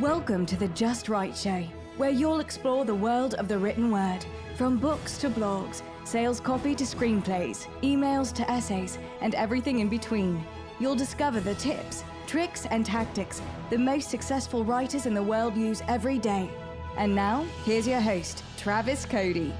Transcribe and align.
Welcome 0.00 0.44
to 0.46 0.56
the 0.56 0.66
Just 0.68 1.08
Write 1.08 1.36
Show, 1.36 1.62
where 1.98 2.10
you'll 2.10 2.40
explore 2.40 2.84
the 2.84 2.92
world 2.92 3.34
of 3.34 3.46
the 3.46 3.56
written 3.56 3.92
word, 3.92 4.26
from 4.56 4.76
books 4.76 5.18
to 5.18 5.30
blogs, 5.30 5.82
sales 6.04 6.40
copy 6.40 6.74
to 6.74 6.82
screenplays, 6.82 7.68
emails 7.80 8.32
to 8.32 8.50
essays, 8.50 8.98
and 9.20 9.36
everything 9.36 9.78
in 9.78 9.88
between. 9.88 10.44
You'll 10.80 10.96
discover 10.96 11.38
the 11.38 11.54
tips, 11.54 12.02
tricks, 12.26 12.66
and 12.66 12.84
tactics 12.84 13.40
the 13.70 13.78
most 13.78 14.10
successful 14.10 14.64
writers 14.64 15.06
in 15.06 15.14
the 15.14 15.22
world 15.22 15.56
use 15.56 15.80
every 15.86 16.18
day. 16.18 16.50
And 16.96 17.14
now, 17.14 17.46
here's 17.64 17.86
your 17.86 18.00
host, 18.00 18.42
Travis 18.56 19.06
Cody. 19.06 19.54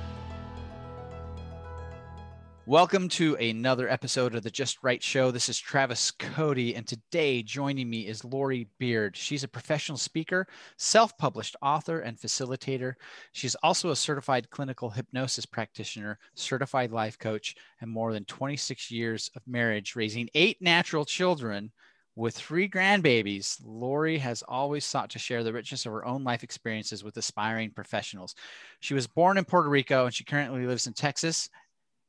Welcome 2.67 3.11
to 3.11 3.35
another 3.35 3.91
episode 3.91 4.35
of 4.35 4.43
the 4.43 4.51
Just 4.51 4.79
Write 4.83 5.03
Show. 5.03 5.31
This 5.31 5.51
is 5.51 5.59
Travis 5.59 6.11
Cody, 6.11 6.75
and 6.75 6.87
today 6.87 7.43
joining 7.43 7.91
me 7.91 8.07
is 8.07 8.25
Lori 8.25 8.67
Beard. 8.79 9.15
She's 9.15 9.45
a 9.45 9.49
professional 9.49 9.99
speaker, 9.99 10.47
self 10.79 11.15
published 11.19 11.57
author, 11.61 12.01
and 12.01 12.17
facilitator. 12.17 12.95
She's 13.33 13.55
also 13.57 13.91
a 13.91 13.97
certified 13.97 14.49
clinical 14.49 14.89
hypnosis 14.89 15.45
practitioner, 15.45 16.19
certified 16.37 16.91
life 16.91 17.19
coach, 17.19 17.55
and 17.83 17.91
more 17.91 18.15
than 18.15 18.25
26 18.25 18.91
years 18.91 19.31
of 19.37 19.47
marriage, 19.47 19.95
raising 19.95 20.31
eight 20.35 20.63
natural 20.63 21.05
children. 21.05 21.71
With 22.17 22.37
three 22.37 22.69
grandbabies, 22.69 23.59
Lori 23.63 24.19
has 24.19 24.43
always 24.47 24.85
sought 24.85 25.11
to 25.11 25.19
share 25.19 25.43
the 25.43 25.53
richness 25.53 25.85
of 25.85 25.93
her 25.93 26.07
own 26.07 26.23
life 26.23 26.45
experiences 26.45 27.03
with 27.03 27.17
aspiring 27.17 27.73
professionals. 27.73 28.37
She 28.79 28.95
was 28.95 29.09
born 29.09 29.37
in 29.37 29.45
Puerto 29.45 29.69
Rico 29.69 30.07
and 30.07 30.15
she 30.15 30.23
currently 30.23 30.65
lives 30.65 30.87
in 30.87 30.93
Texas 30.93 31.51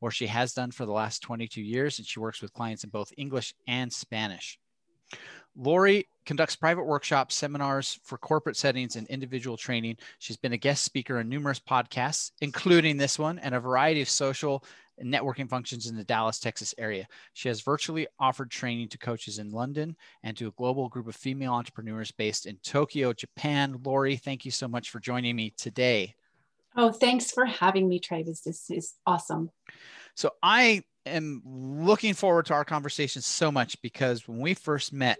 or 0.02 0.12
she 0.12 0.28
has 0.28 0.54
done 0.54 0.72
for 0.72 0.86
the 0.86 0.92
last 0.92 1.22
22 1.22 1.62
years, 1.62 2.00
and 2.00 2.08
she 2.08 2.20
works 2.20 2.42
with 2.42 2.54
clients 2.54 2.84
in 2.84 2.90
both 2.90 3.14
English 3.18 3.54
and 3.68 3.92
Spanish. 3.92 4.60
Lori 5.58 6.08
conducts 6.26 6.56
private 6.56 6.84
workshops, 6.84 7.36
seminars 7.36 8.00
for 8.04 8.18
corporate 8.18 8.58
settings, 8.58 8.96
and 8.96 9.08
individual 9.08 9.56
training. 9.56 9.98
She's 10.20 10.38
been 10.38 10.54
a 10.54 10.58
guest 10.58 10.84
speaker 10.84 11.20
on 11.20 11.30
numerous 11.30 11.60
podcasts, 11.60 12.32
including 12.42 12.98
this 12.98 13.18
one, 13.18 13.40
and 13.40 13.56
a 13.56 13.60
variety 13.60 14.02
of 14.02 14.10
social 14.10 14.64
and 14.98 15.14
networking 15.14 15.50
functions 15.50 15.88
in 15.88 15.96
the 15.96 16.04
Dallas, 16.04 16.40
Texas 16.40 16.74
area. 16.78 17.08
She 17.34 17.48
has 17.48 17.62
virtually 17.62 18.08
offered 18.20 18.50
training 18.50 18.90
to 18.90 18.98
coaches 18.98 19.40
in 19.40 19.52
London 19.52 19.96
and 20.24 20.36
to 20.38 20.48
a 20.48 20.52
global 20.52 20.90
group 20.90 21.08
of 21.08 21.16
female 21.16 21.54
entrepreneurs 21.54 22.12
based 22.12 22.46
in 22.46 22.58
Tokyo, 22.64 23.14
Japan. 23.14 23.80
Lori, 23.84 24.16
thank 24.16 24.46
you 24.46 24.52
so 24.52 24.68
much 24.68 24.90
for 24.90 25.00
joining 25.00 25.36
me 25.36 25.54
today. 25.58 26.16
Oh, 26.76 26.92
thanks 26.92 27.32
for 27.32 27.46
having 27.46 27.88
me, 27.88 28.00
Travis. 28.00 28.42
This 28.42 28.70
is 28.70 28.96
awesome. 29.06 29.50
So 30.16 30.32
I 30.44 30.84
am 31.06 31.42
looking 31.46 32.14
forward 32.14 32.46
to 32.48 32.54
our 32.54 32.66
conversation 32.66 33.22
so 33.22 33.52
much 33.52 33.82
because 33.82 34.28
when 34.28 34.40
we 34.40 34.54
first 34.54 34.92
met, 34.92 35.18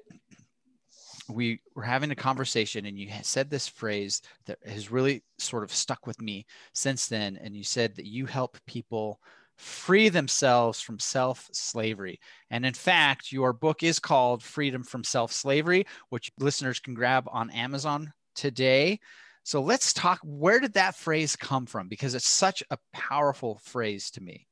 we 1.30 1.62
were 1.76 1.84
having 1.84 2.12
a 2.12 2.16
conversation 2.16 2.86
and 2.86 2.98
you 3.00 3.10
said 3.24 3.50
this 3.50 3.68
phrase 3.68 4.22
that 4.46 4.60
has 4.66 4.92
really 4.92 5.24
sort 5.40 5.64
of 5.64 5.74
stuck 5.74 6.06
with 6.06 6.22
me 6.22 6.46
since 6.74 7.08
then. 7.08 7.38
And 7.42 7.56
you 7.56 7.64
said 7.64 7.96
that 7.96 8.06
you 8.06 8.26
help 8.26 8.58
people 8.68 9.20
free 9.58 10.10
themselves 10.10 10.82
from 10.82 11.00
self 11.00 11.50
slavery. 11.54 12.20
And 12.52 12.66
in 12.66 12.74
fact, 12.74 13.32
your 13.32 13.54
book 13.54 13.82
is 13.82 14.00
called 14.00 14.44
Freedom 14.44 14.84
from 14.84 15.04
Self 15.04 15.32
Slavery, 15.32 15.86
which 16.10 16.32
listeners 16.38 16.80
can 16.80 16.94
grab 16.94 17.28
on 17.32 17.50
Amazon 17.52 18.14
today. 18.36 19.00
So 19.46 19.62
let's 19.62 19.94
talk. 19.94 20.20
Where 20.24 20.60
did 20.60 20.74
that 20.74 20.96
phrase 20.96 21.36
come 21.36 21.68
from? 21.68 21.88
Because 21.88 22.16
it's 22.16 22.28
such 22.28 22.64
a 22.72 22.80
powerful 22.92 23.62
phrase 23.64 24.10
to 24.12 24.22
me. 24.22 24.48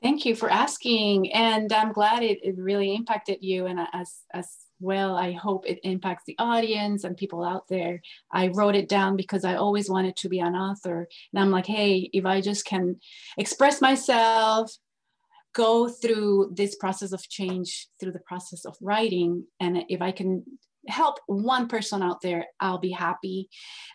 Thank 0.00 0.24
you 0.24 0.36
for 0.36 0.48
asking. 0.48 1.32
And 1.32 1.72
I'm 1.72 1.92
glad 1.92 2.22
it, 2.22 2.38
it 2.44 2.56
really 2.56 2.94
impacted 2.94 3.38
you. 3.40 3.66
And 3.66 3.80
as, 3.92 4.18
as 4.32 4.48
well, 4.78 5.16
I 5.16 5.32
hope 5.32 5.66
it 5.66 5.80
impacts 5.82 6.22
the 6.28 6.36
audience 6.38 7.02
and 7.02 7.16
people 7.16 7.42
out 7.42 7.66
there. 7.68 8.00
I 8.30 8.48
wrote 8.54 8.76
it 8.76 8.88
down 8.88 9.16
because 9.16 9.44
I 9.44 9.56
always 9.56 9.90
wanted 9.90 10.14
to 10.18 10.28
be 10.28 10.38
an 10.38 10.54
author. 10.54 11.08
And 11.32 11.42
I'm 11.42 11.50
like, 11.50 11.66
hey, 11.66 12.08
if 12.12 12.24
I 12.24 12.40
just 12.40 12.64
can 12.64 13.00
express 13.36 13.80
myself, 13.80 14.70
go 15.54 15.88
through 15.88 16.52
this 16.54 16.76
process 16.76 17.10
of 17.10 17.28
change 17.28 17.88
through 17.98 18.12
the 18.12 18.20
process 18.20 18.64
of 18.64 18.76
writing, 18.80 19.44
and 19.58 19.84
if 19.88 20.00
I 20.00 20.12
can 20.12 20.44
help 20.86 21.18
one 21.26 21.68
person 21.68 22.02
out 22.02 22.20
there, 22.20 22.46
I'll 22.60 22.78
be 22.78 22.90
happy. 22.90 23.48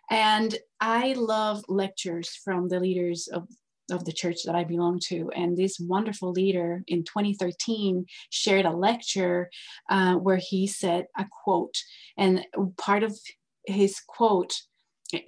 And 0.10 0.56
I 0.80 1.14
love 1.14 1.64
lectures 1.68 2.30
from 2.44 2.68
the 2.68 2.80
leaders 2.80 3.28
of 3.28 3.48
of 3.92 4.06
the 4.06 4.14
church 4.14 4.44
that 4.46 4.56
I 4.56 4.64
belong 4.64 5.00
to. 5.08 5.30
And 5.36 5.58
this 5.58 5.78
wonderful 5.78 6.32
leader 6.32 6.84
in 6.88 7.04
2013 7.04 8.06
shared 8.30 8.66
a 8.66 8.72
lecture 8.72 9.50
uh, 9.90 10.16
where 10.16 10.38
he 10.38 10.68
said 10.68 11.08
a 11.18 11.26
quote, 11.44 11.76
and 12.18 12.46
part 12.78 13.04
of 13.04 13.18
his 13.66 14.00
quote 14.08 14.54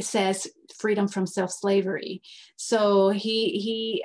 says 0.02 0.48
freedom 0.80 1.08
from 1.08 1.28
self-slavery. 1.28 2.22
So 2.56 3.10
he 3.10 3.60
he 3.60 4.04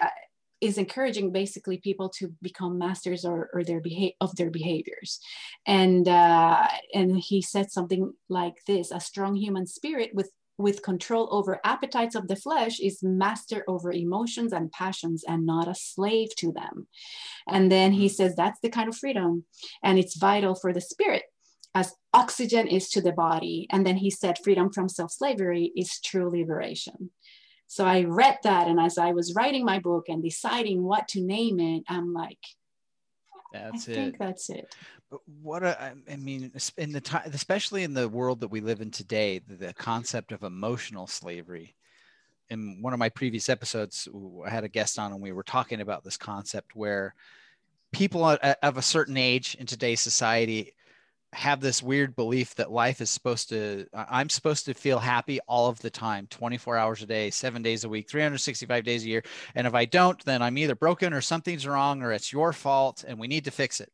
is 0.60 0.78
encouraging 0.78 1.32
basically 1.32 1.78
people 1.78 2.08
to 2.08 2.32
become 2.42 2.78
masters 2.78 3.24
or, 3.24 3.50
or 3.54 3.64
their 3.64 3.80
beha- 3.80 4.14
of 4.20 4.34
their 4.36 4.50
behaviors. 4.50 5.20
And 5.66 6.06
uh, 6.06 6.66
and 6.94 7.18
he 7.18 7.42
said 7.42 7.70
something 7.70 8.12
like 8.28 8.56
this 8.66 8.90
a 8.90 9.00
strong 9.00 9.36
human 9.36 9.66
spirit 9.66 10.10
with 10.14 10.30
with 10.58 10.82
control 10.82 11.26
over 11.32 11.58
appetites 11.64 12.14
of 12.14 12.28
the 12.28 12.36
flesh 12.36 12.80
is 12.80 13.02
master 13.02 13.64
over 13.66 13.90
emotions 13.92 14.52
and 14.52 14.70
passions 14.70 15.24
and 15.26 15.46
not 15.46 15.66
a 15.66 15.74
slave 15.74 16.28
to 16.36 16.52
them. 16.52 16.86
And 17.48 17.72
then 17.72 17.92
he 17.92 18.08
says 18.08 18.34
that's 18.36 18.60
the 18.60 18.68
kind 18.68 18.88
of 18.88 18.96
freedom 18.96 19.44
and 19.82 19.98
it's 19.98 20.18
vital 20.18 20.54
for 20.54 20.72
the 20.72 20.80
spirit 20.80 21.22
as 21.74 21.94
oxygen 22.12 22.66
is 22.66 22.90
to 22.90 23.00
the 23.00 23.12
body. 23.12 23.66
And 23.70 23.86
then 23.86 23.96
he 23.96 24.10
said 24.10 24.38
freedom 24.42 24.70
from 24.72 24.88
self-slavery 24.88 25.72
is 25.76 26.00
true 26.00 26.28
liberation 26.28 27.10
so 27.70 27.86
I 27.86 28.02
read 28.02 28.36
that, 28.42 28.66
and 28.66 28.80
as 28.80 28.98
I 28.98 29.12
was 29.12 29.32
writing 29.36 29.64
my 29.64 29.78
book 29.78 30.08
and 30.08 30.20
deciding 30.20 30.82
what 30.82 31.06
to 31.10 31.20
name 31.20 31.60
it, 31.60 31.84
I'm 31.88 32.12
like, 32.12 32.40
that's 33.52 33.88
I 33.88 33.92
it. 33.92 33.94
think 33.94 34.18
that's 34.18 34.50
it. 34.50 34.74
But 35.08 35.20
what 35.40 35.62
a, 35.62 35.94
I 36.10 36.16
mean, 36.16 36.50
in 36.78 36.90
the 36.90 37.00
time, 37.00 37.30
especially 37.32 37.84
in 37.84 37.94
the 37.94 38.08
world 38.08 38.40
that 38.40 38.48
we 38.48 38.60
live 38.60 38.80
in 38.80 38.90
today, 38.90 39.38
the, 39.46 39.54
the 39.54 39.72
concept 39.72 40.32
of 40.32 40.42
emotional 40.42 41.06
slavery. 41.06 41.76
In 42.48 42.82
one 42.82 42.92
of 42.92 42.98
my 42.98 43.08
previous 43.08 43.48
episodes, 43.48 44.08
I 44.44 44.50
had 44.50 44.64
a 44.64 44.68
guest 44.68 44.98
on, 44.98 45.12
and 45.12 45.22
we 45.22 45.30
were 45.30 45.44
talking 45.44 45.80
about 45.80 46.02
this 46.02 46.16
concept 46.16 46.74
where 46.74 47.14
people 47.92 48.24
of 48.24 48.76
a 48.78 48.82
certain 48.82 49.16
age 49.16 49.54
in 49.60 49.66
today's 49.66 50.00
society 50.00 50.74
have 51.32 51.60
this 51.60 51.82
weird 51.82 52.16
belief 52.16 52.54
that 52.56 52.72
life 52.72 53.00
is 53.00 53.08
supposed 53.08 53.48
to 53.48 53.86
i'm 53.94 54.28
supposed 54.28 54.64
to 54.64 54.74
feel 54.74 54.98
happy 54.98 55.38
all 55.46 55.68
of 55.68 55.78
the 55.78 55.90
time 55.90 56.26
24 56.28 56.76
hours 56.76 57.02
a 57.02 57.06
day 57.06 57.30
seven 57.30 57.62
days 57.62 57.84
a 57.84 57.88
week 57.88 58.10
365 58.10 58.82
days 58.82 59.04
a 59.04 59.08
year. 59.08 59.22
And 59.54 59.66
if 59.66 59.74
i 59.74 59.84
don't 59.84 60.22
then 60.24 60.42
i'm 60.42 60.58
either 60.58 60.74
broken 60.74 61.12
or 61.12 61.20
something's 61.20 61.66
wrong 61.66 62.02
or 62.02 62.12
it's 62.12 62.32
your 62.32 62.52
fault 62.52 63.04
and 63.06 63.18
we 63.18 63.28
need 63.28 63.44
to 63.44 63.52
fix 63.52 63.80
it. 63.80 63.90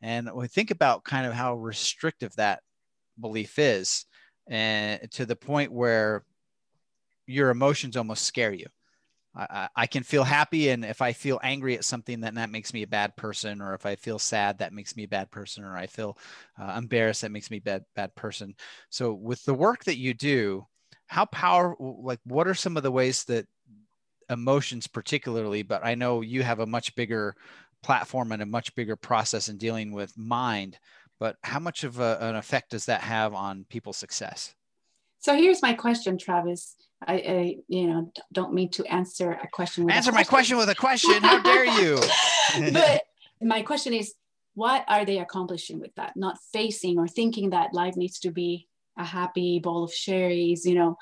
And 0.00 0.30
we 0.34 0.48
think 0.48 0.70
about 0.70 1.04
kind 1.04 1.26
of 1.26 1.34
how 1.34 1.54
restrictive 1.54 2.34
that 2.36 2.60
belief 3.20 3.58
is 3.58 4.06
and 4.48 5.10
to 5.12 5.26
the 5.26 5.36
point 5.36 5.72
where 5.72 6.24
your 7.26 7.50
emotions 7.50 7.96
almost 7.96 8.24
scare 8.24 8.52
you 8.52 8.66
I, 9.34 9.68
I 9.74 9.86
can 9.86 10.02
feel 10.02 10.24
happy 10.24 10.68
and 10.68 10.84
if 10.84 11.00
i 11.00 11.12
feel 11.12 11.40
angry 11.42 11.76
at 11.76 11.84
something 11.84 12.20
then 12.20 12.34
that 12.34 12.50
makes 12.50 12.74
me 12.74 12.82
a 12.82 12.86
bad 12.86 13.16
person 13.16 13.60
or 13.60 13.74
if 13.74 13.86
i 13.86 13.96
feel 13.96 14.18
sad 14.18 14.58
that 14.58 14.72
makes 14.72 14.96
me 14.96 15.04
a 15.04 15.08
bad 15.08 15.30
person 15.30 15.64
or 15.64 15.76
i 15.76 15.86
feel 15.86 16.18
uh, 16.60 16.74
embarrassed 16.76 17.22
that 17.22 17.32
makes 17.32 17.50
me 17.50 17.56
a 17.56 17.62
bad, 17.62 17.84
bad 17.96 18.14
person. 18.14 18.54
So 18.90 19.12
with 19.14 19.44
the 19.44 19.54
work 19.54 19.84
that 19.84 19.98
you 19.98 20.14
do 20.14 20.66
how 21.06 21.24
powerful 21.26 22.02
like 22.02 22.20
what 22.24 22.46
are 22.46 22.54
some 22.54 22.76
of 22.76 22.82
the 22.82 22.90
ways 22.90 23.24
that 23.24 23.46
emotions 24.30 24.86
particularly 24.86 25.62
but 25.62 25.84
i 25.84 25.94
know 25.94 26.20
you 26.20 26.42
have 26.42 26.60
a 26.60 26.66
much 26.66 26.94
bigger 26.94 27.34
platform 27.82 28.32
and 28.32 28.42
a 28.42 28.46
much 28.46 28.74
bigger 28.74 28.96
process 28.96 29.48
in 29.48 29.58
dealing 29.58 29.92
with 29.92 30.16
mind 30.16 30.78
but 31.22 31.36
how 31.44 31.60
much 31.60 31.84
of 31.84 32.00
a, 32.00 32.18
an 32.20 32.34
effect 32.34 32.70
does 32.70 32.86
that 32.86 33.00
have 33.00 33.32
on 33.32 33.64
people's 33.68 33.96
success? 33.96 34.56
So 35.20 35.36
here's 35.36 35.62
my 35.62 35.72
question 35.72 36.18
travis 36.18 36.74
I, 37.06 37.14
I, 37.14 37.56
you 37.68 37.86
know, 37.86 38.12
don't 38.32 38.54
mean 38.54 38.70
to 38.72 38.84
answer 38.86 39.32
a 39.32 39.48
question. 39.48 39.90
answer 39.90 40.10
a 40.10 40.14
my 40.14 40.24
question 40.24 40.56
with 40.56 40.68
a 40.68 40.74
question. 40.74 41.22
How 41.22 41.40
dare 41.40 41.64
you? 41.64 42.00
but 42.72 43.02
my 43.40 43.62
question 43.62 43.92
is, 43.92 44.14
what 44.54 44.84
are 44.88 45.04
they 45.04 45.18
accomplishing 45.18 45.80
with 45.80 45.94
that? 45.96 46.16
Not 46.16 46.38
facing 46.52 46.98
or 46.98 47.08
thinking 47.08 47.50
that 47.50 47.72
life 47.72 47.96
needs 47.96 48.18
to 48.20 48.30
be 48.30 48.68
a 48.98 49.04
happy 49.04 49.58
bowl 49.58 49.84
of 49.84 49.92
cherries, 49.92 50.66
you 50.66 50.74
know, 50.74 50.98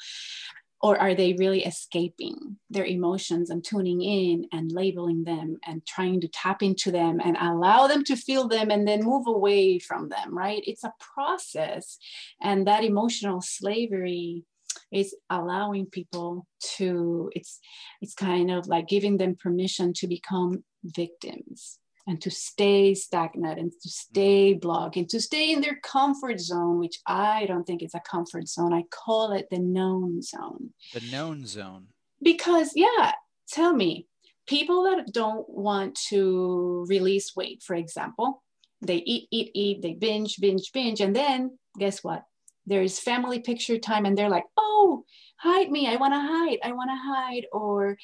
or 0.83 0.99
are 0.99 1.15
they 1.15 1.35
really 1.35 1.65
escaping 1.65 2.57
their 2.71 2.87
emotions 2.87 3.51
and 3.51 3.63
tuning 3.63 4.01
in 4.01 4.47
and 4.53 4.73
labeling 4.73 5.25
them 5.25 5.59
and 5.67 5.85
trying 5.87 6.21
to 6.23 6.29
tap 6.29 6.63
into 6.63 6.91
them 6.91 7.21
and 7.23 7.37
allow 7.39 7.87
them 7.87 8.03
to 8.05 8.17
feel 8.17 8.49
them 8.49 8.71
and 8.71 8.89
then 8.89 9.05
move 9.05 9.27
away 9.27 9.79
from 9.79 10.09
them, 10.09 10.37
right? 10.37 10.63
It's 10.67 10.85
a 10.85 10.95
process. 10.99 11.99
And 12.41 12.67
that 12.67 12.85
emotional 12.85 13.43
slavery 13.43 14.45
is 14.93 15.15
allowing 15.29 15.87
people 15.87 16.47
to 16.77 17.31
it's 17.35 17.61
it's 18.01 18.15
kind 18.15 18.51
of 18.51 18.67
like 18.67 18.89
giving 18.89 19.17
them 19.17 19.37
permission 19.37 19.93
to 19.93 20.07
become 20.07 20.63
victims 20.85 21.79
and 22.07 22.21
to 22.21 22.31
stay 22.31 22.95
stagnant 22.95 23.59
and 23.59 23.73
to 23.83 23.89
stay 23.89 24.53
mm-hmm. 24.53 24.59
blocked 24.59 24.97
and 24.97 25.09
to 25.09 25.21
stay 25.21 25.53
in 25.53 25.61
their 25.61 25.79
comfort 25.83 26.41
zone, 26.41 26.79
which 26.79 26.99
I 27.07 27.47
don't 27.47 27.65
think 27.65 27.83
is 27.83 27.95
a 27.95 28.01
comfort 28.01 28.49
zone. 28.49 28.73
I 28.73 28.83
call 28.91 29.33
it 29.33 29.49
the 29.51 29.59
known 29.59 30.21
zone. 30.23 30.71
The 30.93 31.03
known 31.13 31.47
zone. 31.47 31.87
Because, 32.23 32.73
yeah, 32.75 33.13
tell 33.49 33.73
me, 33.73 34.07
people 34.47 34.85
that 34.85 35.13
don't 35.13 35.49
want 35.49 35.99
to 36.09 36.85
release 36.89 37.37
weight, 37.37 37.63
for 37.63 37.77
example, 37.77 38.43
they 38.83 38.97
eat, 38.97 39.29
eat, 39.31 39.51
eat, 39.55 39.83
they 39.83 39.93
binge, 39.93 40.37
binge, 40.41 40.73
binge. 40.73 41.01
And 41.01 41.15
then 41.15 41.59
guess 41.79 42.03
what? 42.03 42.25
There's 42.67 43.01
family 43.01 43.41
picture 43.41 43.79
time 43.79 44.05
and 44.05 44.17
they're 44.17 44.29
like, 44.29 44.45
oh, 44.57 45.05
hide 45.37 45.71
me. 45.71 45.89
I 45.89 45.97
want 45.97 46.15
to 46.15 46.21
hide. 46.21 46.59
I 46.63 46.73
want 46.73 46.91
to 46.91 46.97
hide. 46.97 47.47
Or 47.53 47.97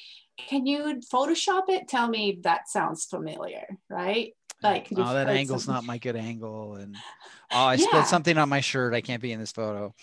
can 0.47 0.65
you 0.65 1.01
Photoshop 1.11 1.69
it? 1.69 1.87
Tell 1.87 2.07
me 2.07 2.39
that 2.43 2.67
sounds 2.69 3.05
familiar, 3.05 3.77
right? 3.89 4.33
Like, 4.63 4.87
oh, 4.95 5.13
that 5.13 5.29
angle's 5.29 5.65
something. 5.65 5.75
not 5.75 5.85
my 5.85 5.99
good 5.99 6.15
angle. 6.15 6.75
And 6.75 6.95
oh, 7.51 7.65
I 7.65 7.73
yeah. 7.75 7.85
spilled 7.85 8.07
something 8.07 8.37
on 8.37 8.49
my 8.49 8.61
shirt. 8.61 8.93
I 8.93 9.01
can't 9.01 9.21
be 9.21 9.31
in 9.31 9.39
this 9.39 9.51
photo. 9.51 9.93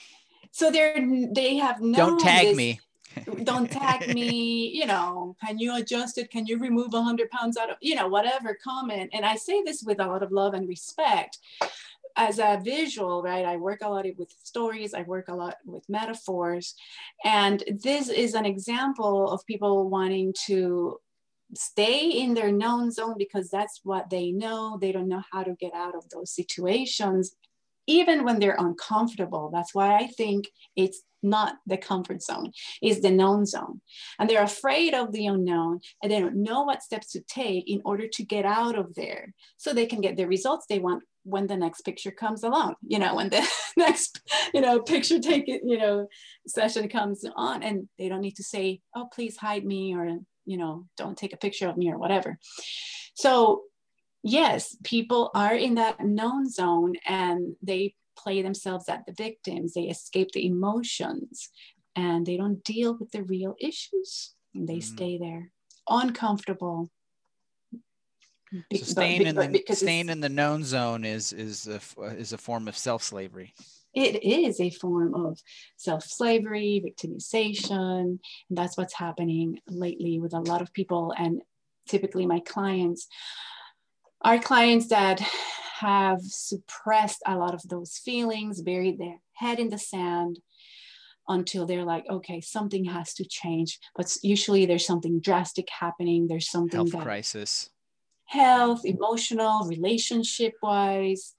So 0.53 0.71
they're, 0.71 0.95
they 1.33 1.57
have 1.57 1.81
no. 1.81 1.97
Don't 1.97 2.21
tag 2.21 2.47
this, 2.47 2.57
me 2.57 2.81
don't 3.45 3.71
tag 3.71 4.13
me 4.15 4.71
you 4.75 4.87
know 4.87 5.37
can 5.45 5.59
you 5.59 5.77
adjust 5.77 6.19
it 6.19 6.31
can 6.31 6.47
you 6.47 6.59
remove 6.59 6.93
100 6.93 7.31
pounds 7.31 7.57
out 7.57 7.71
of 7.71 7.77
you 7.81 7.95
know 7.95 8.09
whatever 8.09 8.57
comment 8.63 9.11
and 9.13 9.25
i 9.25 9.37
say 9.37 9.63
this 9.63 9.83
with 9.83 10.01
a 10.01 10.07
lot 10.07 10.23
of 10.23 10.33
love 10.33 10.55
and 10.55 10.69
respect 10.69 11.39
as 12.17 12.39
a 12.39 12.61
visual 12.63 13.23
right 13.23 13.45
i 13.45 13.57
work 13.57 13.81
a 13.83 13.89
lot 13.89 14.07
with 14.17 14.33
stories 14.43 14.95
i 14.95 15.03
work 15.03 15.29
a 15.29 15.35
lot 15.35 15.57
with 15.65 15.85
metaphors 15.89 16.75
and 17.25 17.63
this 17.83 18.09
is 18.09 18.35
an 18.35 18.47
example 18.47 19.31
of 19.31 19.45
people 19.47 19.89
wanting 19.89 20.35
to 20.47 20.99
stay 21.55 22.11
in 22.11 22.35
their 22.35 22.51
known 22.51 22.91
zone 22.91 23.15
because 23.19 23.49
that's 23.51 23.81
what 23.85 24.11
they 24.11 24.31
know 24.31 24.79
they 24.81 24.93
don't 24.93 25.09
know 25.09 25.23
how 25.33 25.43
to 25.43 25.55
get 25.61 25.75
out 25.75 25.95
of 25.95 26.09
those 26.11 26.31
situations 26.33 27.35
even 27.87 28.25
when 28.25 28.39
they're 28.39 28.57
uncomfortable 28.59 29.51
that's 29.53 29.75
why 29.75 29.97
i 29.97 30.07
think 30.07 30.49
it's 30.77 31.03
not 31.25 31.57
the 31.67 31.79
comfort 31.79 32.23
zone, 32.23 32.53
is 32.83 33.01
the 33.01 33.11
known 33.11 33.47
zone. 33.47 33.81
And 34.19 34.29
they're 34.29 34.43
afraid 34.43 34.95
of 34.95 35.11
the 35.11 35.27
unknown 35.27 35.81
and 36.03 36.13
they 36.13 36.21
don't 36.21 36.37
know 36.37 36.63
what 36.63 36.83
steps 36.83 37.13
to 37.13 37.21
take 37.21 37.69
in 37.69 37.81
order 37.85 38.07
to 38.07 38.23
get 38.23 38.45
out 38.45 38.79
of 38.79 38.95
there 38.95 39.35
so 39.57 39.73
they 39.73 39.87
can 39.87 40.01
get 40.01 40.17
the 40.17 40.27
results 40.27 40.67
they 40.69 40.79
want 40.79 41.03
when 41.25 41.47
the 41.47 41.57
next 41.57 41.83
picture 41.83 42.11
comes 42.11 42.43
along, 42.43 42.75
you 42.87 42.99
know, 42.99 43.15
when 43.17 43.31
the 43.31 43.47
next, 43.77 44.21
you 44.53 44.61
know, 44.61 44.81
picture 44.81 45.19
take 45.19 45.49
it, 45.49 45.63
you 45.65 45.79
know, 45.79 46.07
session 46.47 46.89
comes 46.89 47.25
on 47.37 47.63
and 47.63 47.89
they 47.99 48.09
don't 48.09 48.21
need 48.21 48.37
to 48.37 48.45
say, 48.45 48.81
oh, 48.95 49.09
please 49.13 49.37
hide 49.37 49.65
me 49.65 49.95
or, 49.95 50.19
you 50.45 50.57
know, 50.57 50.87
don't 50.97 51.19
take 51.19 51.33
a 51.33 51.39
picture 51.39 51.69
of 51.69 51.77
me 51.77 51.91
or 51.91 51.99
whatever. 51.99 52.39
So 53.15 53.63
yes, 54.23 54.77
people 54.83 55.31
are 55.35 55.55
in 55.55 55.75
that 55.77 56.05
known 56.05 56.49
zone 56.49 56.95
and 57.07 57.55
they 57.63 57.95
play 58.17 58.43
themselves 58.43 58.89
at 58.89 59.05
the 59.07 59.13
victims, 59.13 59.75
they 59.75 59.83
escape 59.83 60.31
the 60.33 60.47
emotions, 60.47 61.51
and 61.97 62.27
they 62.27 62.37
don't 62.37 62.65
deal 62.65 62.97
with 62.99 63.11
the 63.13 63.23
real 63.23 63.55
issues. 63.61 64.35
They 64.55 64.77
mm. 64.77 64.83
stay 64.83 65.19
there, 65.19 65.51
uncomfortable. 65.89 66.91
So 68.75 68.85
staying 68.85 69.27
in 69.27 69.35
the 69.37 69.63
staying 69.73 70.09
in 70.09 70.21
the 70.21 70.29
known 70.29 70.65
zone 70.65 71.05
is 71.05 71.33
is 71.33 71.67
a, 71.67 71.81
uh, 72.01 72.07
is 72.07 72.33
a 72.33 72.39
form 72.39 72.69
of 72.69 72.77
self 72.77 73.03
slavery. 73.03 73.55
It 73.95 74.25
is 74.25 74.61
a 74.61 74.71
form 74.71 75.15
of 75.15 75.39
self 75.77 76.05
slavery, 76.05 76.83
victimization, 76.85 78.19
and 78.49 78.59
that's 78.59 78.77
what's 78.77 78.95
happening 78.95 79.61
lately 79.69 80.19
with 80.21 80.35
a 80.35 80.41
lot 80.41 80.63
of 80.63 80.73
people. 80.73 81.15
And 81.17 81.43
typically, 81.89 82.27
my 82.27 82.41
clients 82.41 83.07
are 84.21 84.39
clients 84.39 84.89
that 84.89 85.21
have 85.81 86.21
suppressed 86.23 87.23
a 87.27 87.37
lot 87.37 87.55
of 87.55 87.63
those 87.69 87.99
feelings, 87.99 88.63
buried 88.63 88.99
their 88.99 89.21
head 89.35 89.59
in 89.59 89.69
the 89.69 89.79
sand 89.79 90.39
until 91.29 91.67
they're 91.67 91.85
like, 91.85 92.05
okay, 92.11 92.41
something 92.41 92.85
has 92.85 93.15
to 93.15 93.25
change. 93.25 93.79
But 93.97 94.15
usually 94.23 94.67
there's 94.67 94.87
something 94.87 95.21
drastic 95.21 95.69
happening. 95.71 96.27
There's 96.29 96.51
something 96.51 96.79
health 96.79 96.93
that, 96.93 97.03
crisis, 97.03 97.71
health, 98.27 98.85
emotional, 98.85 99.67
relationship 99.67 100.55
wise, 100.63 101.35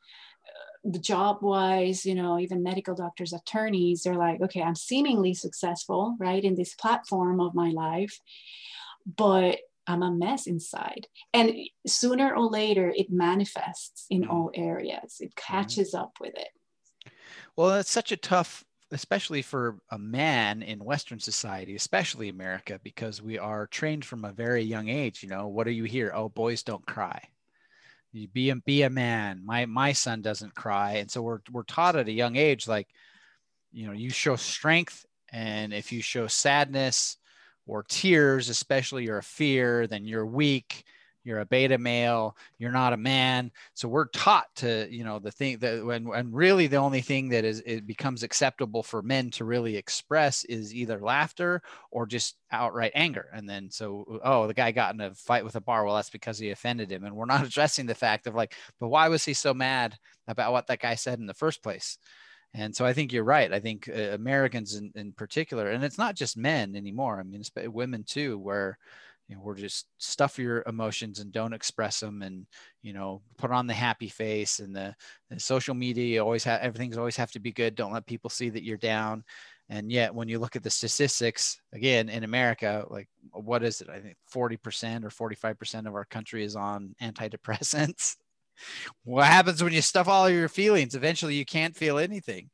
the 0.84 1.00
job 1.00 1.40
wise, 1.42 2.06
you 2.06 2.14
know, 2.14 2.38
even 2.38 2.62
medical 2.62 2.94
doctors, 2.94 3.34
attorneys, 3.34 4.04
they're 4.04 4.14
like, 4.14 4.40
okay, 4.42 4.62
I'm 4.62 4.76
seemingly 4.76 5.34
successful, 5.34 6.16
right, 6.20 6.44
in 6.44 6.54
this 6.54 6.76
platform 6.76 7.42
of 7.42 7.56
my 7.56 7.72
life, 7.72 8.20
but 9.06 9.60
I'm 9.88 10.04
a 10.04 10.12
mess 10.12 10.46
inside. 10.46 11.08
And 11.34 11.56
sooner 11.88 12.36
or 12.36 12.46
later, 12.46 12.94
it 12.96 13.12
manifests 13.12 14.06
in 14.10 14.24
mm. 14.24 14.30
all 14.30 14.52
areas, 14.54 15.18
it 15.20 15.34
mm-hmm. 15.36 15.54
catches 15.54 15.96
up 15.96 16.18
with 16.22 16.36
it. 16.36 17.12
Well, 17.56 17.70
that's 17.70 17.92
such 17.92 18.12
a 18.12 18.18
tough, 18.18 18.64
especially 18.92 19.42
for 19.42 19.78
a 19.90 19.98
man 19.98 20.62
in 20.62 20.84
Western 20.84 21.20
society, 21.20 21.76
especially 21.76 22.30
America, 22.30 22.80
because 22.84 23.22
we 23.22 23.38
are 23.38 23.68
trained 23.68 24.06
from 24.06 24.26
a 24.26 24.32
very 24.32 24.64
young 24.64 24.90
age. 24.90 25.24
You 25.24 25.30
know, 25.30 25.48
what 25.48 25.66
do 25.66 25.72
you 25.72 25.86
hear? 25.86 26.12
Oh, 26.14 26.30
boys 26.30 26.64
don't 26.64 26.86
cry. 26.86 27.22
You 28.14 28.28
be 28.28 28.50
a, 28.50 28.56
be 28.56 28.84
a 28.84 28.90
man. 28.90 29.42
My 29.44 29.66
my 29.66 29.92
son 29.92 30.22
doesn't 30.22 30.56
cry, 30.56 30.94
and 30.94 31.12
so 31.12 31.22
we're 31.22 31.42
we're 31.52 31.64
taught 31.64 31.98
at 31.98 32.08
a 32.08 32.12
young 32.14 32.38
age, 32.38 32.68
like, 32.68 32.88
you 33.74 33.88
know, 33.88 33.94
you 33.94 34.10
show 34.10 34.38
strength, 34.38 35.06
and 35.34 35.74
if 35.74 35.92
you 35.92 36.02
show 36.02 36.28
sadness, 36.28 37.18
or 37.68 37.84
tears, 37.84 38.50
especially 38.50 39.06
you're 39.06 39.22
fear, 39.22 39.88
then 39.88 40.06
you're 40.06 40.26
weak, 40.26 40.86
you're 41.25 41.39
a 41.39 41.45
beta 41.45 41.77
male, 41.77 42.38
you're 42.60 42.72
not 42.72 42.94
a 42.94 42.98
man. 42.98 43.51
So 43.74 43.88
we're 43.88 44.07
taught 44.07 44.45
to, 44.57 44.88
you 44.89 45.04
know, 45.04 45.19
the 45.19 45.31
thing 45.31 45.57
that 45.57 45.83
when 45.83 46.07
and 46.13 46.33
really 46.33 46.68
the 46.68 46.77
only 46.77 47.01
thing 47.01 47.30
that 47.30 47.44
is 47.44 47.62
it 47.66 47.88
becomes 47.88 48.24
acceptable 48.24 48.83
for 48.83 49.01
men 49.01 49.31
to 49.31 49.44
really 49.44 49.75
express 49.75 50.44
is 50.45 50.74
either 50.74 51.00
laughter 51.00 51.62
or 51.92 52.06
just 52.06 52.38
outright 52.51 52.92
anger. 52.95 53.27
And 53.33 53.50
then 53.50 53.72
so 53.72 54.19
oh, 54.24 54.48
the 54.48 54.54
guy 54.54 54.72
got 54.72 54.94
in 54.94 55.01
a 55.01 55.13
fight 55.16 55.44
with 55.44 55.56
a 55.56 55.62
bar. 55.62 55.83
Well, 55.83 55.95
that's 55.95 56.12
because 56.12 56.38
he 56.38 56.51
offended 56.51 56.92
him. 56.92 57.04
And 57.04 57.16
we're 57.16 57.25
not 57.25 57.44
addressing 57.45 57.88
the 57.88 57.95
fact 57.95 58.28
of 58.28 58.36
like, 58.36 58.54
but 58.80 58.89
why 58.89 59.10
was 59.10 59.25
he 59.25 59.33
so 59.33 59.54
mad 59.54 59.98
about 60.28 60.51
what 60.51 60.68
that 60.68 60.80
guy 60.80 60.95
said 60.95 61.19
in 61.19 61.25
the 61.25 61.33
first 61.33 61.63
place? 61.63 61.98
And 62.54 62.74
so 62.74 62.86
I 62.86 62.94
think 62.94 63.12
you're 63.12 63.25
right. 63.25 63.51
I 63.51 63.60
think 63.60 63.89
uh, 63.89 64.13
Americans 64.13 64.75
in, 64.75 64.92
in 64.95 65.12
particular, 65.12 65.71
and 65.71 65.83
it's 65.83 65.98
not 65.98 66.16
just 66.16 66.38
men 66.38 66.75
anymore. 66.75 67.19
I 67.19 67.24
mean, 67.24 67.44
women 67.74 68.04
too, 68.06 68.38
where 68.38 68.78
you 69.27 69.36
know, 69.36 69.42
we're 69.44 69.56
just 69.56 69.88
stuff 69.98 70.38
your 70.38 70.63
emotions 70.68 71.19
and 71.19 71.31
don't 71.31 71.54
express 71.54 72.00
them 72.00 72.22
and 72.22 72.45
you 72.81 72.94
know 72.94 73.22
put 73.38 73.51
on 73.51 73.68
the 73.68 73.74
happy 73.74 74.07
face 74.07 74.60
and 74.60 74.75
the, 74.75 74.94
the 75.30 75.39
social 75.39 75.74
media 75.74 76.24
always 76.24 76.44
have 76.44 76.62
everything's 76.62 76.98
always 76.98 77.16
have 77.16 77.31
to 77.31 77.39
be 77.39 77.51
good 77.51 77.75
don't 77.75 77.94
let 77.94 78.06
people 78.06 78.30
see 78.30 78.50
that 78.50 78.63
you're 78.63 78.77
down 78.77 79.24
and 79.69 79.92
yet 79.92 80.14
when 80.14 80.28
you 80.28 80.38
look 80.38 80.56
at 80.56 80.61
the 80.61 80.69
statistics 80.69 81.59
again 81.73 82.07
in 82.07 82.23
america 82.23 82.85
like 82.90 83.09
what 83.31 83.64
is 83.64 83.81
it 83.81 83.90
i 83.90 84.00
think 84.00 84.16
40% 84.31 85.04
or 85.04 85.09
45% 85.09 85.88
of 85.88 85.95
our 85.95 86.06
country 86.06 86.44
is 86.44 86.56
on 86.56 86.94
antidepressants 87.02 88.16
what 89.04 89.26
happens 89.26 89.64
when 89.64 89.73
you 89.73 89.81
stuff 89.81 90.07
all 90.07 90.30
your 90.30 90.50
feelings? 90.50 90.95
Eventually, 90.95 91.35
you 91.35 91.45
can't 91.45 91.76
feel 91.76 91.97
anything. 91.97 92.50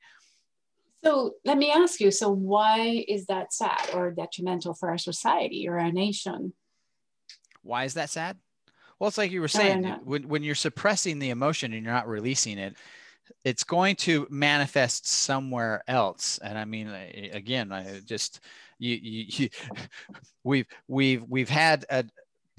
So 1.03 1.34
let 1.46 1.57
me 1.57 1.72
ask 1.72 2.00
you 2.00 2.12
so, 2.12 2.29
why 2.29 3.03
is 3.07 3.25
that 3.25 3.53
sad 3.53 3.89
or 3.93 4.12
detrimental 4.12 4.75
for 4.75 4.89
our 4.89 5.00
society 5.00 5.67
or 5.67 5.79
our 5.79 5.91
nation? 5.91 6.53
Why 7.63 7.86
is 7.86 7.96
that 7.96 8.10
sad? 8.10 8.38
Well, 9.00 9.08
it's 9.08 9.18
like 9.18 9.32
you 9.32 9.41
were 9.41 9.48
saying, 9.48 9.84
when, 10.03 10.27
when 10.27 10.44
you're 10.44 10.53
suppressing 10.53 11.18
the 11.20 11.32
emotion 11.32 11.74
and 11.74 11.84
you're 11.84 11.94
not 11.94 12.08
releasing 12.08 12.60
it, 12.60 12.75
it's 13.44 13.63
going 13.63 13.96
to 13.98 14.27
manifest 14.30 15.08
somewhere 15.08 15.84
else. 15.88 16.38
And 16.44 16.58
I 16.58 16.65
mean, 16.65 16.88
again, 17.34 17.72
I 17.72 18.01
just 18.06 18.41
you, 18.77 18.96
you, 19.01 19.25
you 19.27 19.50
we've 20.44 20.68
we've 20.88 21.24
we've 21.27 21.50
had 21.50 21.86
a, 21.89 22.06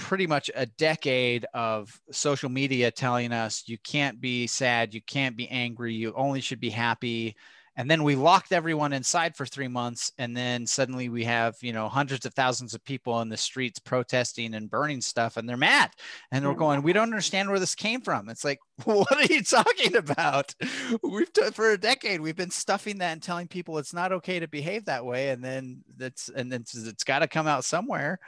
pretty 0.02 0.26
much 0.26 0.50
a 0.56 0.66
decade 0.66 1.46
of 1.54 2.00
social 2.10 2.48
media 2.48 2.90
telling 2.90 3.32
us 3.32 3.62
you 3.66 3.78
can't 3.78 4.20
be 4.20 4.48
sad, 4.48 4.92
you 4.92 5.00
can't 5.02 5.36
be 5.36 5.48
angry, 5.48 5.94
you 5.94 6.12
only 6.14 6.40
should 6.40 6.60
be 6.60 6.70
happy. 6.70 7.36
And 7.76 7.90
then 7.90 8.02
we 8.02 8.16
locked 8.16 8.52
everyone 8.52 8.92
inside 8.92 9.34
for 9.34 9.46
three 9.46 9.68
months. 9.68 10.12
And 10.18 10.36
then 10.36 10.66
suddenly 10.66 11.08
we 11.08 11.24
have, 11.24 11.56
you 11.62 11.72
know, 11.72 11.88
hundreds 11.88 12.26
of 12.26 12.34
thousands 12.34 12.74
of 12.74 12.84
people 12.84 13.20
in 13.22 13.30
the 13.30 13.36
streets 13.36 13.78
protesting 13.78 14.54
and 14.54 14.70
burning 14.70 15.00
stuff 15.00 15.38
and 15.38 15.48
they're 15.48 15.56
mad. 15.56 15.90
And 16.30 16.44
they're 16.44 16.54
going, 16.54 16.82
we 16.82 16.92
don't 16.92 17.04
understand 17.04 17.48
where 17.48 17.58
this 17.58 17.74
came 17.74 18.02
from. 18.02 18.28
It's 18.28 18.44
like, 18.44 18.58
what 18.84 19.12
are 19.12 19.32
you 19.32 19.42
talking 19.42 19.96
about? 19.96 20.54
We've, 21.02 21.32
t- 21.32 21.50
for 21.52 21.70
a 21.70 21.78
decade, 21.78 22.20
we've 22.20 22.36
been 22.36 22.50
stuffing 22.50 22.98
that 22.98 23.12
and 23.12 23.22
telling 23.22 23.48
people 23.48 23.78
it's 23.78 23.94
not 23.94 24.12
okay 24.12 24.38
to 24.40 24.48
behave 24.48 24.84
that 24.84 25.06
way. 25.06 25.30
And 25.30 25.42
then 25.42 25.82
that's, 25.96 26.28
and 26.28 26.52
then 26.52 26.60
it's, 26.62 26.74
it's 26.74 27.04
got 27.04 27.20
to 27.20 27.28
come 27.28 27.46
out 27.46 27.64
somewhere. 27.64 28.20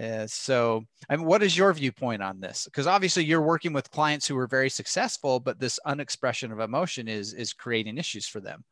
Uh, 0.00 0.26
so, 0.26 0.84
I 1.08 1.16
mean, 1.16 1.26
what 1.26 1.42
is 1.42 1.56
your 1.56 1.72
viewpoint 1.72 2.22
on 2.22 2.40
this? 2.40 2.64
Because 2.64 2.86
obviously, 2.86 3.24
you're 3.24 3.42
working 3.42 3.72
with 3.72 3.90
clients 3.90 4.26
who 4.26 4.38
are 4.38 4.46
very 4.46 4.70
successful, 4.70 5.40
but 5.40 5.58
this 5.58 5.80
unexpression 5.84 6.52
of 6.52 6.60
emotion 6.60 7.08
is 7.08 7.34
is 7.34 7.52
creating 7.52 7.98
issues 7.98 8.28
for 8.28 8.38
them. 8.38 8.64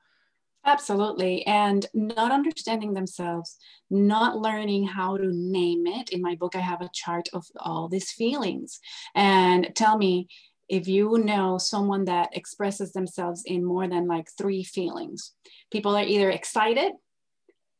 Absolutely. 0.69 1.47
And 1.47 1.87
not 1.95 2.31
understanding 2.31 2.93
themselves, 2.93 3.57
not 3.89 4.37
learning 4.37 4.87
how 4.87 5.17
to 5.17 5.33
name 5.33 5.87
it. 5.87 6.11
In 6.11 6.21
my 6.21 6.35
book, 6.35 6.55
I 6.55 6.61
have 6.61 6.83
a 6.83 6.91
chart 6.93 7.31
of 7.33 7.47
all 7.59 7.89
these 7.89 8.13
feelings. 8.13 8.79
And 9.15 9.73
tell 9.75 9.97
me 9.97 10.29
if 10.69 10.87
you 10.87 11.17
know 11.25 11.57
someone 11.57 12.05
that 12.05 12.37
expresses 12.37 12.93
themselves 12.93 13.45
in 13.47 13.65
more 13.65 13.89
than 13.89 14.07
like 14.07 14.29
three 14.37 14.63
feelings. 14.63 15.33
People 15.73 15.97
are 15.97 16.05
either 16.05 16.31
excited, 16.31 16.93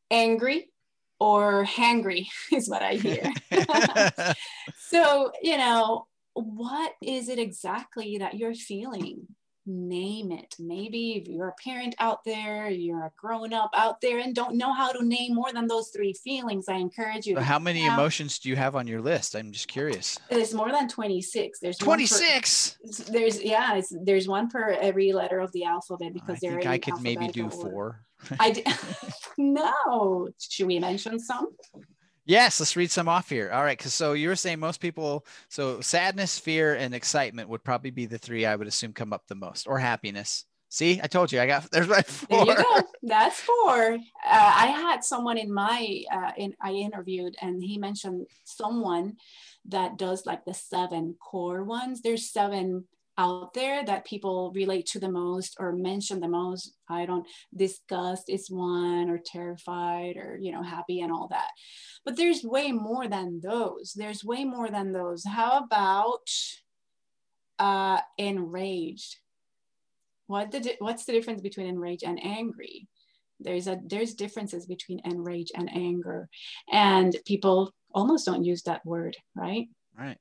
angry, 0.09 0.71
or 1.19 1.65
hangry, 1.65 2.25
is 2.51 2.67
what 2.67 2.81
I 2.81 2.95
hear. 2.95 3.31
so, 4.89 5.31
you 5.43 5.59
know, 5.59 6.07
what 6.33 6.93
is 7.03 7.29
it 7.29 7.37
exactly 7.37 8.17
that 8.17 8.33
you're 8.33 8.55
feeling? 8.55 9.27
Name 9.69 10.31
it. 10.31 10.55
Maybe 10.59 11.13
if 11.13 11.27
you're 11.27 11.49
a 11.49 11.53
parent 11.63 11.95
out 11.99 12.23
there, 12.25 12.69
you're 12.69 13.05
a 13.05 13.11
grown 13.15 13.53
up 13.53 13.69
out 13.73 14.01
there 14.01 14.19
and 14.19 14.35
don't 14.35 14.55
know 14.55 14.73
how 14.73 14.91
to 14.91 15.05
name 15.05 15.35
more 15.35 15.53
than 15.53 15.67
those 15.67 15.89
three 15.89 16.13
feelings, 16.13 16.67
I 16.67 16.75
encourage 16.75 17.25
you. 17.25 17.37
how 17.39 17.59
many 17.59 17.85
emotions 17.85 18.39
do 18.39 18.49
you 18.49 18.55
have 18.55 18.75
on 18.75 18.87
your 18.87 19.01
list? 19.01 19.35
I'm 19.35 19.51
just 19.51 19.67
curious. 19.67 20.17
There's 20.29 20.53
more 20.53 20.71
than 20.71 20.89
26. 20.89 21.59
There's 21.59 21.77
26. 21.77 22.77
Per, 22.81 23.11
there's 23.11 23.41
yeah, 23.41 23.79
there's 24.03 24.27
one 24.27 24.49
per 24.49 24.71
every 24.71 25.13
letter 25.13 25.39
of 25.39 25.51
the 25.51 25.65
alphabet 25.65 26.13
because 26.13 26.37
I 26.43 26.49
think 26.49 26.65
I 26.65 26.77
could 26.79 27.01
maybe 27.01 27.27
do 27.27 27.49
four. 27.49 28.01
I 28.39 28.51
d- 28.51 28.65
no. 29.37 30.29
Should 30.39 30.67
we 30.67 30.79
mention 30.79 31.19
some? 31.19 31.49
Yes, 32.29 32.59
let's 32.59 32.75
read 32.75 32.91
some 32.91 33.09
off 33.09 33.27
here. 33.27 33.49
All 33.51 33.63
right, 33.63 33.75
because 33.75 33.95
so 33.95 34.13
you 34.13 34.27
were 34.27 34.35
saying 34.35 34.59
most 34.59 34.79
people, 34.79 35.25
so 35.47 35.81
sadness, 35.81 36.37
fear, 36.37 36.75
and 36.75 36.93
excitement 36.93 37.49
would 37.49 37.63
probably 37.63 37.89
be 37.89 38.05
the 38.05 38.19
three 38.19 38.45
I 38.45 38.55
would 38.55 38.67
assume 38.67 38.93
come 38.93 39.13
up 39.13 39.25
the 39.27 39.33
most, 39.33 39.67
or 39.67 39.79
happiness. 39.79 40.45
See, 40.69 40.99
I 41.01 41.07
told 41.07 41.31
you, 41.31 41.41
I 41.41 41.47
got 41.47 41.71
there's 41.71 41.87
my 41.87 42.03
four. 42.03 42.45
There 42.45 42.55
you 42.55 42.63
go. 42.63 42.83
That's 43.01 43.39
four. 43.39 43.93
Uh, 43.95 43.97
I 44.27 44.67
had 44.67 45.03
someone 45.03 45.39
in 45.39 45.51
my 45.51 46.03
uh, 46.11 46.31
in 46.37 46.53
I 46.61 46.73
interviewed, 46.73 47.35
and 47.41 47.63
he 47.63 47.79
mentioned 47.79 48.27
someone 48.43 49.15
that 49.65 49.97
does 49.97 50.27
like 50.27 50.45
the 50.45 50.53
seven 50.53 51.15
core 51.19 51.63
ones. 51.63 52.03
There's 52.03 52.31
seven 52.31 52.85
out 53.19 53.53
there 53.53 53.83
that 53.83 54.05
people 54.05 54.51
relate 54.55 54.85
to 54.85 54.99
the 54.99 55.11
most 55.11 55.57
or 55.59 55.73
mention 55.73 56.21
the 56.21 56.27
most. 56.29 56.73
I 56.87 57.05
don't 57.05 57.27
disgust 57.53 58.29
is 58.29 58.49
one 58.49 59.09
or 59.09 59.19
terrified 59.23 60.15
or 60.15 60.39
you 60.41 60.53
know 60.53 60.63
happy 60.63 61.01
and 61.01 61.11
all 61.11 61.27
that. 61.27 61.49
But 62.05 62.15
there's 62.15 62.43
way 62.43 62.71
more 62.71 63.07
than 63.09 63.41
those. 63.43 63.93
There's 63.93 64.23
way 64.23 64.45
more 64.45 64.69
than 64.69 64.93
those. 64.93 65.25
How 65.25 65.59
about 65.59 66.29
uh, 67.59 67.99
enraged? 68.17 69.17
What 70.27 70.51
the 70.51 70.75
what's 70.79 71.03
the 71.03 71.11
difference 71.11 71.41
between 71.41 71.67
enraged 71.67 72.03
and 72.05 72.23
angry? 72.23 72.87
There's 73.41 73.67
a 73.67 73.79
there's 73.85 74.13
differences 74.13 74.65
between 74.65 75.01
enraged 75.03 75.51
and 75.55 75.69
anger, 75.75 76.29
and 76.71 77.15
people 77.25 77.73
almost 77.93 78.25
don't 78.25 78.45
use 78.45 78.63
that 78.63 78.85
word, 78.85 79.17
right? 79.35 79.67
Right 79.97 80.17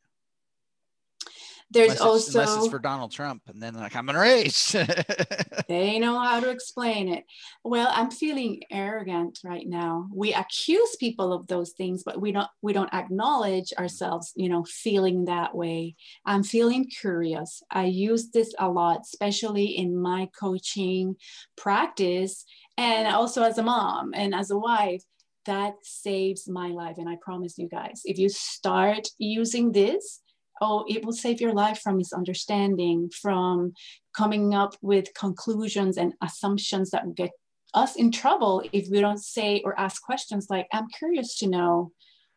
there's 1.71 1.93
unless 1.93 2.01
also 2.01 2.41
unless 2.41 2.57
it's 2.57 2.69
for 2.69 2.79
Donald 2.79 3.13
Trump, 3.13 3.43
and 3.47 3.63
then 3.63 3.75
like 3.75 3.95
I'm 3.95 4.09
enraged. 4.09 4.73
they 5.69 5.99
know 5.99 6.19
how 6.19 6.41
to 6.41 6.49
explain 6.49 7.09
it. 7.09 7.25
Well, 7.63 7.89
I'm 7.91 8.11
feeling 8.11 8.63
arrogant 8.71 9.41
right 9.45 9.67
now. 9.67 10.09
We 10.13 10.33
accuse 10.33 10.97
people 10.97 11.33
of 11.33 11.47
those 11.47 11.73
things, 11.73 12.03
but 12.05 12.21
we 12.21 12.33
don't 12.33 12.49
we 12.63 12.73
don't 12.73 12.93
acknowledge 12.95 13.71
mm-hmm. 13.71 13.83
ourselves, 13.83 14.33
you 14.35 14.49
know, 14.49 14.65
feeling 14.65 15.27
that 15.27 15.55
way. 15.55 15.97
I'm 16.25 16.43
feeling 16.43 16.89
curious. 16.89 17.63
I 17.71 17.85
use 17.85 18.31
this 18.31 18.55
a 18.59 18.69
lot, 18.69 19.01
especially 19.03 19.67
in 19.67 19.97
my 19.97 20.31
coaching 20.39 21.17
practice, 21.57 22.47
and 22.79 23.07
also 23.09 23.43
as 23.43 23.59
a 23.59 23.63
mom 23.63 24.13
and 24.15 24.35
as 24.35 24.51
a 24.51 24.59
wife 24.59 25.03
that 25.45 25.75
saves 25.83 26.49
my 26.49 26.69
life. 26.69 26.97
And 26.99 27.09
I 27.09 27.17
promise 27.21 27.59
you 27.59 27.69
guys, 27.69 28.03
if 28.05 28.19
you 28.19 28.29
start 28.29 29.09
using 29.19 29.73
this, 29.73 30.21
oh, 30.61 30.85
it 30.89 31.05
will 31.05 31.13
save 31.13 31.41
your 31.41 31.53
life 31.53 31.81
from 31.81 31.99
misunderstanding, 31.99 33.11
from 33.11 33.73
coming 34.17 34.55
up 34.55 34.75
with 34.83 35.15
conclusions 35.15 35.97
and 35.97 36.15
assumptions 36.23 36.91
that 36.91 37.07
will 37.07 37.13
get 37.13 37.31
us 37.75 37.97
in 37.97 38.11
trouble 38.11 38.63
if 38.73 38.89
we 38.91 39.01
don't 39.01 39.23
say 39.23 39.61
or 39.65 39.79
ask 39.79 40.03
questions 40.03 40.47
like, 40.49 40.67
I'm 40.73 40.89
curious 40.89 41.39
to 41.39 41.49
know 41.49 41.93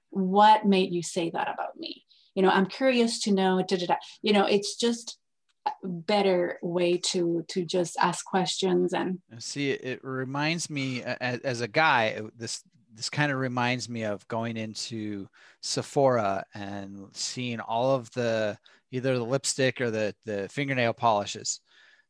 what 0.10 0.66
made 0.66 0.92
you 0.92 1.02
say 1.02 1.30
that 1.32 1.48
about 1.48 1.78
me. 1.78 2.06
You 2.36 2.44
know, 2.44 2.50
I'm 2.50 2.66
curious 2.66 3.22
to 3.22 3.32
know, 3.32 3.64
da, 3.68 3.78
da, 3.78 3.86
da. 3.88 3.96
you 4.22 4.34
know, 4.34 4.46
it's 4.46 4.76
just 4.76 5.18
a 5.66 5.72
better 5.84 6.58
way 6.64 6.98
to 6.98 7.46
to 7.50 7.64
just 7.64 7.96
ask 8.00 8.26
questions 8.26 8.94
and 8.94 9.20
see 9.38 9.70
it 9.70 10.04
reminds 10.04 10.72
me 10.72 11.04
as, 11.04 11.40
as 11.42 11.62
a 11.62 11.68
guy 11.68 12.20
this 12.36 12.64
this 12.96 13.10
kind 13.10 13.32
of 13.32 13.40
reminds 13.40 13.90
me 13.90 14.04
of 14.04 14.28
going 14.28 14.58
into 14.58 15.28
Sephora 15.62 16.44
and 16.54 17.08
seeing 17.14 17.60
all 17.60 17.96
of 17.96 18.12
the 18.12 18.58
either 18.92 19.18
the 19.18 19.24
lipstick 19.24 19.80
or 19.82 19.92
the 19.92 20.14
the 20.26 20.48
fingernail 20.50 20.94
polishes 20.94 21.62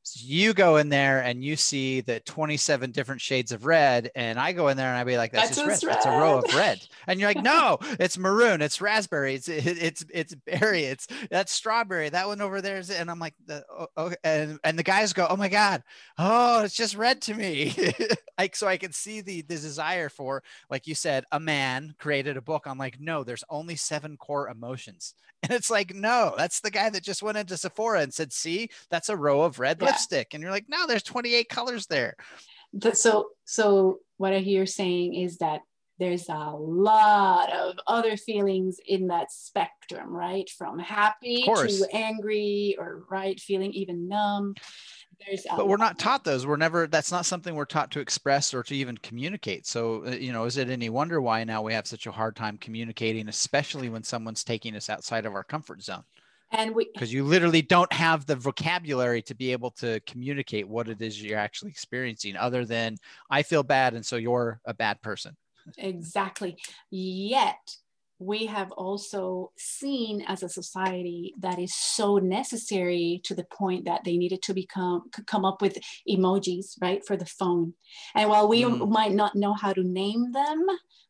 so 0.04 0.20
you 0.24 0.54
go 0.54 0.78
in 0.78 0.90
there 0.90 1.20
and 1.20 1.44
you 1.44 1.56
see 1.56 2.02
the 2.02 2.20
27 2.22 2.90
different 2.92 3.22
shades 3.22 3.52
of 3.52 3.68
red, 3.68 4.10
and 4.16 4.40
I 4.40 4.52
go 4.52 4.70
in 4.70 4.78
there 4.78 4.88
and 4.88 4.98
I 4.98 5.04
be 5.04 5.16
like, 5.16 5.32
"That's, 5.32 5.56
that's 5.56 5.68
just 5.68 5.84
red. 5.84 5.90
red. 5.90 5.98
It's 5.98 6.06
a 6.08 6.10
row 6.10 6.40
of 6.40 6.56
red." 6.56 6.82
And 7.06 7.20
you're 7.20 7.30
like, 7.30 7.44
"No, 7.44 7.78
it's 8.00 8.18
maroon. 8.18 8.64
It's 8.64 8.82
raspberry. 8.82 9.36
It's 9.36 9.48
it, 9.48 9.66
it's 9.66 10.04
it's 10.12 10.34
berry. 10.34 10.86
It's 10.86 11.08
that's 11.30 11.52
strawberry. 11.52 12.10
That 12.10 12.28
one 12.28 12.42
over 12.42 12.62
there 12.62 12.78
is." 12.78 12.90
And 12.90 13.12
I'm 13.12 13.20
like, 13.20 13.36
the, 13.46 13.64
oh, 13.70 13.88
oh, 13.96 14.12
and 14.24 14.60
and 14.64 14.78
the 14.78 14.84
guys 14.84 15.14
go, 15.14 15.28
"Oh 15.30 15.36
my 15.36 15.50
god, 15.50 15.84
oh, 16.18 16.64
it's 16.64 16.76
just 16.76 16.96
red 16.96 17.22
to 17.24 17.36
me." 17.36 17.76
like 18.40 18.56
so, 18.56 18.68
I 18.68 18.78
can 18.78 18.94
see 18.94 19.22
the 19.22 19.44
the 19.44 19.56
desire 19.56 20.10
for, 20.10 20.42
like 20.68 20.88
you 20.88 20.96
said, 20.96 21.26
a 21.32 21.40
man 21.40 21.94
created 22.00 22.38
a 22.38 22.42
book. 22.42 22.64
I'm 22.66 22.80
like, 22.80 23.00
no, 23.00 23.24
there's 23.24 23.44
only 23.52 23.76
seven 23.76 24.18
core 24.18 24.50
emotions, 24.50 25.14
and 25.44 25.52
it's 25.52 25.70
like, 25.70 25.94
no, 25.94 26.34
that's 26.36 26.60
the 26.60 26.72
guy 26.72 26.90
that 26.90 27.04
just 27.04 27.22
went 27.22 27.38
into 27.38 27.56
Sephora 27.56 28.02
and 28.02 28.12
said, 28.12 28.34
"See, 28.34 28.72
that's 28.90 29.10
a 29.10 29.16
row 29.16 29.44
of 29.44 29.60
red." 29.60 29.78
Yeah 29.80 29.91
lipstick 29.92 30.34
and 30.34 30.42
you're 30.42 30.52
like 30.52 30.66
no 30.68 30.88
there's 30.88 31.04
28 31.04 31.50
colors 31.50 31.88
there. 31.88 32.16
So 32.94 33.30
so 33.46 34.00
what 34.18 34.34
i 34.34 34.40
hear 34.40 34.66
saying 34.66 35.16
is 35.16 35.38
that 35.40 35.62
there's 36.02 36.30
a 36.30 36.52
lot 36.56 37.54
of 37.54 37.76
other 37.86 38.18
feelings 38.18 38.78
in 38.88 39.08
that 39.08 39.32
spectrum 39.32 40.10
right? 40.10 40.50
From 40.50 40.80
happy 40.80 41.44
to 41.44 41.88
angry 41.94 42.76
or 42.80 43.04
right 43.10 43.40
feeling 43.40 43.72
even 43.74 44.08
numb. 44.08 44.56
There's 45.26 45.46
but 45.56 45.68
we're 45.68 45.78
not 45.78 46.00
taught 46.00 46.24
those. 46.24 46.48
We're 46.48 46.58
never 46.58 46.88
that's 46.88 47.12
not 47.12 47.28
something 47.28 47.54
we're 47.54 47.66
taught 47.66 47.92
to 47.92 48.00
express 48.00 48.54
or 48.54 48.64
to 48.64 48.76
even 48.76 48.98
communicate. 48.98 49.68
So 49.68 50.06
uh, 50.08 50.12
you 50.12 50.34
know 50.34 50.46
is 50.46 50.58
it 50.58 50.70
any 50.70 50.90
wonder 50.90 51.22
why 51.22 51.44
now 51.44 51.62
we 51.62 51.74
have 51.74 51.86
such 51.86 52.08
a 52.08 52.12
hard 52.12 52.36
time 52.36 52.58
communicating 52.58 53.28
especially 53.28 53.90
when 53.90 54.04
someone's 54.04 54.44
taking 54.44 54.76
us 54.76 54.90
outside 54.90 55.28
of 55.28 55.36
our 55.36 55.44
comfort 55.44 55.84
zone 55.84 56.04
and 56.52 56.76
we 56.76 56.90
because 56.94 57.14
you 57.14 57.24
literally 57.24 57.62
don't 57.62 57.92
have 57.94 58.26
the 58.26 58.36
vocabulary 58.36 59.22
to 59.22 59.34
be 59.36 59.52
able 59.52 59.72
to 59.72 60.00
communicate 60.02 60.68
what 60.68 60.90
it 60.90 61.02
is 61.02 61.22
you're 61.22 61.38
actually 61.38 61.72
experiencing 61.72 62.36
other 62.36 62.66
than 62.66 62.96
i 63.30 63.42
feel 63.42 63.64
bad 63.64 63.94
and 63.94 64.06
so 64.06 64.16
you're 64.16 64.60
a 64.66 64.74
bad 64.74 65.02
person. 65.02 65.36
Exactly. 65.78 66.58
Yet 66.90 67.76
we 68.22 68.46
have 68.46 68.72
also 68.74 69.52
seen 69.58 70.22
as 70.28 70.44
a 70.44 70.50
society 70.50 71.34
that 71.40 71.58
is 71.58 71.74
so 71.74 72.18
necessary 72.18 73.20
to 73.24 73.34
the 73.34 73.46
point 73.52 73.86
that 73.86 74.04
they 74.06 74.16
needed 74.16 74.42
to 74.44 74.54
become 74.54 75.04
come 75.26 75.44
up 75.44 75.62
with 75.62 75.78
emojis 76.08 76.76
right 76.82 77.04
for 77.06 77.18
the 77.18 77.26
phone 77.26 77.74
and 78.16 78.30
while 78.30 78.48
we 78.48 78.62
mm. 78.62 78.90
might 78.90 79.12
not 79.12 79.36
know 79.36 79.54
how 79.54 79.74
to 79.74 79.84
name 79.84 80.32
them 80.34 80.66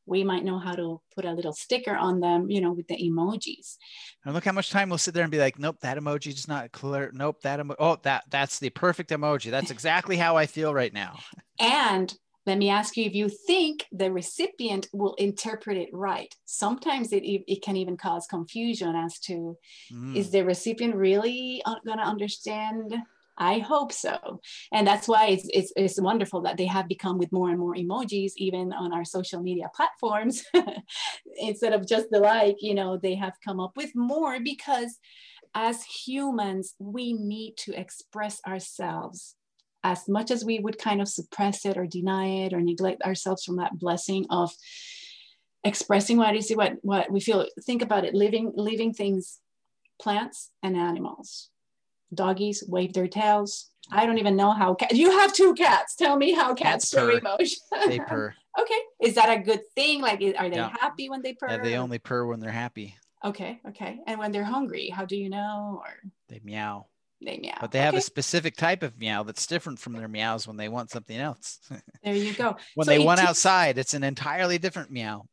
we 0.05 0.23
might 0.23 0.43
know 0.43 0.59
how 0.59 0.73
to 0.73 0.99
put 1.15 1.25
a 1.25 1.31
little 1.31 1.53
sticker 1.53 1.95
on 1.95 2.19
them, 2.19 2.49
you 2.49 2.59
know, 2.59 2.73
with 2.73 2.87
the 2.87 2.97
emojis. 2.97 3.77
And 4.25 4.33
look 4.33 4.45
how 4.45 4.51
much 4.51 4.69
time 4.69 4.89
we'll 4.89 4.97
sit 4.97 5.13
there 5.13 5.23
and 5.23 5.31
be 5.31 5.37
like, 5.37 5.59
nope, 5.59 5.77
that 5.81 5.97
emoji 5.97 6.33
is 6.33 6.47
not 6.47 6.71
clear. 6.71 7.11
Nope, 7.13 7.41
that 7.43 7.59
emo- 7.59 7.75
oh, 7.79 7.97
that 8.03 8.23
that's 8.29 8.59
the 8.59 8.71
perfect 8.71 9.11
emoji. 9.11 9.51
That's 9.51 9.71
exactly 9.71 10.17
how 10.17 10.37
I 10.37 10.47
feel 10.47 10.73
right 10.73 10.93
now. 10.93 11.19
And 11.59 12.13
let 12.51 12.57
me 12.57 12.69
ask 12.69 12.97
you 12.97 13.05
if 13.05 13.15
you 13.15 13.29
think 13.29 13.85
the 13.93 14.11
recipient 14.11 14.89
will 14.91 15.13
interpret 15.13 15.77
it 15.77 15.87
right. 15.93 16.35
Sometimes 16.43 17.13
it, 17.13 17.23
it 17.25 17.61
can 17.61 17.77
even 17.77 17.95
cause 17.95 18.27
confusion 18.29 18.93
as 18.93 19.19
to 19.19 19.57
mm. 19.89 20.17
is 20.17 20.31
the 20.31 20.43
recipient 20.43 20.93
really 20.93 21.63
going 21.85 21.97
to 21.97 22.03
understand 22.03 22.93
I 23.37 23.59
hope 23.59 23.93
so. 23.93 24.41
And 24.73 24.85
that's 24.85 25.07
why 25.07 25.27
it's, 25.27 25.47
it's, 25.53 25.71
it's, 25.77 25.99
wonderful 25.99 26.41
that 26.41 26.57
they 26.57 26.65
have 26.65 26.89
become 26.89 27.17
with 27.17 27.31
more 27.31 27.49
and 27.49 27.57
more 27.57 27.73
emojis, 27.73 28.33
even 28.35 28.73
on 28.73 28.93
our 28.93 29.05
social 29.05 29.41
media 29.41 29.67
platforms. 29.73 30.43
Instead 31.37 31.71
of 31.71 31.87
just 31.87 32.11
the 32.11 32.19
like, 32.19 32.57
you 32.59 32.75
know, 32.75 32.97
they 32.97 33.15
have 33.15 33.33
come 33.43 33.61
up 33.61 33.71
with 33.77 33.95
more 33.95 34.41
because 34.41 34.99
as 35.55 35.83
humans, 35.83 36.75
we 36.77 37.13
need 37.13 37.55
to 37.59 37.73
express 37.73 38.41
ourselves 38.45 39.35
as 39.83 40.07
much 40.07 40.31
as 40.31 40.45
we 40.45 40.59
would 40.59 40.77
kind 40.77 41.01
of 41.01 41.07
suppress 41.07 41.65
it 41.65 41.77
or 41.77 41.85
deny 41.85 42.27
it 42.45 42.53
or 42.53 42.61
neglect 42.61 43.01
ourselves 43.03 43.43
from 43.43 43.57
that 43.57 43.77
blessing 43.77 44.25
of 44.29 44.51
expressing 45.63 46.17
what 46.17 46.35
is 46.35 46.49
what 46.51 46.73
what 46.81 47.11
we 47.11 47.19
feel 47.19 47.45
think 47.63 47.81
about 47.81 48.03
it 48.03 48.15
living 48.15 48.51
living 48.55 48.93
things 48.93 49.39
plants 50.01 50.49
and 50.63 50.75
animals 50.75 51.49
doggies 52.13 52.63
wave 52.67 52.93
their 52.93 53.07
tails 53.07 53.71
I 53.91 54.05
don't 54.05 54.19
even 54.19 54.35
know 54.35 54.51
how 54.51 54.75
cats. 54.75 54.93
You 54.93 55.11
have 55.11 55.33
two 55.33 55.53
cats. 55.53 55.95
Tell 55.95 56.15
me 56.15 56.33
how 56.33 56.53
cats, 56.53 56.89
Cats 56.89 56.89
show 56.89 57.09
emotion. 57.17 57.57
They 57.87 57.99
purr. 57.99 58.35
okay, 58.59 58.77
is 59.01 59.15
that 59.15 59.35
a 59.35 59.41
good 59.41 59.61
thing? 59.75 60.01
Like, 60.01 60.21
are 60.37 60.49
they 60.49 60.57
Yeah. 60.57 60.69
happy 60.79 61.09
when 61.09 61.21
they 61.21 61.33
purr? 61.33 61.49
Yeah, 61.49 61.57
they 61.57 61.75
only 61.77 61.99
purr 61.99 62.25
when 62.25 62.39
they're 62.39 62.51
happy. 62.51 62.95
Okay, 63.23 63.59
okay. 63.69 63.99
And 64.07 64.19
when 64.19 64.31
they're 64.31 64.43
hungry, 64.43 64.89
how 64.89 65.05
do 65.05 65.15
you 65.17 65.29
know? 65.29 65.81
Or 65.83 65.93
They 66.27 66.39
meow. 66.43 66.87
They 67.25 67.37
meow. 67.37 67.57
But 67.59 67.71
they 67.71 67.79
have 67.79 67.93
Okay, 67.93 67.97
a 67.97 68.01
specific 68.01 68.55
type 68.55 68.83
of 68.83 68.97
meow 68.99 69.23
that's 69.23 69.45
different 69.45 69.79
from 69.79 69.93
their 69.93 70.07
meows 70.07 70.47
when 70.47 70.57
they 70.57 70.69
want 70.69 70.89
something 70.89 71.17
else. 71.17 71.59
there 72.03 72.15
you 72.15 72.33
go. 72.33 72.55
when 72.75 72.85
So 72.85 72.91
they 72.91 72.99
want 72.99 73.19
te- 73.19 73.25
outside, 73.27 73.77
it's 73.77 73.93
an 73.93 74.03
entirely 74.03 74.57
different 74.57 74.91
meow. 74.91 75.25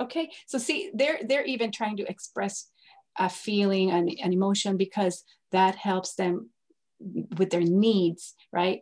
Okay, 0.00 0.30
so 0.46 0.58
see, 0.58 0.90
they're 0.94 1.20
they're 1.26 1.44
even 1.44 1.70
trying 1.70 1.96
to 1.98 2.08
express 2.08 2.70
a 3.18 3.28
feeling 3.28 3.90
and 3.90 4.08
an 4.08 4.32
emotion 4.32 4.76
because 4.76 5.22
that 5.52 5.76
helps 5.76 6.14
them 6.14 6.50
with 7.38 7.50
their 7.50 7.60
needs, 7.62 8.34
right? 8.52 8.80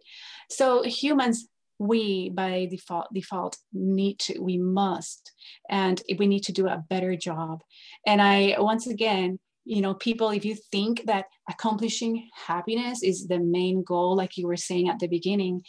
So 0.50 0.82
humans, 0.82 1.48
we 1.78 2.30
by 2.30 2.66
default 2.70 3.08
default 3.12 3.56
need 3.72 4.18
to, 4.20 4.38
we 4.40 4.58
must, 4.58 5.32
and 5.68 6.00
we 6.18 6.26
need 6.26 6.44
to 6.44 6.52
do 6.52 6.66
a 6.68 6.84
better 6.88 7.16
job. 7.16 7.62
And 8.06 8.22
I 8.22 8.56
once 8.58 8.86
again, 8.86 9.38
you 9.68 9.82
know, 9.82 9.94
people, 9.94 10.30
if 10.30 10.44
you 10.44 10.54
think 10.72 11.04
that 11.04 11.26
accomplishing 11.48 12.28
happiness 12.34 13.02
is 13.02 13.26
the 13.26 13.38
main 13.38 13.84
goal, 13.84 14.16
like 14.16 14.38
you 14.38 14.46
were 14.46 14.56
saying 14.56 14.88
at 14.88 14.98
the 14.98 15.08
beginning, 15.08 15.62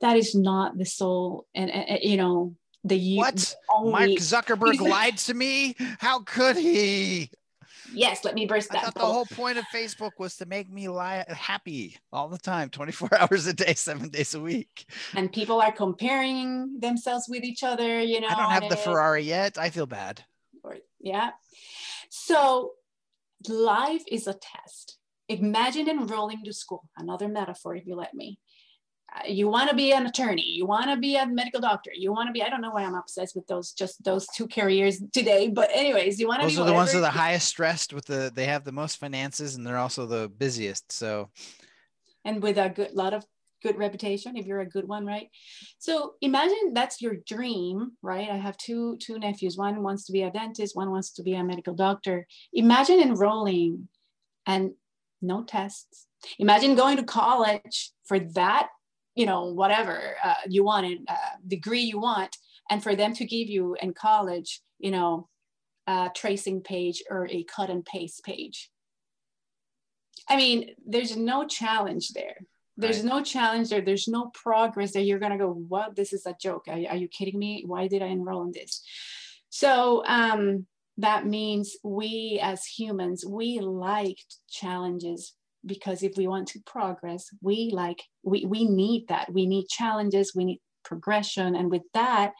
that 0.00 0.16
is 0.16 0.34
not 0.34 0.76
the 0.76 0.84
soul, 0.84 1.46
and, 1.54 1.70
and 1.70 2.00
you 2.02 2.16
know. 2.16 2.54
The 2.84 3.16
What? 3.16 3.56
only, 3.74 3.90
Mark 3.90 4.10
Zuckerberg 4.20 4.80
lied 4.96 5.18
to 5.18 5.34
me? 5.34 5.74
How 5.98 6.20
could 6.20 6.56
he? 6.56 7.30
Yes, 7.92 8.24
let 8.24 8.34
me 8.34 8.46
burst 8.46 8.70
that 8.70 8.78
I 8.78 8.80
thought 8.82 8.94
the 8.94 9.00
whole 9.00 9.26
point 9.26 9.58
of 9.58 9.64
Facebook 9.74 10.12
was 10.18 10.36
to 10.36 10.46
make 10.46 10.70
me 10.70 10.88
lie 10.88 11.24
happy 11.28 11.96
all 12.12 12.28
the 12.28 12.38
time, 12.38 12.70
24 12.70 13.08
hours 13.20 13.46
a 13.46 13.52
day, 13.52 13.74
seven 13.74 14.08
days 14.08 14.34
a 14.34 14.40
week. 14.40 14.88
and 15.14 15.32
people 15.32 15.60
are 15.60 15.72
comparing 15.72 16.78
themselves 16.78 17.26
with 17.28 17.42
each 17.42 17.62
other, 17.64 18.00
you 18.00 18.20
know. 18.20 18.28
I 18.28 18.34
don't 18.34 18.50
have 18.50 18.68
the 18.68 18.76
Ferrari 18.76 19.22
yet. 19.22 19.58
I 19.58 19.70
feel 19.70 19.86
bad. 19.86 20.24
yeah. 21.00 21.30
So 22.08 22.72
life 23.48 24.02
is 24.10 24.26
a 24.26 24.34
test. 24.34 24.98
Imagine 25.28 25.88
enrolling 25.88 26.44
to 26.44 26.52
school, 26.52 26.88
another 26.96 27.28
metaphor, 27.28 27.74
if 27.74 27.86
you 27.86 27.96
let 27.96 28.14
me. 28.14 28.38
Uh, 29.14 29.26
you 29.28 29.48
want 29.48 29.70
to 29.70 29.76
be 29.76 29.92
an 29.92 30.04
attorney, 30.06 30.42
you 30.42 30.66
want 30.66 30.90
to 30.90 30.96
be 30.96 31.16
a 31.16 31.26
medical 31.26 31.60
doctor, 31.60 31.90
you 31.94 32.12
want 32.12 32.28
to 32.28 32.32
be, 32.32 32.42
I 32.42 32.48
don't 32.48 32.60
know 32.60 32.70
why 32.70 32.82
I'm 32.82 32.94
obsessed 32.94 33.36
with 33.36 33.46
those, 33.46 33.72
just 33.72 34.02
those 34.02 34.26
two 34.34 34.48
careers 34.48 35.00
today, 35.12 35.48
but 35.48 35.70
anyways, 35.72 36.18
you 36.18 36.26
want 36.26 36.42
to 36.42 36.48
be 36.48 36.54
Those 36.54 36.62
are 36.62 36.66
the 36.66 36.72
ones 36.72 36.92
that 36.92 36.98
are 36.98 37.02
the 37.02 37.10
highest 37.10 37.46
stressed 37.46 37.92
with 37.92 38.06
the, 38.06 38.32
they 38.34 38.46
have 38.46 38.64
the 38.64 38.72
most 38.72 38.98
finances 38.98 39.54
and 39.54 39.64
they're 39.64 39.78
also 39.78 40.06
the 40.06 40.28
busiest. 40.28 40.90
So 40.90 41.30
and 42.24 42.42
with 42.42 42.58
a 42.58 42.68
good 42.68 42.92
lot 42.92 43.14
of 43.14 43.24
good 43.62 43.78
reputation 43.78 44.36
if 44.36 44.46
you're 44.46 44.60
a 44.60 44.68
good 44.68 44.86
one 44.86 45.06
right? 45.06 45.28
So 45.78 46.14
imagine 46.20 46.72
that's 46.74 47.00
your 47.00 47.16
dream 47.26 47.92
right? 48.02 48.28
I 48.30 48.36
have 48.36 48.56
two 48.56 48.96
two 48.98 49.18
nephews. 49.18 49.56
One 49.56 49.82
wants 49.82 50.04
to 50.06 50.12
be 50.12 50.22
a 50.22 50.30
dentist 50.30 50.76
one 50.76 50.90
wants 50.90 51.12
to 51.12 51.22
be 51.22 51.34
a 51.34 51.44
medical 51.44 51.74
doctor. 51.74 52.26
Imagine 52.52 53.00
enrolling 53.00 53.88
and 54.46 54.72
no 55.22 55.44
tests. 55.44 56.06
Imagine 56.38 56.74
going 56.74 56.96
to 56.96 57.04
college 57.04 57.92
for 58.04 58.18
that 58.18 58.68
you 59.14 59.26
know 59.26 59.46
whatever 59.46 60.16
uh, 60.22 60.34
you 60.48 60.62
wanted 60.64 60.98
uh, 61.08 61.36
degree 61.46 61.80
you 61.80 61.98
want 61.98 62.36
and 62.70 62.82
for 62.82 62.94
them 62.94 63.14
to 63.14 63.24
give 63.24 63.48
you 63.48 63.76
in 63.80 63.94
college 63.94 64.60
you 64.78 64.90
know 64.90 65.28
a 65.86 66.10
tracing 66.14 66.60
page 66.60 67.02
or 67.10 67.28
a 67.28 67.44
cut 67.44 67.70
and 67.70 67.84
paste 67.84 68.24
page. 68.24 68.70
I 70.28 70.36
mean, 70.36 70.70
there's 70.84 71.16
no 71.16 71.46
challenge 71.46 72.10
there. 72.10 72.38
There's 72.76 72.98
Right. 72.98 73.06
no 73.06 73.22
challenge 73.22 73.70
there. 73.70 73.80
There's 73.80 74.08
no 74.08 74.30
progress 74.34 74.92
that 74.92 75.02
you're 75.02 75.18
gonna 75.18 75.38
go, 75.38 75.50
what? 75.52 75.96
This 75.96 76.12
is 76.12 76.26
a 76.26 76.36
joke. 76.40 76.68
Are, 76.68 76.74
are 76.90 76.96
you 76.96 77.08
kidding 77.08 77.38
me? 77.38 77.64
Why 77.66 77.88
did 77.88 78.02
I 78.02 78.06
enroll 78.06 78.42
in 78.42 78.52
this? 78.52 78.82
So 79.48 80.04
um, 80.06 80.66
that 80.98 81.26
means 81.26 81.76
we 81.82 82.38
as 82.42 82.64
humans, 82.66 83.24
we 83.24 83.60
like 83.60 84.18
challenges 84.50 85.34
because 85.64 86.02
if 86.02 86.16
we 86.16 86.26
want 86.26 86.48
to 86.48 86.60
progress, 86.66 87.28
we 87.42 87.70
like 87.72 88.02
we 88.22 88.44
we 88.44 88.68
need 88.68 89.08
that. 89.08 89.32
We 89.32 89.46
need 89.46 89.68
challenges. 89.68 90.32
We 90.34 90.44
need 90.44 90.60
progression, 90.84 91.56
and 91.56 91.70
with 91.70 91.82
that, 91.94 92.32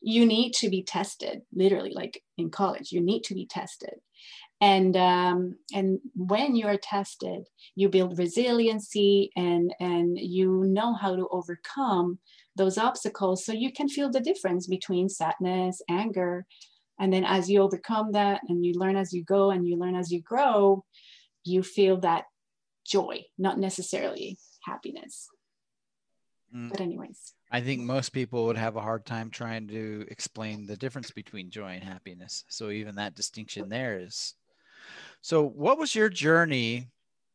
you 0.00 0.24
need 0.26 0.52
to 0.54 0.68
be 0.68 0.82
tested. 0.82 1.42
Literally, 1.52 1.92
like 1.92 2.22
in 2.38 2.50
college, 2.50 2.92
you 2.92 3.00
need 3.00 3.24
to 3.24 3.34
be 3.34 3.46
tested 3.46 3.94
and 4.60 4.96
um, 4.96 5.56
and 5.74 5.98
when 6.14 6.54
you 6.54 6.66
are 6.66 6.76
tested 6.76 7.46
you 7.74 7.88
build 7.88 8.18
resiliency 8.18 9.30
and 9.36 9.74
and 9.80 10.18
you 10.18 10.64
know 10.66 10.94
how 10.94 11.16
to 11.16 11.28
overcome 11.30 12.18
those 12.56 12.76
obstacles 12.76 13.44
so 13.44 13.52
you 13.52 13.72
can 13.72 13.88
feel 13.88 14.10
the 14.10 14.20
difference 14.20 14.66
between 14.66 15.08
sadness 15.08 15.80
anger 15.88 16.46
and 16.98 17.12
then 17.12 17.24
as 17.24 17.48
you 17.48 17.62
overcome 17.62 18.12
that 18.12 18.40
and 18.48 18.64
you 18.64 18.74
learn 18.74 18.96
as 18.96 19.12
you 19.12 19.24
go 19.24 19.50
and 19.50 19.66
you 19.66 19.76
learn 19.76 19.96
as 19.96 20.10
you 20.10 20.20
grow 20.20 20.84
you 21.44 21.62
feel 21.62 21.98
that 21.98 22.24
joy 22.86 23.22
not 23.38 23.58
necessarily 23.58 24.38
happiness 24.64 25.28
Mm. 26.52 26.68
but 26.68 26.80
anyways 26.80 27.34
I 27.52 27.60
think 27.60 27.82
most 27.82 28.10
people 28.10 28.46
would 28.46 28.56
have 28.56 28.76
a 28.76 28.80
hard 28.80 29.04
time 29.04 29.30
trying 29.30 29.66
to 29.68 30.04
explain 30.08 30.66
the 30.66 30.76
difference 30.76 31.10
between 31.10 31.50
joy 31.50 31.70
and 31.70 31.82
happiness. 31.82 32.44
So 32.48 32.70
even 32.70 32.94
that 32.96 33.16
distinction 33.16 33.68
there 33.68 34.00
is. 34.00 34.34
So 35.22 35.42
what 35.42 35.78
was 35.78 35.94
your 35.94 36.08
journey 36.08 36.88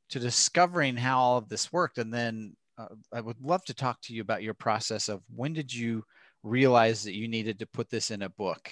to 0.10 0.20
discovering 0.20 0.96
how 0.96 1.20
all 1.20 1.38
of 1.38 1.50
this 1.50 1.72
worked? 1.72 1.98
And 1.98 2.13
then 2.13 2.56
uh, 2.78 2.88
I 3.13 3.22
would 3.22 3.39
love 3.41 3.63
to 3.65 3.74
talk 3.74 4.02
to 4.02 4.13
you 4.13 4.22
about 4.22 4.44
your 4.44 4.54
process 4.54 5.10
of 5.10 5.22
when 5.34 5.54
did 5.54 5.74
you 5.74 6.04
realize 6.44 7.04
that 7.04 7.15
you 7.15 7.28
needed 7.28 7.60
to 7.60 7.68
put 7.68 7.89
this 7.89 8.12
in 8.12 8.22
a 8.22 8.30
book? 8.30 8.72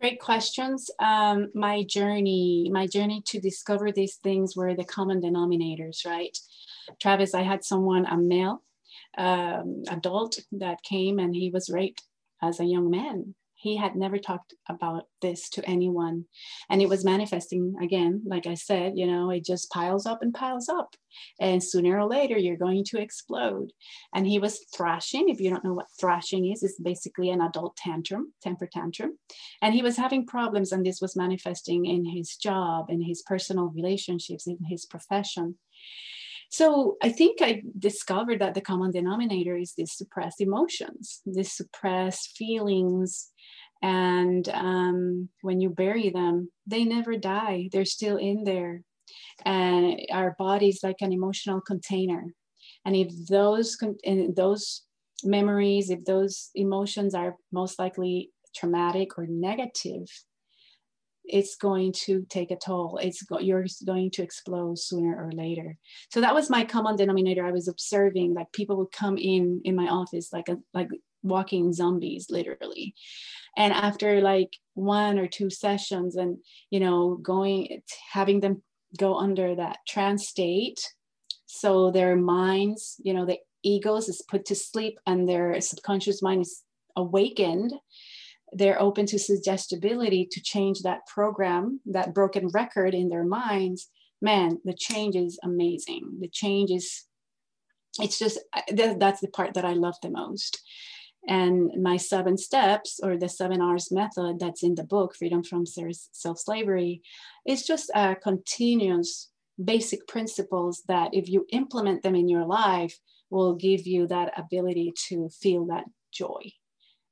Great 0.00 0.20
questions. 0.20 0.90
Um, 0.98 1.50
my 1.54 1.82
journey, 1.82 2.70
my 2.72 2.86
journey 2.86 3.22
to 3.26 3.40
discover 3.40 3.92
these 3.92 4.16
things 4.16 4.56
were 4.56 4.74
the 4.74 4.84
common 4.84 5.20
denominators, 5.20 6.06
right? 6.06 6.36
Travis, 7.00 7.34
I 7.34 7.42
had 7.42 7.64
someone, 7.64 8.06
a 8.06 8.16
male 8.16 8.62
um, 9.18 9.82
adult 9.90 10.38
that 10.52 10.82
came 10.82 11.18
and 11.18 11.34
he 11.34 11.50
was 11.50 11.68
raped 11.68 12.02
as 12.42 12.60
a 12.60 12.64
young 12.64 12.90
man. 12.90 13.34
He 13.60 13.76
had 13.76 13.96
never 13.96 14.18
talked 14.18 14.54
about 14.68 15.04
this 15.20 15.48
to 15.50 15.68
anyone. 15.68 16.24
And 16.68 16.80
it 16.80 16.88
was 16.88 17.04
manifesting 17.04 17.74
again, 17.82 18.22
like 18.26 18.46
I 18.46 18.54
said, 18.54 18.94
you 18.96 19.06
know, 19.06 19.30
it 19.30 19.44
just 19.44 19.70
piles 19.70 20.06
up 20.06 20.22
and 20.22 20.32
piles 20.32 20.68
up. 20.68 20.94
And 21.40 21.62
sooner 21.62 21.98
or 21.98 22.06
later, 22.06 22.38
you're 22.38 22.56
going 22.56 22.84
to 22.86 23.00
explode. 23.00 23.72
And 24.14 24.26
he 24.26 24.38
was 24.38 24.64
thrashing. 24.74 25.28
If 25.28 25.40
you 25.40 25.50
don't 25.50 25.64
know 25.64 25.74
what 25.74 25.86
thrashing 25.98 26.50
is, 26.50 26.62
it's 26.62 26.80
basically 26.80 27.30
an 27.30 27.40
adult 27.40 27.76
tantrum, 27.76 28.32
temper 28.42 28.68
tantrum 28.72 29.18
and 29.62 29.74
he 29.74 29.82
was 29.82 29.96
having 29.96 30.26
problems 30.26 30.72
and 30.72 30.84
this 30.84 31.00
was 31.00 31.16
manifesting 31.16 31.86
in 31.86 32.04
his 32.04 32.36
job 32.36 32.86
in 32.88 33.02
his 33.02 33.22
personal 33.22 33.66
relationships 33.74 34.46
in 34.46 34.58
his 34.68 34.86
profession 34.86 35.56
so 36.50 36.96
i 37.02 37.08
think 37.08 37.40
i 37.40 37.62
discovered 37.78 38.40
that 38.40 38.54
the 38.54 38.60
common 38.60 38.90
denominator 38.90 39.56
is 39.56 39.72
these 39.76 39.96
suppressed 39.96 40.40
emotions 40.40 41.22
these 41.26 41.52
suppressed 41.52 42.36
feelings. 42.36 43.30
And 43.82 44.46
um, 44.50 45.30
when 45.40 45.62
you 45.62 45.70
bury 45.70 46.10
them 46.10 46.50
they 46.66 46.84
never 46.84 47.16
die. 47.16 47.70
They're 47.72 47.86
still 47.86 48.18
in 48.18 48.44
there. 48.44 48.82
And 49.44 49.98
our 50.12 50.36
body 50.38 50.68
is 50.68 50.80
like 50.82 51.00
an 51.00 51.12
emotional 51.12 51.62
container. 51.62 52.34
And 52.84 52.94
if 52.94 53.10
those 53.28 53.78
and 54.04 54.36
those 54.36 54.82
memories 55.24 55.90
if 55.90 56.04
those 56.04 56.50
emotions 56.54 57.14
are 57.14 57.36
most 57.52 57.78
likely 57.78 58.30
traumatic 58.56 59.18
or 59.18 59.26
negative 59.28 60.06
it's 61.32 61.56
going 61.56 61.92
to 61.92 62.26
take 62.28 62.50
a 62.50 62.56
toll. 62.56 62.98
It's 63.02 63.22
go- 63.22 63.38
you're 63.38 63.66
going 63.86 64.10
to 64.12 64.22
explode 64.22 64.78
sooner 64.78 65.16
or 65.16 65.32
later. 65.32 65.76
So 66.10 66.20
that 66.20 66.34
was 66.34 66.50
my 66.50 66.64
common 66.64 66.96
denominator. 66.96 67.46
I 67.46 67.52
was 67.52 67.68
observing 67.68 68.34
like 68.34 68.52
people 68.52 68.76
would 68.78 68.92
come 68.92 69.16
in 69.16 69.60
in 69.64 69.76
my 69.76 69.88
office 69.88 70.32
like 70.32 70.48
a 70.48 70.58
like 70.74 70.88
walking 71.22 71.72
zombies 71.72 72.26
literally. 72.30 72.94
And 73.56 73.72
after 73.72 74.20
like 74.20 74.50
one 74.74 75.18
or 75.18 75.26
two 75.26 75.50
sessions 75.50 76.16
and 76.16 76.38
you 76.70 76.80
know 76.80 77.18
going 77.22 77.82
having 78.12 78.40
them 78.40 78.62
go 78.98 79.16
under 79.16 79.54
that 79.54 79.78
trance 79.86 80.26
state 80.26 80.80
so 81.46 81.90
their 81.90 82.16
minds 82.16 82.96
you 83.02 83.12
know 83.12 83.26
the 83.26 83.38
egos 83.62 84.08
is 84.08 84.24
put 84.28 84.44
to 84.46 84.54
sleep 84.54 84.98
and 85.06 85.28
their 85.28 85.60
subconscious 85.60 86.22
mind 86.22 86.40
is 86.42 86.62
awakened 86.96 87.72
they're 88.52 88.80
open 88.80 89.06
to 89.06 89.18
suggestibility 89.18 90.26
to 90.30 90.40
change 90.40 90.80
that 90.80 91.06
program 91.06 91.80
that 91.86 92.14
broken 92.14 92.48
record 92.48 92.94
in 92.94 93.08
their 93.08 93.24
minds 93.24 93.88
man 94.20 94.58
the 94.64 94.74
change 94.74 95.16
is 95.16 95.38
amazing. 95.42 96.18
The 96.20 96.28
change 96.28 96.70
is 96.70 97.04
it's 97.98 98.18
just 98.18 98.38
that's 98.72 99.20
the 99.20 99.28
part 99.28 99.54
that 99.54 99.64
i 99.64 99.72
love 99.72 99.96
the 100.02 100.10
most. 100.10 100.60
And 101.28 101.70
my 101.82 101.98
seven 101.98 102.38
steps 102.38 102.98
or 103.02 103.18
the 103.18 103.28
seven 103.28 103.60
R's 103.60 103.92
method 103.92 104.38
that's 104.40 104.62
in 104.62 104.74
the 104.74 104.84
book, 104.84 105.14
Freedom 105.14 105.42
from 105.44 105.66
Self 105.66 106.38
Slavery, 106.38 107.02
is 107.46 107.66
just 107.66 107.90
a 107.94 108.16
continuous 108.16 109.28
basic 109.62 110.06
principles 110.08 110.82
that 110.88 111.10
if 111.12 111.28
you 111.28 111.44
implement 111.50 112.02
them 112.02 112.14
in 112.14 112.26
your 112.26 112.46
life 112.46 112.98
will 113.28 113.54
give 113.54 113.86
you 113.86 114.06
that 114.06 114.32
ability 114.38 114.94
to 115.08 115.28
feel 115.28 115.66
that 115.66 115.84
joy 116.10 116.40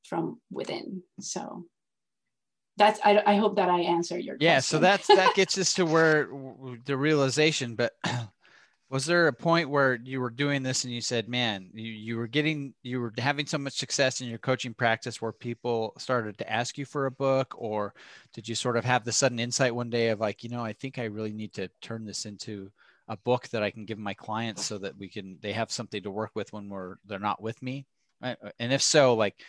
from 0.08 0.40
within 0.50 1.02
so 1.20 1.64
that's 2.76 3.00
I, 3.04 3.22
I 3.26 3.36
hope 3.36 3.56
that 3.56 3.68
i 3.68 3.80
answer 3.80 4.18
your 4.18 4.36
yeah 4.40 4.56
question. 4.56 4.76
so 4.76 4.78
that's 4.80 5.06
that 5.08 5.34
gets 5.36 5.58
us 5.58 5.74
to 5.74 5.84
where 5.84 6.28
the 6.84 6.96
realization 6.96 7.74
but 7.74 7.92
was 8.90 9.04
there 9.04 9.26
a 9.26 9.32
point 9.32 9.68
where 9.68 9.98
you 10.02 10.20
were 10.20 10.30
doing 10.30 10.62
this 10.62 10.84
and 10.84 10.92
you 10.92 11.00
said 11.00 11.28
man 11.28 11.68
you, 11.74 11.92
you 11.92 12.16
were 12.16 12.26
getting 12.26 12.72
you 12.82 13.00
were 13.00 13.12
having 13.18 13.46
so 13.46 13.58
much 13.58 13.74
success 13.74 14.20
in 14.20 14.28
your 14.28 14.38
coaching 14.38 14.72
practice 14.72 15.20
where 15.20 15.32
people 15.32 15.92
started 15.98 16.38
to 16.38 16.50
ask 16.50 16.78
you 16.78 16.84
for 16.84 17.06
a 17.06 17.10
book 17.10 17.54
or 17.58 17.92
did 18.32 18.48
you 18.48 18.54
sort 18.54 18.76
of 18.76 18.84
have 18.84 19.04
the 19.04 19.12
sudden 19.12 19.38
insight 19.38 19.74
one 19.74 19.90
day 19.90 20.08
of 20.08 20.20
like 20.20 20.42
you 20.42 20.48
know 20.48 20.64
i 20.64 20.72
think 20.72 20.98
i 20.98 21.04
really 21.04 21.32
need 21.32 21.52
to 21.52 21.68
turn 21.82 22.04
this 22.04 22.24
into 22.24 22.70
a 23.08 23.16
book 23.18 23.48
that 23.48 23.62
i 23.62 23.70
can 23.70 23.84
give 23.84 23.98
my 23.98 24.14
clients 24.14 24.64
so 24.64 24.78
that 24.78 24.96
we 24.96 25.08
can 25.08 25.36
they 25.42 25.52
have 25.52 25.70
something 25.70 26.02
to 26.02 26.10
work 26.10 26.30
with 26.34 26.52
when 26.52 26.68
we're 26.68 26.96
they're 27.06 27.18
not 27.18 27.42
with 27.42 27.60
me 27.62 27.86
right? 28.22 28.38
and 28.58 28.72
if 28.72 28.82
so 28.82 29.14
like 29.14 29.42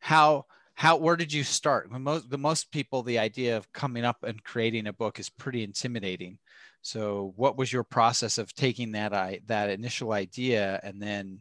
how 0.00 0.46
how 0.74 0.96
where 0.96 1.16
did 1.16 1.32
you 1.32 1.44
start? 1.44 1.90
Most 1.90 2.30
the 2.30 2.38
most 2.38 2.72
people 2.72 3.02
the 3.02 3.18
idea 3.18 3.56
of 3.56 3.72
coming 3.72 4.04
up 4.04 4.24
and 4.24 4.42
creating 4.42 4.86
a 4.86 4.92
book 4.92 5.18
is 5.18 5.28
pretty 5.28 5.62
intimidating. 5.62 6.38
So 6.82 7.34
what 7.36 7.58
was 7.58 7.72
your 7.72 7.84
process 7.84 8.38
of 8.38 8.54
taking 8.54 8.92
that 8.92 9.12
i 9.12 9.40
that 9.46 9.70
initial 9.70 10.12
idea 10.12 10.80
and 10.82 11.00
then 11.00 11.40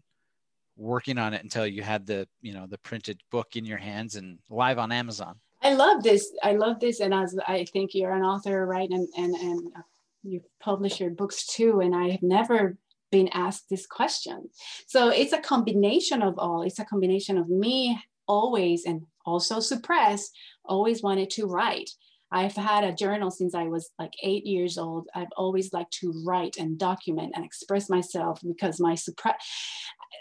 working 0.75 1.17
on 1.17 1.33
it 1.33 1.43
until 1.43 1.65
you 1.65 1.81
had 1.81 2.05
the 2.05 2.27
you 2.41 2.53
know 2.53 2.67
the 2.67 2.77
printed 2.79 3.21
book 3.31 3.55
in 3.55 3.65
your 3.65 3.77
hands 3.77 4.15
and 4.15 4.39
live 4.49 4.77
on 4.77 4.91
amazon? 4.91 5.35
I 5.61 5.73
love 5.73 6.03
this 6.03 6.31
i 6.43 6.53
love 6.53 6.79
this 6.79 6.99
and 6.99 7.13
as 7.13 7.37
i 7.47 7.65
think 7.65 7.91
you're 7.93 8.13
an 8.13 8.23
author 8.23 8.65
right 8.65 8.89
and 8.89 9.07
and 9.17 9.35
and 9.35 9.67
uh, 9.75 9.81
you 10.23 10.41
publish 10.61 11.01
your 11.01 11.09
books 11.09 11.45
too 11.45 11.81
and 11.81 11.93
i 11.93 12.09
have 12.09 12.23
never 12.23 12.77
been 13.11 13.29
asked 13.29 13.69
this 13.69 13.85
question. 13.85 14.49
So 14.87 15.09
it's 15.09 15.33
a 15.33 15.39
combination 15.39 16.21
of 16.21 16.37
all. 16.37 16.61
It's 16.61 16.79
a 16.79 16.85
combination 16.85 17.37
of 17.37 17.49
me 17.49 17.99
always 18.29 18.85
and 18.85 19.01
also 19.25 19.59
suppressed, 19.59 20.31
always 20.63 21.03
wanted 21.03 21.29
to 21.31 21.45
write. 21.45 21.89
I've 22.31 22.55
had 22.55 22.83
a 22.83 22.93
journal 22.93 23.31
since 23.31 23.55
I 23.55 23.63
was 23.63 23.89
like 23.97 24.13
eight 24.23 24.45
years 24.45 24.77
old. 24.77 25.07
I've 25.15 25.33
always 25.35 25.73
liked 25.73 25.93
to 26.01 26.13
write 26.25 26.57
and 26.57 26.77
document 26.77 27.33
and 27.35 27.43
express 27.43 27.89
myself 27.89 28.39
because 28.45 28.79
my 28.79 28.95
suppress 28.95 29.35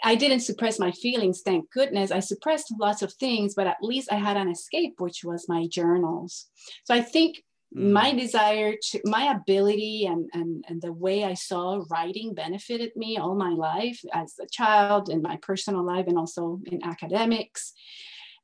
I 0.03 0.15
didn't 0.15 0.41
suppress 0.41 0.79
my 0.79 0.91
feelings, 0.91 1.41
thank 1.43 1.69
goodness. 1.71 2.11
I 2.11 2.19
suppressed 2.19 2.73
lots 2.79 3.01
of 3.01 3.13
things, 3.13 3.53
but 3.53 3.67
at 3.67 3.77
least 3.81 4.11
I 4.11 4.15
had 4.15 4.37
an 4.37 4.49
escape, 4.49 4.95
which 4.99 5.23
was 5.23 5.49
my 5.49 5.67
journals. 5.67 6.47
So 6.85 6.93
I 6.93 7.01
think 7.01 7.43
mm. 7.75 7.91
my 7.91 8.13
desire 8.13 8.75
to 8.91 9.01
my 9.05 9.31
ability 9.31 10.05
and, 10.05 10.29
and 10.33 10.63
and 10.67 10.81
the 10.81 10.93
way 10.93 11.23
I 11.23 11.33
saw 11.33 11.83
writing 11.89 12.33
benefited 12.33 12.91
me 12.95 13.17
all 13.17 13.35
my 13.35 13.51
life 13.51 13.99
as 14.13 14.35
a 14.41 14.47
child 14.47 15.09
in 15.09 15.21
my 15.21 15.37
personal 15.41 15.85
life 15.85 16.05
and 16.07 16.17
also 16.17 16.59
in 16.65 16.83
academics. 16.83 17.73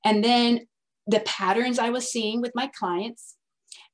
And 0.03 0.23
then 0.23 0.67
the 1.07 1.21
patterns 1.21 1.79
I 1.79 1.89
was 1.89 2.11
seeing 2.11 2.41
with 2.41 2.51
my 2.55 2.69
clients. 2.77 3.35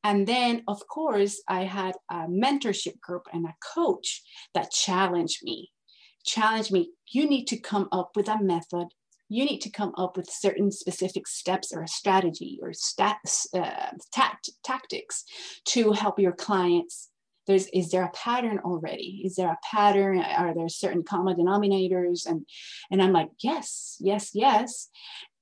And 0.04 0.28
then, 0.28 0.64
of 0.68 0.88
course, 0.88 1.44
I 1.48 1.64
had 1.64 1.96
a 2.10 2.28
mentorship 2.28 3.00
group 3.00 3.24
and 3.32 3.46
a 3.46 3.56
coach 3.76 4.24
that 4.54 4.72
challenged 4.72 5.44
me. 5.44 5.72
Challenged 6.26 6.72
me, 6.72 6.92
you 7.08 7.28
need 7.28 7.46
to 7.48 7.58
come 7.58 7.88
up 7.92 8.12
with 8.16 8.28
a 8.28 8.42
method. 8.42 8.88
You 9.32 9.46
need 9.46 9.62
to 9.62 9.70
come 9.70 9.94
up 9.98 10.18
with 10.18 10.30
certain 10.30 10.72
specific 10.72 11.26
steps 11.26 11.72
or 11.72 11.84
a 11.84 11.88
strategy 11.88 12.60
or 12.62 12.72
stats, 12.72 13.48
uh, 13.56 13.92
tact, 14.12 14.50
tactics 14.62 15.24
to 15.68 15.94
help 15.94 16.20
your 16.20 16.34
clients. 16.34 17.08
There's 17.48 17.68
is 17.68 17.92
there 17.92 18.04
a 18.04 18.12
pattern 18.12 18.60
already? 18.60 19.22
Is 19.24 19.36
there 19.36 19.48
a 19.48 19.58
pattern? 19.64 20.20
Are 20.20 20.54
there 20.54 20.68
certain 20.68 21.04
common 21.04 21.38
denominators? 21.38 22.26
And 22.26 22.46
and 22.92 23.02
i'm 23.02 23.14
like 23.14 23.30
yes 23.42 23.96
yes 24.02 24.32
yes. 24.34 24.90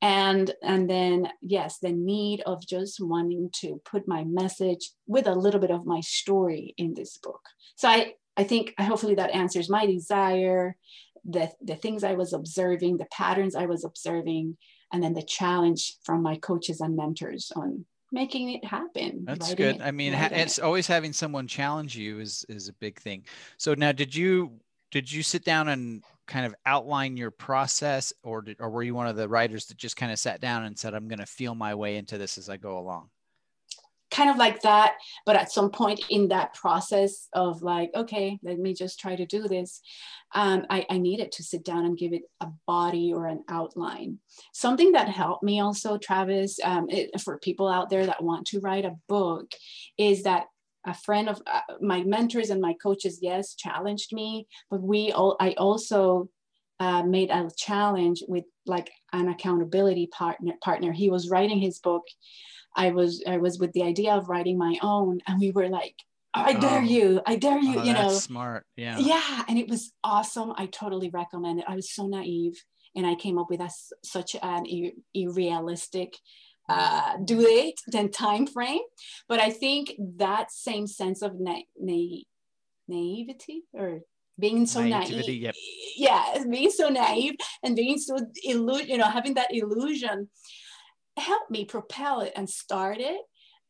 And 0.04 0.54
and 0.62 0.88
then 0.88 1.30
yes 1.42 1.80
the 1.80 1.92
need 1.92 2.42
of 2.46 2.66
just 2.66 3.00
wanting 3.00 3.50
to 3.62 3.82
put 3.86 4.08
my 4.08 4.24
message 4.24 4.92
with 5.08 5.26
a 5.26 5.34
little 5.34 5.60
bit 5.60 5.72
of 5.72 5.88
my 5.88 6.02
story 6.02 6.76
in 6.78 6.94
this 6.94 7.18
book. 7.18 7.42
So 7.76 7.90
i 7.90 8.14
i 8.38 8.44
think 8.44 8.76
hopefully 8.80 9.16
that 9.16 9.32
answers 9.32 9.68
my 9.68 9.88
desire 9.88 10.78
the 11.32 11.52
the 11.62 11.76
things 11.76 12.04
i 12.04 12.14
was 12.14 12.34
observing 12.34 12.98
the 12.98 13.06
patterns 13.06 13.56
i 13.56 13.66
was 13.66 13.84
observing 13.84 14.58
and 14.92 15.04
then 15.04 15.14
the 15.14 15.22
challenge 15.22 15.98
from 16.04 16.22
my 16.22 16.36
coaches 16.38 16.82
and 16.82 16.96
mentors 16.96 17.52
on 17.56 17.86
making 18.12 18.50
it 18.50 18.66
happen 18.66 19.24
that's 19.26 19.54
good. 19.54 19.76
it, 19.76 19.82
i 19.82 19.92
mean 19.92 20.14
it's 20.14 20.58
it. 20.58 20.64
always 20.64 20.88
having 20.88 21.14
someone 21.14 21.48
challenge 21.48 21.96
you 21.96 22.20
is 22.20 22.46
is 22.50 22.68
a 22.68 22.74
big 22.74 23.00
thing. 23.00 23.24
So 23.58 23.74
now 23.74 23.92
did 23.92 24.16
you 24.16 24.60
did 24.92 25.12
you 25.12 25.22
sit 25.24 25.44
down 25.44 25.68
and 25.68 26.04
kind 26.28 26.46
of 26.46 26.56
outline 26.66 27.18
your 27.18 27.32
process 27.32 28.14
or 28.24 28.42
did, 28.42 28.58
or 28.60 28.70
were 28.70 28.84
you 28.84 28.96
one 28.96 29.08
of 29.08 29.16
the 29.16 29.28
writers 29.28 29.66
that 29.68 29.78
just 29.78 29.96
kind 29.96 30.12
of 30.12 30.20
sat 30.20 30.42
down 30.42 30.66
and 30.66 30.78
said 30.78 30.94
i'm 30.94 31.08
going 31.08 31.20
to 31.20 31.26
feel 31.26 31.56
my 31.56 31.74
way 31.74 31.98
into 31.98 32.18
this 32.18 32.38
as 32.38 32.50
i 32.50 32.58
go 32.58 32.78
along 32.78 33.10
kind 34.12 34.30
of 34.30 34.38
like 34.38 34.62
that 34.62 34.96
but 35.26 35.36
at 35.36 35.52
some 35.52 35.70
point 35.70 36.02
in 36.10 36.28
that 36.28 36.54
process 36.54 37.28
of 37.34 37.62
like 37.62 37.92
okay 37.96 38.40
let 38.44 38.58
me 38.58 38.74
just 38.74 39.00
try 39.00 39.16
to 39.16 39.26
do 39.26 39.48
this 39.48 39.82
um, 40.36 40.68
I, 40.70 40.86
I 40.92 41.00
needed 41.00 41.32
to 41.34 41.44
sit 41.44 41.66
down 41.66 41.86
and 41.86 41.98
give 41.98 42.14
it 42.14 42.22
a 42.40 42.48
body 42.68 43.14
or 43.14 43.26
an 43.26 43.44
outline 43.50 44.20
something 44.54 44.92
that 44.92 45.10
helped 45.10 45.44
me 45.44 45.60
also 45.60 45.98
travis 45.98 46.60
um, 46.64 46.88
it, 46.90 47.20
for 47.22 47.40
people 47.40 47.68
out 47.68 47.90
there 47.90 48.06
that 48.06 48.24
want 48.24 48.48
to 48.48 48.60
write 48.60 48.86
a 48.86 48.98
book 49.08 49.52
is 49.98 50.24
that 50.24 50.46
a 50.86 50.94
friend 50.94 51.30
of 51.30 51.42
uh, 51.46 51.62
my 51.82 52.04
mentors 52.04 52.50
and 52.50 52.62
my 52.62 52.74
coaches, 52.82 53.20
yes, 53.22 53.54
challenged 53.56 54.14
me, 54.14 54.48
but 54.70 54.82
we 54.82 55.12
all, 55.12 55.36
I 55.40 55.52
also 55.54 56.30
uh, 56.80 57.04
made 57.04 57.30
a 57.30 57.50
challenge 57.58 58.24
with 58.28 58.46
like 58.66 58.90
an 59.12 59.28
accountability 59.28 60.08
partner. 60.08 60.54
Partner, 60.64 60.92
he 60.92 61.10
was 61.10 61.30
writing 61.30 61.60
his 61.60 61.80
book. 61.80 62.04
I 62.76 62.92
was 62.92 63.24
I 63.28 63.38
was 63.38 63.60
with 63.60 63.74
the 63.74 63.84
idea 63.84 64.14
of 64.14 64.30
writing 64.30 64.58
my 64.58 64.78
own, 64.82 65.20
and 65.28 65.40
we 65.40 65.52
were 65.52 65.70
like, 65.70 65.96
I 66.34 66.54
dare 66.54 66.80
oh. 66.80 66.84
you, 66.84 67.22
I 67.26 67.36
dare 67.36 67.60
you, 67.60 67.80
oh, 67.80 67.84
you 67.84 67.94
know. 67.94 68.10
Smart, 68.10 68.66
yeah. 68.76 68.98
Yeah, 69.00 69.44
and 69.48 69.58
it 69.58 69.68
was 69.68 69.92
awesome. 70.04 70.54
I 70.56 70.68
totally 70.68 71.10
recommend 71.10 71.60
it. 71.60 71.66
I 71.68 71.76
was 71.76 71.92
so 71.92 72.08
naive, 72.08 72.64
and 72.96 73.06
I 73.06 73.16
came 73.16 73.38
up 73.38 73.50
with 73.50 73.62
a, 73.62 73.70
such 74.04 74.36
an 74.42 74.66
irrealistic 75.14 76.18
uh, 76.70 77.18
due 77.26 77.44
date 77.44 77.82
than 77.88 78.12
time 78.12 78.46
frame. 78.46 78.82
But 79.28 79.40
I 79.40 79.50
think 79.50 79.94
that 80.18 80.52
same 80.52 80.86
sense 80.86 81.24
of 81.24 81.40
na- 81.40 81.64
na- 81.80 82.24
naivety 82.88 83.64
or 83.74 84.02
being 84.40 84.68
so 84.68 84.84
naive, 84.84 85.28
yep. 85.28 85.56
yeah, 85.98 86.44
being 86.50 86.70
so 86.70 86.90
naive 86.90 87.36
and 87.64 87.76
being 87.76 87.98
so 87.98 88.18
illu- 88.48 88.88
you 88.88 88.98
know, 88.98 89.10
having 89.10 89.34
that 89.34 89.50
illusion 89.52 90.30
helped 91.20 91.52
me 91.52 91.66
propel 91.66 92.22
it 92.22 92.34
and 92.36 92.50
start 92.50 92.98
it. 93.00 93.22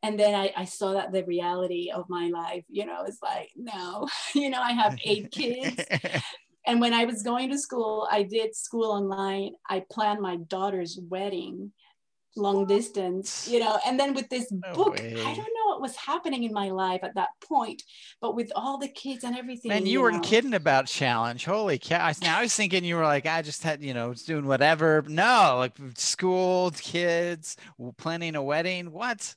And 0.02 0.18
then 0.18 0.34
I, 0.34 0.54
I 0.56 0.66
saw 0.66 0.94
that 0.94 1.12
the 1.12 1.26
reality 1.26 1.92
of 1.94 2.06
my 2.08 2.30
life, 2.30 2.64
you 2.70 2.86
know, 2.86 3.04
is 3.04 3.20
like, 3.22 3.50
no, 3.56 4.08
you 4.36 4.50
know, 4.50 4.62
I 4.62 4.72
have 4.72 4.98
eight 5.04 5.32
kids. 5.32 5.84
and 6.66 6.80
when 6.80 6.94
I 6.94 7.06
was 7.06 7.24
going 7.24 7.50
to 7.50 7.58
school, 7.58 8.08
I 8.10 8.24
did 8.24 8.56
school 8.56 8.92
online. 8.92 9.54
I 9.70 9.84
planned 9.92 10.22
my 10.22 10.38
daughter's 10.38 10.98
wedding 11.10 11.72
long 12.36 12.66
distance, 12.66 13.48
you 13.48 13.60
know. 13.60 13.80
And 13.86 14.00
then 14.00 14.14
with 14.14 14.30
this 14.30 14.52
book. 14.74 15.00
I 15.00 15.34
don't 15.36 15.38
know 15.38 15.59
what 15.80 15.88
was 15.88 15.96
happening 15.96 16.44
in 16.44 16.54
my 16.54 16.70
life 16.70 17.04
at 17.04 17.16
that 17.16 17.30
point, 17.42 17.84
but 18.22 18.36
with 18.36 18.52
all 18.56 18.78
the 18.78 18.88
kids 18.88 19.24
and 19.24 19.36
everything. 19.38 19.70
Man, 19.70 19.86
you, 19.86 19.94
you 19.94 20.02
weren't 20.02 20.18
know. 20.18 20.22
kidding 20.22 20.54
about 20.54 20.88
challenge. 20.88 21.46
Holy 21.46 21.80
cow. 21.80 22.12
Now 22.22 22.40
I 22.40 22.42
was 22.44 22.56
thinking 22.56 22.84
you 22.84 22.96
were 22.96 23.04
like, 23.04 23.26
I 23.26 23.42
just 23.42 23.64
had, 23.64 23.82
you 23.82 23.94
know, 23.94 24.14
doing 24.14 24.46
whatever. 24.46 25.04
No, 25.08 25.56
like 25.58 25.74
school, 25.96 26.72
kids, 26.72 27.56
planning 27.98 28.36
a 28.36 28.44
wedding. 28.44 28.92
What? 28.92 29.36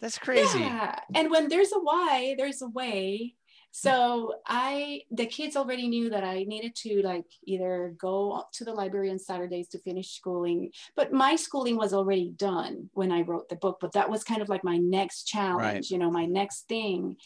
That's 0.00 0.18
crazy. 0.18 0.60
Yeah. 0.60 0.98
And 1.14 1.30
when 1.30 1.48
there's 1.48 1.72
a 1.72 1.78
why, 1.78 2.34
there's 2.36 2.62
a 2.62 2.68
way 2.68 3.34
so 3.72 4.34
i 4.46 5.00
the 5.10 5.26
kids 5.26 5.56
already 5.56 5.88
knew 5.88 6.10
that 6.10 6.22
i 6.22 6.44
needed 6.44 6.74
to 6.74 7.02
like 7.02 7.24
either 7.44 7.94
go 7.98 8.44
to 8.52 8.64
the 8.64 8.72
library 8.72 9.10
on 9.10 9.18
saturdays 9.18 9.66
to 9.66 9.78
finish 9.78 10.10
schooling 10.14 10.70
but 10.94 11.12
my 11.12 11.34
schooling 11.34 11.76
was 11.76 11.92
already 11.92 12.30
done 12.36 12.88
when 12.92 13.10
i 13.10 13.22
wrote 13.22 13.48
the 13.48 13.56
book 13.56 13.78
but 13.80 13.92
that 13.92 14.10
was 14.10 14.22
kind 14.22 14.42
of 14.42 14.48
like 14.48 14.62
my 14.62 14.76
next 14.76 15.24
challenge 15.24 15.62
right. 15.62 15.90
you 15.90 15.98
know 15.98 16.10
my 16.10 16.26
next 16.26 16.68
thing. 16.68 17.16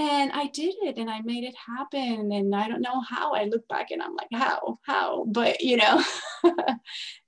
And 0.00 0.30
i 0.32 0.46
did 0.46 0.74
it 0.82 0.96
and 0.96 1.10
i 1.10 1.20
made 1.22 1.42
it 1.42 1.56
happen 1.56 2.30
and 2.30 2.54
i 2.54 2.68
don't 2.68 2.80
know 2.80 3.00
how. 3.00 3.32
I 3.32 3.44
look 3.44 3.66
back 3.66 3.90
and 3.90 4.00
i'm 4.00 4.14
like 4.14 4.28
how? 4.32 4.78
How? 4.86 5.24
But 5.24 5.60
you 5.60 5.76
know 5.76 6.02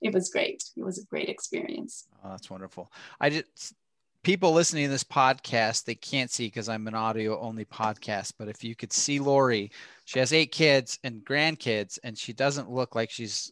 it 0.01 0.13
was 0.13 0.29
great. 0.29 0.63
It 0.77 0.83
was 0.83 0.97
a 0.97 1.05
great 1.05 1.27
experience. 1.27 2.07
Oh, 2.23 2.29
that's 2.29 2.49
wonderful. 2.49 2.89
I 3.19 3.29
just 3.29 3.73
people 4.23 4.51
listening 4.51 4.85
to 4.85 4.91
this 4.91 5.03
podcast, 5.03 5.85
they 5.85 5.95
can't 5.95 6.31
see 6.31 6.47
because 6.47 6.69
I'm 6.69 6.87
an 6.87 6.95
audio 6.95 7.39
only 7.39 7.65
podcast. 7.65 8.33
But 8.37 8.47
if 8.47 8.63
you 8.63 8.75
could 8.75 8.93
see 8.93 9.19
Lori, 9.19 9.71
she 10.05 10.19
has 10.19 10.33
eight 10.33 10.51
kids 10.51 10.99
and 11.03 11.25
grandkids, 11.25 11.99
and 12.03 12.17
she 12.17 12.33
doesn't 12.33 12.69
look 12.69 12.95
like 12.95 13.09
she's 13.09 13.51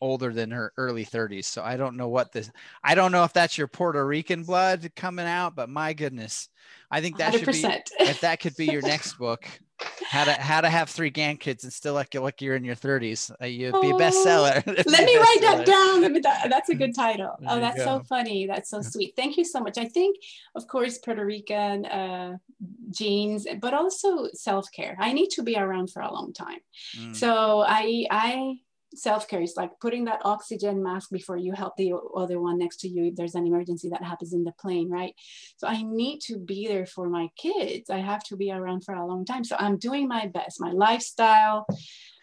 older 0.00 0.32
than 0.32 0.50
her 0.50 0.72
early 0.76 1.04
30s. 1.04 1.44
So 1.44 1.62
I 1.62 1.76
don't 1.76 1.96
know 1.96 2.08
what 2.08 2.32
this. 2.32 2.50
I 2.82 2.94
don't 2.94 3.12
know 3.12 3.24
if 3.24 3.32
that's 3.32 3.58
your 3.58 3.68
Puerto 3.68 4.04
Rican 4.06 4.44
blood 4.44 4.90
coming 4.96 5.26
out, 5.26 5.54
but 5.54 5.68
my 5.68 5.92
goodness, 5.92 6.48
I 6.90 7.00
think 7.00 7.18
that 7.18 7.34
100%. 7.34 7.38
should 7.38 7.46
be 7.46 8.04
if 8.04 8.20
that 8.20 8.40
could 8.40 8.56
be 8.56 8.66
your 8.66 8.82
next 8.86 9.18
book. 9.18 9.46
How 10.04 10.24
to 10.24 10.32
how 10.32 10.60
to 10.62 10.70
have 10.70 10.88
three 10.88 11.10
grandkids 11.10 11.62
and 11.64 11.72
still 11.72 11.94
look 11.94 12.14
like 12.14 12.40
you're 12.40 12.56
in 12.56 12.64
your 12.64 12.76
30s. 12.76 13.30
Uh, 13.40 13.46
you'd 13.46 13.78
be 13.80 13.90
a 13.90 13.94
bestseller. 13.94 14.64
Let 14.86 15.04
me 15.04 15.16
write 15.16 15.38
that 15.42 15.66
down. 15.66 16.22
that's 16.50 16.70
a 16.70 16.74
good 16.74 16.94
title. 16.94 17.36
There 17.40 17.48
oh, 17.50 17.60
that's 17.60 17.82
so 17.82 18.00
funny. 18.00 18.46
That's 18.46 18.70
so 18.70 18.80
sweet. 18.80 19.14
Thank 19.16 19.36
you 19.36 19.44
so 19.44 19.60
much. 19.60 19.76
I 19.76 19.84
think, 19.84 20.16
of 20.54 20.66
course, 20.66 20.98
Puerto 20.98 21.24
Rican 21.24 21.84
uh, 21.84 22.38
genes, 22.90 23.46
but 23.60 23.74
also 23.74 24.28
self 24.32 24.70
care. 24.72 24.96
I 24.98 25.12
need 25.12 25.28
to 25.30 25.42
be 25.42 25.56
around 25.56 25.90
for 25.90 26.00
a 26.00 26.12
long 26.12 26.32
time. 26.32 26.60
Mm. 26.98 27.14
So 27.14 27.60
I 27.66 28.06
I 28.10 28.56
self-care 28.96 29.42
is 29.42 29.54
like 29.56 29.70
putting 29.80 30.04
that 30.04 30.20
oxygen 30.24 30.82
mask 30.82 31.10
before 31.10 31.36
you 31.36 31.52
help 31.52 31.76
the 31.76 31.92
other 32.14 32.40
one 32.40 32.58
next 32.58 32.78
to 32.80 32.88
you 32.88 33.04
if 33.04 33.16
there's 33.16 33.34
an 33.34 33.46
emergency 33.46 33.88
that 33.88 34.02
happens 34.02 34.32
in 34.32 34.44
the 34.44 34.52
plane 34.52 34.90
right 34.90 35.14
so 35.56 35.66
i 35.66 35.82
need 35.82 36.20
to 36.20 36.38
be 36.38 36.66
there 36.66 36.86
for 36.86 37.08
my 37.08 37.28
kids 37.36 37.90
i 37.90 37.98
have 37.98 38.22
to 38.22 38.36
be 38.36 38.50
around 38.50 38.84
for 38.84 38.94
a 38.94 39.06
long 39.06 39.24
time 39.24 39.44
so 39.44 39.56
i'm 39.58 39.78
doing 39.78 40.08
my 40.08 40.26
best 40.26 40.60
my 40.60 40.70
lifestyle 40.70 41.66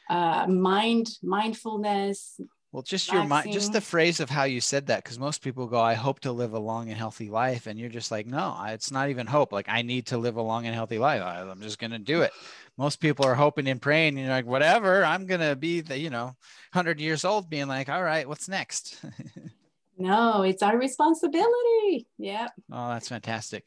uh, 0.10 0.46
mind 0.48 1.08
mindfulness 1.24 2.40
well, 2.74 2.82
just 2.82 3.12
your 3.12 3.24
mind, 3.24 3.54
just 3.54 3.72
the 3.72 3.80
phrase 3.80 4.20
of 4.20 4.32
how 4.32 4.46
you 4.46 4.60
said 4.60 4.88
that, 4.88 5.04
because 5.04 5.20
most 5.20 5.44
people 5.44 5.68
go, 5.68 5.80
"I 5.80 5.94
hope 5.94 6.22
to 6.22 6.32
live 6.32 6.54
a 6.54 6.60
long 6.60 6.90
and 6.90 6.98
healthy 6.98 7.30
life," 7.30 7.68
and 7.68 7.80
you're 7.80 7.88
just 7.88 8.10
like, 8.10 8.26
"No, 8.26 8.58
it's 8.66 8.90
not 8.90 9.12
even 9.12 9.28
hope. 9.28 9.52
Like, 9.52 9.70
I 9.70 9.84
need 9.84 10.08
to 10.08 10.18
live 10.18 10.38
a 10.38 10.42
long 10.42 10.66
and 10.66 10.74
healthy 10.74 10.98
life. 10.98 11.22
I'm 11.22 11.62
just 11.62 11.78
gonna 11.78 12.00
do 12.00 12.24
it." 12.24 12.32
Most 12.78 13.00
people 13.00 13.26
are 13.26 13.36
hoping 13.36 13.68
and 13.68 13.82
praying, 13.82 14.18
and 14.18 14.26
you're 14.26 14.36
like, 14.36 14.46
"Whatever, 14.46 15.04
I'm 15.06 15.26
gonna 15.26 15.56
be 15.56 15.82
the, 15.82 15.98
you 15.98 16.10
know, 16.10 16.36
hundred 16.74 17.00
years 17.00 17.24
old, 17.24 17.50
being 17.50 17.68
like, 17.68 17.90
all 17.90 18.04
right, 18.04 18.28
what's 18.28 18.50
next?" 18.50 19.00
no, 19.98 20.42
it's 20.42 20.64
our 20.64 20.78
responsibility. 20.78 22.08
Yeah. 22.18 22.48
Oh, 22.72 22.90
that's 22.90 23.10
fantastic. 23.10 23.66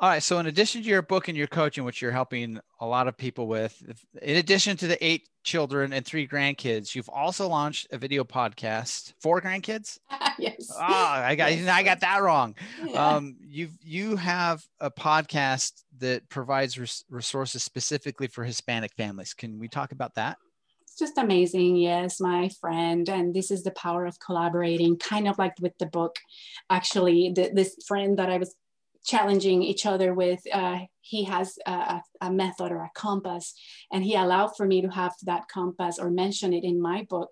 All 0.00 0.08
right. 0.08 0.22
So, 0.22 0.40
in 0.40 0.46
addition 0.46 0.82
to 0.82 0.88
your 0.88 1.02
book 1.02 1.28
and 1.28 1.36
your 1.36 1.46
coaching, 1.46 1.84
which 1.84 2.02
you're 2.02 2.10
helping 2.10 2.58
a 2.80 2.86
lot 2.86 3.06
of 3.06 3.16
people 3.16 3.46
with, 3.46 3.80
in 4.20 4.36
addition 4.36 4.76
to 4.78 4.88
the 4.88 5.02
eight 5.04 5.28
children 5.44 5.92
and 5.92 6.04
three 6.04 6.26
grandkids, 6.26 6.96
you've 6.96 7.08
also 7.08 7.48
launched 7.48 7.86
a 7.92 7.98
video 7.98 8.24
podcast. 8.24 9.14
Four 9.20 9.40
grandkids? 9.40 10.00
yes. 10.38 10.68
Oh, 10.76 10.82
I 10.82 11.36
got 11.36 11.56
yes. 11.56 11.68
I 11.68 11.84
got 11.84 12.00
that 12.00 12.22
wrong. 12.22 12.56
Yeah. 12.84 13.06
Um, 13.06 13.36
you 13.40 13.68
you 13.82 14.16
have 14.16 14.66
a 14.80 14.90
podcast 14.90 15.84
that 15.98 16.28
provides 16.28 16.76
res- 16.76 17.04
resources 17.08 17.62
specifically 17.62 18.26
for 18.26 18.42
Hispanic 18.42 18.92
families. 18.96 19.32
Can 19.32 19.60
we 19.60 19.68
talk 19.68 19.92
about 19.92 20.16
that? 20.16 20.38
It's 20.82 20.98
just 20.98 21.18
amazing. 21.18 21.76
Yes, 21.76 22.20
my 22.20 22.50
friend, 22.60 23.08
and 23.08 23.32
this 23.32 23.52
is 23.52 23.62
the 23.62 23.70
power 23.72 24.06
of 24.06 24.18
collaborating. 24.18 24.96
Kind 24.96 25.28
of 25.28 25.38
like 25.38 25.54
with 25.60 25.78
the 25.78 25.86
book, 25.86 26.16
actually, 26.68 27.32
the, 27.34 27.50
this 27.54 27.76
friend 27.86 28.18
that 28.18 28.28
I 28.28 28.38
was 28.38 28.56
challenging 29.04 29.62
each 29.62 29.86
other 29.86 30.14
with 30.14 30.40
uh, 30.52 30.78
he 31.02 31.24
has 31.24 31.58
a, 31.66 32.00
a, 32.22 32.32
method 32.32 32.72
or 32.72 32.82
a 32.84 32.90
compass 32.94 33.52
and 33.92 34.02
he 34.02 34.14
allowed 34.14 34.56
for 34.56 34.64
me 34.64 34.80
to 34.80 34.88
have 34.88 35.12
that 35.24 35.46
compass 35.48 35.98
or 35.98 36.10
mention 36.10 36.54
it 36.54 36.64
in 36.64 36.80
my 36.80 37.06
book 37.10 37.30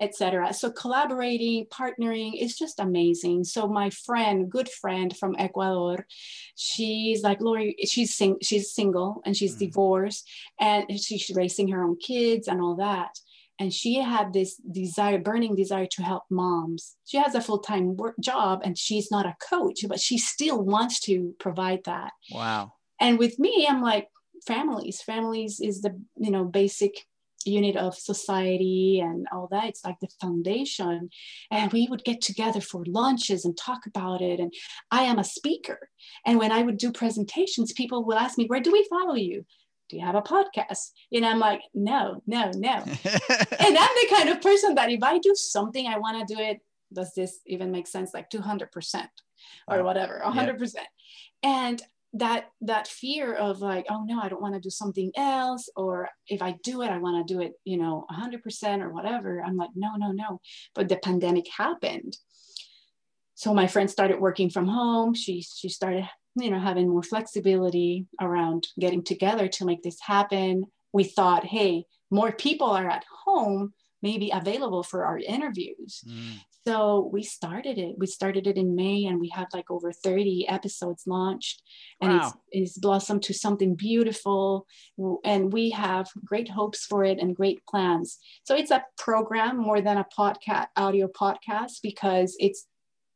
etc 0.00 0.54
so 0.54 0.70
collaborating 0.70 1.66
partnering 1.66 2.32
is 2.40 2.56
just 2.56 2.78
amazing. 2.78 3.42
So 3.44 3.66
my 3.66 3.90
friend 3.90 4.48
good 4.48 4.68
friend 4.68 5.14
from 5.16 5.34
ecuador 5.38 6.06
she's 6.54 7.22
like 7.22 7.40
lori 7.40 7.74
she's 7.84 8.14
sing- 8.14 8.38
she's 8.42 8.72
single 8.72 9.20
and 9.24 9.36
she's 9.36 9.54
mm-hmm. 9.54 9.66
divorced 9.66 10.28
and 10.60 10.84
she's 11.00 11.30
raising 11.34 11.68
her 11.68 11.82
own 11.82 11.96
kids 11.98 12.46
and 12.46 12.60
all 12.60 12.76
that 12.76 13.18
and 13.60 13.72
she 13.72 14.00
had 14.00 14.32
this 14.32 14.56
desire 14.56 15.18
burning 15.18 15.54
desire 15.54 15.86
to 15.92 16.02
help 16.02 16.24
moms. 16.30 16.96
She 17.04 17.18
has 17.18 17.34
a 17.34 17.42
full-time 17.42 17.96
work 17.96 18.16
job 18.18 18.62
and 18.64 18.76
she's 18.76 19.10
not 19.10 19.26
a 19.26 19.36
coach 19.48 19.84
but 19.86 20.00
she 20.00 20.18
still 20.18 20.64
wants 20.64 20.98
to 21.00 21.34
provide 21.38 21.84
that. 21.84 22.12
Wow. 22.32 22.72
And 22.98 23.18
with 23.18 23.38
me 23.38 23.66
i'm 23.68 23.82
like 23.82 24.08
families 24.46 25.02
families 25.02 25.60
is 25.60 25.82
the 25.82 26.00
you 26.16 26.30
know 26.30 26.44
basic 26.44 27.06
unit 27.46 27.76
of 27.76 27.94
society 27.94 29.00
and 29.00 29.26
all 29.32 29.48
that. 29.50 29.64
It's 29.64 29.84
like 29.84 29.98
the 30.00 30.08
foundation. 30.20 31.08
And 31.50 31.72
we 31.72 31.86
would 31.88 32.04
get 32.04 32.20
together 32.20 32.60
for 32.60 32.84
lunches 32.86 33.44
and 33.44 33.56
talk 33.56 33.86
about 33.86 34.20
it. 34.20 34.40
And 34.40 34.52
i 34.90 35.04
am 35.04 35.18
a 35.18 35.24
speaker. 35.24 35.88
And 36.26 36.38
when 36.38 36.52
i 36.52 36.62
would 36.62 36.76
do 36.76 36.92
presentations 36.92 37.72
people 37.72 38.04
will 38.04 38.18
ask 38.18 38.36
me 38.38 38.46
where 38.46 38.60
do 38.60 38.72
we 38.72 38.86
follow 38.90 39.14
you 39.14 39.44
do 39.90 39.96
you 39.96 40.06
have 40.06 40.14
a 40.14 40.22
podcast? 40.22 40.90
And 41.12 41.26
I'm 41.26 41.40
like, 41.40 41.62
no, 41.74 42.22
no, 42.26 42.50
no. 42.54 42.70
and 42.84 43.78
I'm 43.78 43.96
the 44.00 44.06
kind 44.08 44.28
of 44.28 44.40
person 44.40 44.76
that 44.76 44.90
if 44.90 45.02
I 45.02 45.18
do 45.18 45.34
something, 45.34 45.86
I 45.86 45.98
want 45.98 46.26
to 46.26 46.34
do 46.34 46.40
it. 46.40 46.60
Does 46.92 47.12
this 47.14 47.40
even 47.46 47.70
make 47.70 47.86
sense? 47.86 48.14
Like 48.14 48.30
200% 48.30 49.06
or 49.68 49.82
whatever, 49.82 50.22
100%. 50.24 50.74
Yeah. 50.74 50.82
And 51.42 51.82
that 52.14 52.46
that 52.60 52.88
fear 52.88 53.34
of 53.34 53.60
like 53.60 53.86
oh 53.88 54.02
no 54.04 54.20
i 54.20 54.28
don't 54.28 54.42
want 54.42 54.52
to 54.52 54.60
do 54.60 54.68
something 54.68 55.12
else 55.16 55.68
or 55.76 56.08
if 56.26 56.42
i 56.42 56.56
do 56.64 56.82
it 56.82 56.90
i 56.90 56.98
want 56.98 57.24
to 57.24 57.34
do 57.34 57.40
it 57.40 57.52
you 57.64 57.76
know 57.76 58.04
100% 58.10 58.80
or 58.80 58.90
whatever 58.92 59.40
i'm 59.46 59.56
like 59.56 59.70
no 59.76 59.94
no 59.96 60.10
no 60.10 60.40
but 60.74 60.88
the 60.88 60.96
pandemic 60.96 61.46
happened 61.56 62.16
so 63.40 63.54
my 63.54 63.66
friend 63.66 63.90
started 63.90 64.20
working 64.20 64.50
from 64.50 64.66
home. 64.66 65.14
She 65.14 65.40
she 65.40 65.70
started 65.70 66.06
you 66.36 66.50
know 66.50 66.60
having 66.60 66.90
more 66.90 67.02
flexibility 67.02 68.06
around 68.20 68.68
getting 68.78 69.02
together 69.02 69.48
to 69.48 69.64
make 69.64 69.82
this 69.82 69.98
happen. 69.98 70.64
We 70.92 71.04
thought 71.04 71.46
hey 71.46 71.86
more 72.10 72.32
people 72.32 72.68
are 72.68 72.86
at 72.86 73.06
home 73.24 73.72
maybe 74.02 74.30
available 74.30 74.82
for 74.82 75.04
our 75.06 75.18
interviews. 75.18 76.02
Mm. 76.06 76.40
so 76.66 77.10
we 77.12 77.22
started 77.22 77.78
it. 77.78 77.96
We 77.98 78.06
started 78.06 78.46
it 78.46 78.56
in 78.56 78.74
may 78.74 79.06
and 79.06 79.20
we 79.20 79.28
had 79.28 79.46
like 79.52 79.70
over 79.70 79.92
30 79.92 80.46
episodes 80.48 81.04
launched. 81.06 81.62
And 82.00 82.12
wow. 82.12 82.32
it's, 82.50 82.72
it's 82.72 82.78
blossomed 82.78 83.22
to 83.24 83.34
something 83.34 83.74
beautiful. 83.74 84.66
And 85.24 85.52
we 85.52 85.70
have 85.70 86.08
great 86.24 86.48
hopes 86.48 86.86
for 86.86 87.04
it 87.04 87.18
and 87.18 87.36
great 87.36 87.60
plans. 87.66 88.18
So 88.44 88.54
it's 88.54 88.70
a 88.70 88.84
program 88.96 89.58
more 89.58 89.80
than 89.80 89.98
a 89.98 90.06
podcast 90.16 90.68
audio 90.76 91.08
podcast 91.08 91.80
because 91.82 92.36
it's 92.38 92.66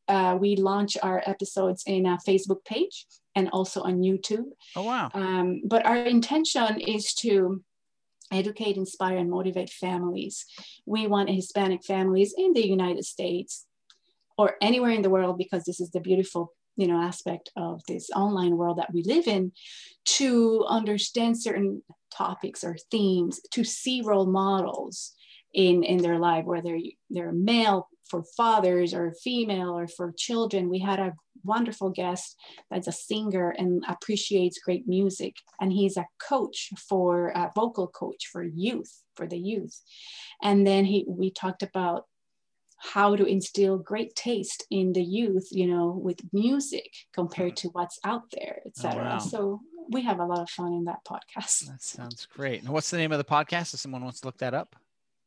uh, 0.07 0.37
we 0.39 0.55
launch 0.55 0.97
our 1.01 1.21
episodes 1.25 1.83
in 1.85 2.05
a 2.05 2.17
Facebook 2.27 2.63
page 2.65 3.05
and 3.35 3.49
also 3.51 3.81
on 3.81 4.01
YouTube. 4.01 4.45
Oh, 4.75 4.83
wow. 4.83 5.09
Um, 5.13 5.61
but 5.65 5.85
our 5.85 5.97
intention 5.97 6.79
is 6.79 7.13
to 7.15 7.63
educate, 8.31 8.77
inspire, 8.77 9.17
and 9.17 9.29
motivate 9.29 9.69
families. 9.69 10.45
We 10.85 11.07
want 11.07 11.29
Hispanic 11.29 11.83
families 11.83 12.33
in 12.37 12.53
the 12.53 12.65
United 12.65 13.05
States 13.05 13.65
or 14.37 14.55
anywhere 14.61 14.91
in 14.91 15.01
the 15.01 15.09
world, 15.09 15.37
because 15.37 15.63
this 15.63 15.79
is 15.79 15.91
the 15.91 15.99
beautiful 15.99 16.51
you 16.77 16.87
know 16.87 17.01
aspect 17.01 17.49
of 17.55 17.81
this 17.87 18.09
online 18.15 18.57
world 18.57 18.77
that 18.77 18.93
we 18.93 19.03
live 19.03 19.27
in 19.27 19.51
to 20.03 20.65
understand 20.67 21.41
certain 21.41 21.81
topics 22.11 22.63
or 22.63 22.75
themes 22.91 23.39
to 23.51 23.63
see 23.63 24.01
role 24.01 24.25
models 24.25 25.13
in 25.53 25.83
in 25.83 25.97
their 25.97 26.19
life 26.19 26.45
whether 26.45 26.77
they're 27.09 27.31
male 27.31 27.87
for 28.09 28.23
fathers 28.37 28.93
or 28.93 29.13
female 29.23 29.77
or 29.77 29.87
for 29.87 30.13
children. 30.17 30.69
We 30.69 30.79
had 30.79 30.99
a 30.99 31.13
wonderful 31.43 31.89
guest 31.89 32.35
that's 32.69 32.87
a 32.87 32.91
singer 32.91 33.49
and 33.51 33.83
appreciates 33.87 34.59
great 34.59 34.87
music. 34.87 35.35
And 35.59 35.71
he's 35.71 35.97
a 35.97 36.07
coach 36.19 36.69
for 36.89 37.29
a 37.29 37.51
vocal 37.55 37.87
coach 37.87 38.27
for 38.31 38.43
youth, 38.43 39.03
for 39.15 39.27
the 39.27 39.37
youth. 39.37 39.81
And 40.41 40.65
then 40.65 40.85
he 40.85 41.05
we 41.07 41.31
talked 41.31 41.63
about 41.63 42.05
how 42.77 43.15
to 43.15 43.25
instill 43.25 43.77
great 43.77 44.15
taste 44.15 44.65
in 44.69 44.93
the 44.93 45.03
youth, 45.03 45.47
you 45.51 45.67
know, 45.67 45.89
with 45.89 46.19
music 46.33 46.91
compared 47.13 47.55
mm-hmm. 47.55 47.67
to 47.67 47.73
what's 47.73 47.99
out 48.03 48.23
there, 48.31 48.61
etc. 48.65 49.01
Oh, 49.01 49.03
wow. 49.05 49.17
So 49.17 49.61
we 49.89 50.03
have 50.03 50.19
a 50.19 50.25
lot 50.25 50.41
of 50.41 50.49
fun 50.49 50.73
in 50.73 50.85
that 50.85 50.99
podcast. 51.05 51.67
That 51.67 51.81
sounds 51.81 52.25
great. 52.25 52.61
And 52.61 52.69
what's 52.69 52.89
the 52.89 52.97
name 52.97 53.11
of 53.11 53.17
the 53.17 53.23
podcast 53.23 53.73
if 53.73 53.79
someone 53.79 54.03
wants 54.03 54.21
to 54.21 54.27
look 54.27 54.37
that 54.39 54.53
up? 54.53 54.75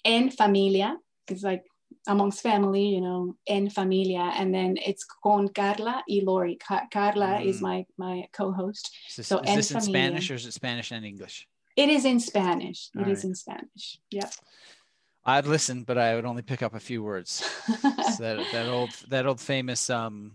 En 0.05 0.31
Familia. 0.31 0.97
It's 1.29 1.43
like 1.43 1.65
amongst 2.07 2.43
family, 2.43 2.87
you 2.87 3.01
know, 3.01 3.37
en 3.47 3.71
familia, 3.71 4.33
and 4.35 4.55
then 4.55 4.77
it's 4.85 5.05
con 5.05 5.49
Carla 5.49 6.03
y 6.09 6.21
Lori. 6.23 6.57
Car- 6.57 6.89
Carla 6.93 7.39
mm. 7.39 7.47
is 7.47 7.61
my 7.61 7.87
my 7.97 8.27
co-host. 8.33 8.91
Is 9.11 9.17
this, 9.17 9.27
so 9.27 9.41
is 9.41 9.55
this 9.55 9.71
in 9.71 9.81
Spanish 9.81 10.31
or 10.31 10.35
is 10.35 10.47
it 10.47 10.53
Spanish 10.53 10.91
and 10.93 11.05
English? 11.05 11.47
It 11.77 11.89
is 11.89 12.05
in 12.05 12.19
Spanish. 12.19 12.91
All 12.97 13.03
it 13.03 13.05
right. 13.07 13.13
is 13.13 13.25
in 13.25 13.35
Spanish. 13.35 14.01
Yep. 14.11 14.33
I'd 15.25 15.47
listen, 15.47 15.85
but 15.85 15.99
I 15.99 16.15
would 16.15 16.25
only 16.25 16.43
pick 16.43 16.63
up 16.63 16.75
a 16.75 16.81
few 16.81 17.03
words. 17.03 17.31
so 17.67 18.23
that 18.23 18.47
that 18.53 18.67
old 18.67 18.91
that 19.09 19.27
old 19.27 19.41
famous 19.41 19.91
um 19.91 20.33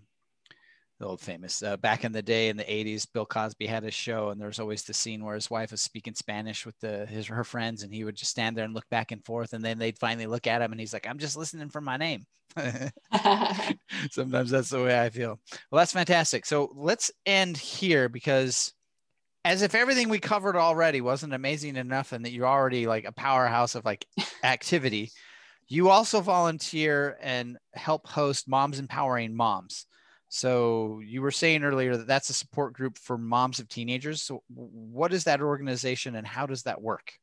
the 0.99 1.05
old 1.05 1.19
famous 1.21 1.61
uh, 1.63 1.75
back 1.77 2.03
in 2.03 2.11
the 2.11 2.21
day 2.21 2.49
in 2.49 2.57
the 2.57 2.63
80s 2.63 3.05
bill 3.11 3.25
cosby 3.25 3.65
had 3.65 3.83
his 3.83 3.93
show 3.93 4.29
and 4.29 4.39
there's 4.39 4.59
always 4.59 4.83
the 4.83 4.93
scene 4.93 5.23
where 5.23 5.35
his 5.35 5.49
wife 5.49 5.71
was 5.71 5.81
speaking 5.81 6.13
spanish 6.13 6.65
with 6.65 6.79
the 6.79 7.05
his 7.07 7.27
her 7.27 7.43
friends 7.43 7.83
and 7.83 7.93
he 7.93 8.03
would 8.03 8.15
just 8.15 8.31
stand 8.31 8.55
there 8.55 8.65
and 8.65 8.73
look 8.73 8.87
back 8.89 9.11
and 9.11 9.25
forth 9.25 9.53
and 9.53 9.63
then 9.63 9.77
they'd 9.79 9.99
finally 9.99 10.27
look 10.27 10.47
at 10.47 10.61
him 10.61 10.71
and 10.71 10.79
he's 10.79 10.93
like 10.93 11.07
i'm 11.07 11.17
just 11.19 11.37
listening 11.37 11.69
for 11.69 11.81
my 11.81 11.97
name. 11.97 12.25
Sometimes 14.11 14.51
that's 14.51 14.69
the 14.69 14.83
way 14.83 14.99
i 14.99 15.09
feel. 15.09 15.39
Well 15.71 15.79
that's 15.79 15.93
fantastic. 15.93 16.45
So 16.45 16.71
let's 16.75 17.11
end 17.25 17.57
here 17.57 18.09
because 18.09 18.73
as 19.45 19.61
if 19.61 19.75
everything 19.75 20.09
we 20.09 20.19
covered 20.19 20.55
already 20.55 21.01
wasn't 21.01 21.33
amazing 21.33 21.75
enough 21.75 22.11
and 22.13 22.23
that 22.25 22.31
you're 22.31 22.47
already 22.47 22.87
like 22.87 23.05
a 23.05 23.11
powerhouse 23.11 23.75
of 23.75 23.85
like 23.85 24.05
activity 24.43 25.11
You 25.67 25.89
also 25.89 26.21
volunteer 26.21 27.17
and 27.21 27.57
help 27.73 28.07
host 28.07 28.47
Moms 28.47 28.79
Empowering 28.79 29.35
Moms. 29.35 29.85
So 30.33 30.99
you 31.05 31.21
were 31.21 31.29
saying 31.29 31.63
earlier 31.63 31.95
that 31.95 32.07
that's 32.07 32.31
a 32.31 32.33
support 32.33 32.73
group 32.73 32.97
for 32.97 33.19
moms 33.19 33.59
of 33.59 33.69
teenagers. 33.69 34.23
So 34.23 34.41
what 34.47 35.13
is 35.13 35.25
that 35.25 35.41
organization 35.41 36.15
and 36.15 36.25
how 36.25 36.47
does 36.47 36.63
that 36.63 36.81
work? 36.81 37.13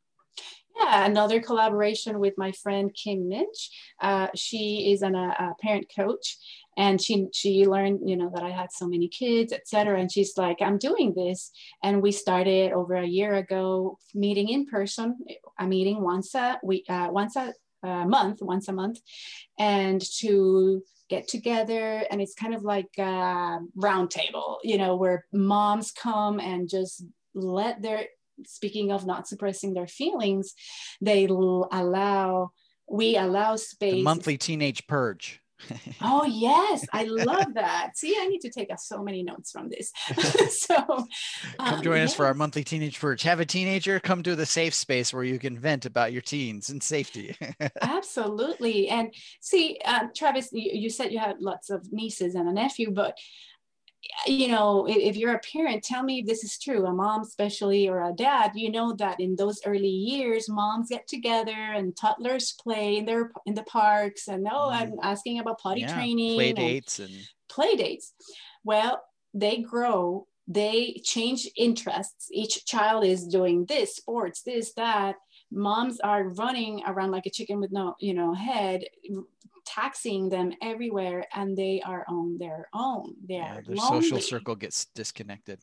Yeah, 0.79 1.07
another 1.07 1.41
collaboration 1.41 2.21
with 2.21 2.35
my 2.39 2.53
friend 2.53 2.95
Kim 2.95 3.29
Minch. 3.29 3.71
Uh, 4.01 4.29
she 4.37 4.93
is 4.93 5.03
an, 5.03 5.17
a, 5.17 5.35
a 5.41 5.55
parent 5.61 5.91
coach 5.95 6.39
and 6.77 7.03
she 7.03 7.27
she 7.33 7.67
learned 7.67 8.09
you 8.09 8.17
know 8.17 8.31
that 8.33 8.45
i 8.45 8.51
had 8.51 8.71
so 8.71 8.87
many 8.87 9.09
kids 9.09 9.53
etc 9.53 9.99
and 9.99 10.13
she's 10.13 10.35
like 10.37 10.59
i'm 10.63 10.79
doing 10.79 11.13
this 11.17 11.51
and 11.83 12.01
we 12.01 12.13
started 12.13 12.71
over 12.71 12.95
a 12.95 13.07
year 13.07 13.35
ago 13.35 13.99
meeting 14.15 14.49
in 14.49 14.67
person 14.67 15.19
a 15.59 15.67
meeting 15.67 16.01
once 16.01 16.33
a 16.37 16.61
week 16.63 16.85
uh, 16.89 17.09
once 17.11 17.35
a 17.35 17.53
uh, 17.83 18.05
month 18.05 18.39
once 18.41 18.69
a 18.69 18.73
month 18.73 19.01
and 19.59 20.01
to 20.01 20.81
get 21.11 21.27
together 21.27 22.05
and 22.11 22.23
it's 22.23 22.35
kind 22.35 22.55
of 22.55 22.63
like 22.63 22.89
a 22.99 23.59
round 23.75 24.11
table 24.11 24.59
you 24.63 24.79
know 24.79 24.95
where 24.95 25.27
moms 25.33 25.91
come 25.91 26.39
and 26.39 26.71
just 26.71 27.05
let 27.35 27.83
their 27.83 28.05
speaking 28.47 28.93
of 28.93 29.05
not 29.05 29.27
suppressing 29.27 29.75
their 29.75 29.89
feelings 29.89 30.55
they 31.01 31.27
allow 31.27 32.51
we 32.89 33.17
allow 33.17 33.57
space 33.57 33.95
the 33.95 34.03
monthly 34.03 34.39
teenage 34.39 34.87
purge 34.87 35.41
oh 36.01 36.25
yes. 36.25 36.87
I 36.93 37.05
love 37.09 37.55
that. 37.55 37.93
See 37.97 38.17
i 38.19 38.27
need 38.27 38.41
to 38.41 38.51
take 38.51 38.71
so 38.79 39.03
many 39.03 39.23
notes 39.23 39.51
from 39.51 39.69
this. 39.69 39.93
So 40.51 40.77
come 40.77 41.07
um, 41.59 41.83
join 41.83 41.99
yes. 41.99 42.11
us 42.11 42.17
for 42.17 42.27
our 42.27 42.35
monthly 42.35 42.65
teenage 42.65 43.01
purge. 43.01 43.23
Have 43.23 43.41
a 43.41 43.47
teenager 43.47 43.99
come 44.01 44.23
to 44.23 44.37
the 44.37 44.47
safe 44.47 44.75
space 44.75 45.13
where 45.13 45.25
you 45.25 45.39
can 45.39 45.59
vent 45.59 45.87
about 45.87 46.13
your 46.13 46.23
teens 46.23 46.71
and 46.71 46.83
safety. 46.83 47.37
Absolutely. 47.81 48.89
And 48.89 49.15
see 49.41 49.81
uh, 49.85 50.09
travis 50.15 50.51
you, 50.53 50.71
you 50.73 50.91
said 50.91 51.13
you 51.13 51.19
had 51.19 51.41
lots 51.41 51.71
of 51.71 51.93
nieces 51.93 52.35
and 52.35 52.49
a 52.49 52.53
nephew 52.53 52.91
but 52.91 53.17
you 54.27 54.49
know, 54.49 54.87
if 54.89 55.17
you're 55.17 55.35
a 55.35 55.41
parent, 55.41 55.83
tell 55.83 56.03
me 56.03 56.21
if 56.21 56.27
this 56.27 56.45
is 56.45 56.59
true, 56.59 56.87
a 56.87 56.93
mom 56.93 57.23
especially 57.23 57.89
or 57.89 58.03
a 58.09 58.13
dad, 58.13 58.53
you 58.55 58.71
know 58.71 58.95
that 58.95 59.21
in 59.21 59.37
those 59.37 59.61
early 59.65 59.89
years, 59.89 60.49
moms 60.49 60.89
get 60.89 61.07
together 61.07 61.53
and 61.53 61.97
toddlers 61.97 62.53
play 62.53 62.97
in 62.97 63.05
their 63.05 63.31
in 63.47 63.55
the 63.55 63.63
parks 63.65 64.29
and 64.29 64.47
oh, 64.47 64.71
mm. 64.71 64.73
I'm 64.73 64.93
asking 65.03 65.39
about 65.39 65.61
potty 65.61 65.83
yeah, 65.83 65.95
training. 65.95 66.37
Play 66.37 66.53
dates 66.53 66.99
and, 66.99 67.11
and 67.11 67.29
play 67.49 67.77
dates. 67.77 68.13
Well, 68.65 69.03
they 69.35 69.59
grow, 69.59 70.27
they 70.49 71.01
change 71.05 71.49
interests. 71.57 72.29
Each 72.33 72.65
child 72.65 73.05
is 73.05 73.27
doing 73.27 73.67
this, 73.67 73.97
sports, 73.97 74.43
this, 74.43 74.73
that. 74.75 75.17
Moms 75.53 75.99
are 76.01 76.29
running 76.29 76.83
around 76.87 77.11
like 77.11 77.27
a 77.27 77.31
chicken 77.31 77.61
with 77.61 77.73
no, 77.73 77.97
you 77.99 78.15
know, 78.15 78.35
head, 78.35 78.85
taxing 79.75 80.29
them 80.29 80.53
everywhere 80.63 81.27
and 81.35 81.57
they 81.57 81.83
are 81.85 82.05
on 82.09 82.37
their 82.39 82.69
own. 82.75 83.15
They 83.29 83.35
yeah, 83.35 83.61
their 83.61 83.77
lonely. 83.77 84.03
social 84.03 84.21
circle 84.21 84.57
gets 84.57 84.87
disconnected. 84.95 85.61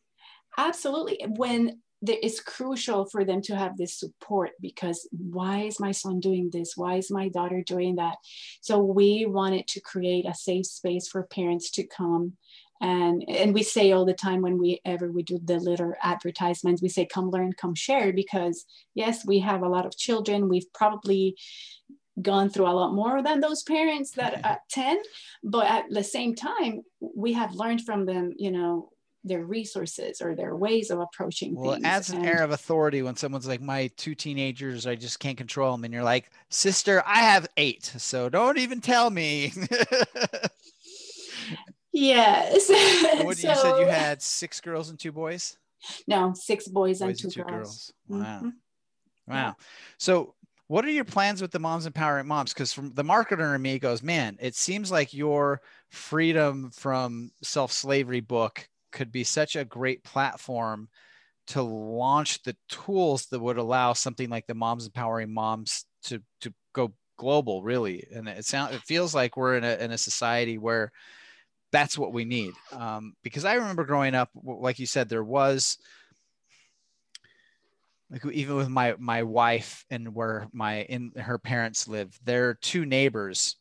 Absolutely. 0.58 1.26
When 1.36 1.82
it's 2.02 2.40
crucial 2.40 3.06
for 3.06 3.26
them 3.26 3.42
to 3.42 3.56
have 3.56 3.76
this 3.76 4.00
support 4.00 4.52
because 4.62 5.08
why 5.12 5.62
is 5.62 5.80
my 5.80 5.92
son 5.92 6.20
doing 6.20 6.50
this? 6.52 6.74
Why 6.76 6.96
is 6.96 7.10
my 7.10 7.30
daughter 7.30 7.64
doing 7.66 7.96
that? 7.96 8.18
So 8.62 8.80
we 8.80 9.26
wanted 9.26 9.68
to 9.70 9.82
create 9.82 10.26
a 10.28 10.36
safe 10.36 10.68
space 10.68 11.08
for 11.08 11.24
parents 11.24 11.72
to 11.72 11.88
come 11.88 12.34
and 12.80 13.24
and 13.28 13.54
we 13.54 13.64
say 13.64 13.92
all 13.92 14.06
the 14.06 14.14
time 14.14 14.42
when 14.42 14.60
we 14.60 14.80
ever 14.86 15.12
we 15.12 15.24
do 15.24 15.40
the 15.44 15.58
little 15.58 15.94
advertisements 16.04 16.82
we 16.82 16.90
say 16.90 17.06
come 17.06 17.32
learn 17.32 17.52
come 17.54 17.74
share 17.74 18.14
because 18.14 18.66
yes 18.94 19.26
we 19.26 19.40
have 19.40 19.64
a 19.64 19.70
lot 19.70 19.86
of 19.86 19.98
children. 19.98 20.50
We've 20.50 20.72
probably 20.74 21.36
gone 22.22 22.50
through 22.50 22.68
a 22.68 22.74
lot 22.74 22.94
more 22.94 23.22
than 23.22 23.40
those 23.40 23.64
parents 23.64 24.12
that 24.12 24.44
at 24.44 24.62
10 24.72 24.98
but 25.44 25.68
at 25.68 25.86
the 25.90 26.04
same 26.04 26.34
time 26.34 26.82
we 27.00 27.34
have 27.34 27.54
learned 27.54 27.82
from 27.82 28.06
them 28.06 28.34
you 28.38 28.52
know 28.52 28.90
their 29.28 29.46
resources 29.46 30.22
or 30.22 30.36
their 30.36 30.56
ways 30.56 30.90
of 30.90 31.00
approaching 31.00 31.56
well, 31.56 31.74
things. 31.74 31.84
it 31.84 31.88
adds 31.88 32.10
an 32.10 32.20
and, 32.20 32.28
air 32.28 32.44
of 32.44 32.52
authority 32.52 33.02
when 33.02 33.16
someone's 33.16 33.48
like, 33.48 33.62
my 33.62 33.88
two 33.98 34.16
teenagers, 34.16 34.88
I 34.88 34.96
just 34.96 35.20
can't 35.20 35.38
control 35.38 35.72
them. 35.74 35.84
And 35.84 35.94
you're 35.94 36.04
like, 36.04 36.30
sister, 36.50 37.04
I 37.06 37.20
have 37.20 37.48
eight. 37.58 37.86
So 37.98 38.30
don't 38.30 38.58
even 38.58 38.82
tell 38.82 39.10
me. 39.10 39.52
yes. 41.92 42.70
what 43.24 43.38
so, 43.38 43.50
you 43.50 43.56
said 43.56 43.80
you 43.80 43.88
had 43.88 44.22
six 44.22 44.62
girls 44.62 44.90
and 44.90 45.00
two 45.00 45.12
boys? 45.12 45.58
No, 46.08 46.34
six 46.34 46.68
boys, 46.68 47.00
boys 47.00 47.02
and 47.02 47.20
two, 47.20 47.28
and 47.28 47.34
two 47.34 47.44
girls. 47.44 47.94
girls. 48.08 48.22
Wow. 48.24 48.38
Mm-hmm. 48.38 48.50
Wow. 49.28 49.56
So 49.98 50.36
what 50.68 50.86
are 50.86 50.90
your 50.90 51.06
plans 51.06 51.42
with 51.42 51.52
the 51.52 51.60
moms 51.60 51.86
empowering 51.86 52.28
moms? 52.28 52.54
Because 52.54 52.74
from 52.74 52.94
the 52.94 53.04
marketer 53.04 53.56
in 53.56 53.62
me 53.62 53.80
goes 53.80 54.04
man 54.04 54.38
it 54.40 54.56
seems 54.56 54.92
like 54.92 55.14
your 55.14 55.62
freedom 55.90 56.70
from 56.72 57.32
self-slavery 57.42 58.22
book 58.22 58.68
could 58.92 59.12
be 59.12 59.24
such 59.24 59.56
a 59.56 59.66
great 59.66 60.04
platform 60.04 60.90
to 61.48 61.62
launch 61.62 62.44
the 62.44 62.56
tools 62.68 63.28
that 63.28 63.40
would 63.40 63.58
allow 63.58 63.94
something 63.94 64.30
like 64.30 64.48
the 64.48 64.54
moms 64.54 64.86
empowering 64.86 65.34
moms 65.34 65.86
to 66.04 66.22
to 66.42 66.54
go 66.74 66.94
global 67.18 67.64
really. 67.64 68.06
And 68.14 68.28
it 68.28 68.46
sounds 68.46 68.76
it 68.76 68.82
feels 68.82 69.16
like 69.16 69.38
we're 69.38 69.58
in 69.58 69.64
a, 69.64 69.76
in 69.76 69.92
a 69.92 69.98
society 69.98 70.58
where 70.58 70.92
that's 71.72 71.98
what 71.98 72.14
we 72.14 72.26
need. 72.26 72.54
Um, 72.72 73.14
because 73.24 73.46
i 73.46 73.56
remember 73.56 73.86
growing 73.86 74.16
up 74.16 74.30
like 74.44 74.80
you 74.80 74.86
said 74.86 75.10
there 75.10 75.24
was 75.24 75.78
like 78.12 78.26
even 78.28 78.56
with 78.56 78.70
my 78.70 78.96
my 79.00 79.24
wife 79.24 79.86
and 79.90 80.14
where 80.14 80.48
my 80.54 80.84
in 80.84 81.12
her 81.18 81.38
parents 81.38 81.88
live 81.88 82.18
they're 82.24 82.56
two 82.56 82.86
neighbors. 82.86 83.56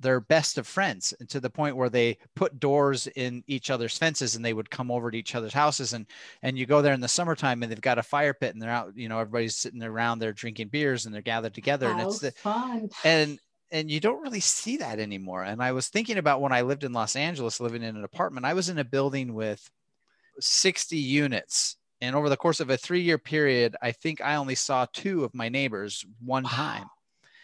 They're 0.00 0.18
best 0.20 0.58
of 0.58 0.66
friends 0.66 1.14
and 1.20 1.28
to 1.28 1.38
the 1.38 1.48
point 1.48 1.76
where 1.76 1.88
they 1.88 2.18
put 2.34 2.58
doors 2.58 3.06
in 3.14 3.44
each 3.46 3.70
other's 3.70 3.96
fences 3.96 4.34
and 4.34 4.44
they 4.44 4.52
would 4.52 4.68
come 4.68 4.90
over 4.90 5.12
to 5.12 5.16
each 5.16 5.36
other's 5.36 5.52
houses 5.52 5.92
and 5.92 6.06
and 6.42 6.58
you 6.58 6.66
go 6.66 6.82
there 6.82 6.92
in 6.92 7.00
the 7.00 7.06
summertime 7.06 7.62
and 7.62 7.70
they've 7.70 7.80
got 7.80 7.98
a 7.98 8.02
fire 8.02 8.34
pit 8.34 8.52
and 8.52 8.60
they're 8.60 8.70
out 8.70 8.92
you 8.96 9.08
know 9.08 9.20
everybody's 9.20 9.54
sitting 9.54 9.80
around 9.80 10.18
there 10.18 10.32
drinking 10.32 10.68
beers 10.68 11.06
and 11.06 11.14
they're 11.14 11.22
gathered 11.22 11.54
together 11.54 11.86
How 11.86 11.92
and 11.92 12.00
it's 12.08 12.18
the 12.18 12.32
fun. 12.32 12.90
and 13.04 13.38
and 13.70 13.88
you 13.88 14.00
don't 14.00 14.20
really 14.20 14.40
see 14.40 14.78
that 14.78 14.98
anymore. 14.98 15.44
And 15.44 15.62
i 15.62 15.70
was 15.70 15.86
thinking 15.86 16.18
about 16.18 16.40
when 16.40 16.52
i 16.52 16.62
lived 16.62 16.82
in 16.82 16.92
los 16.92 17.14
angeles 17.14 17.60
living 17.60 17.84
in 17.84 17.94
an 17.94 18.02
apartment 18.02 18.44
i 18.44 18.54
was 18.54 18.68
in 18.68 18.78
a 18.78 18.84
building 18.84 19.34
with 19.34 19.70
60 20.40 20.96
units 20.96 21.76
and 22.02 22.16
over 22.16 22.28
the 22.28 22.36
course 22.36 22.58
of 22.58 22.68
a 22.68 22.76
three 22.76 23.00
year 23.00 23.16
period, 23.16 23.76
I 23.80 23.92
think 23.92 24.20
I 24.20 24.34
only 24.34 24.56
saw 24.56 24.86
two 24.92 25.22
of 25.22 25.34
my 25.34 25.48
neighbors 25.48 26.04
one 26.22 26.42
wow. 26.42 26.50
time. 26.50 26.90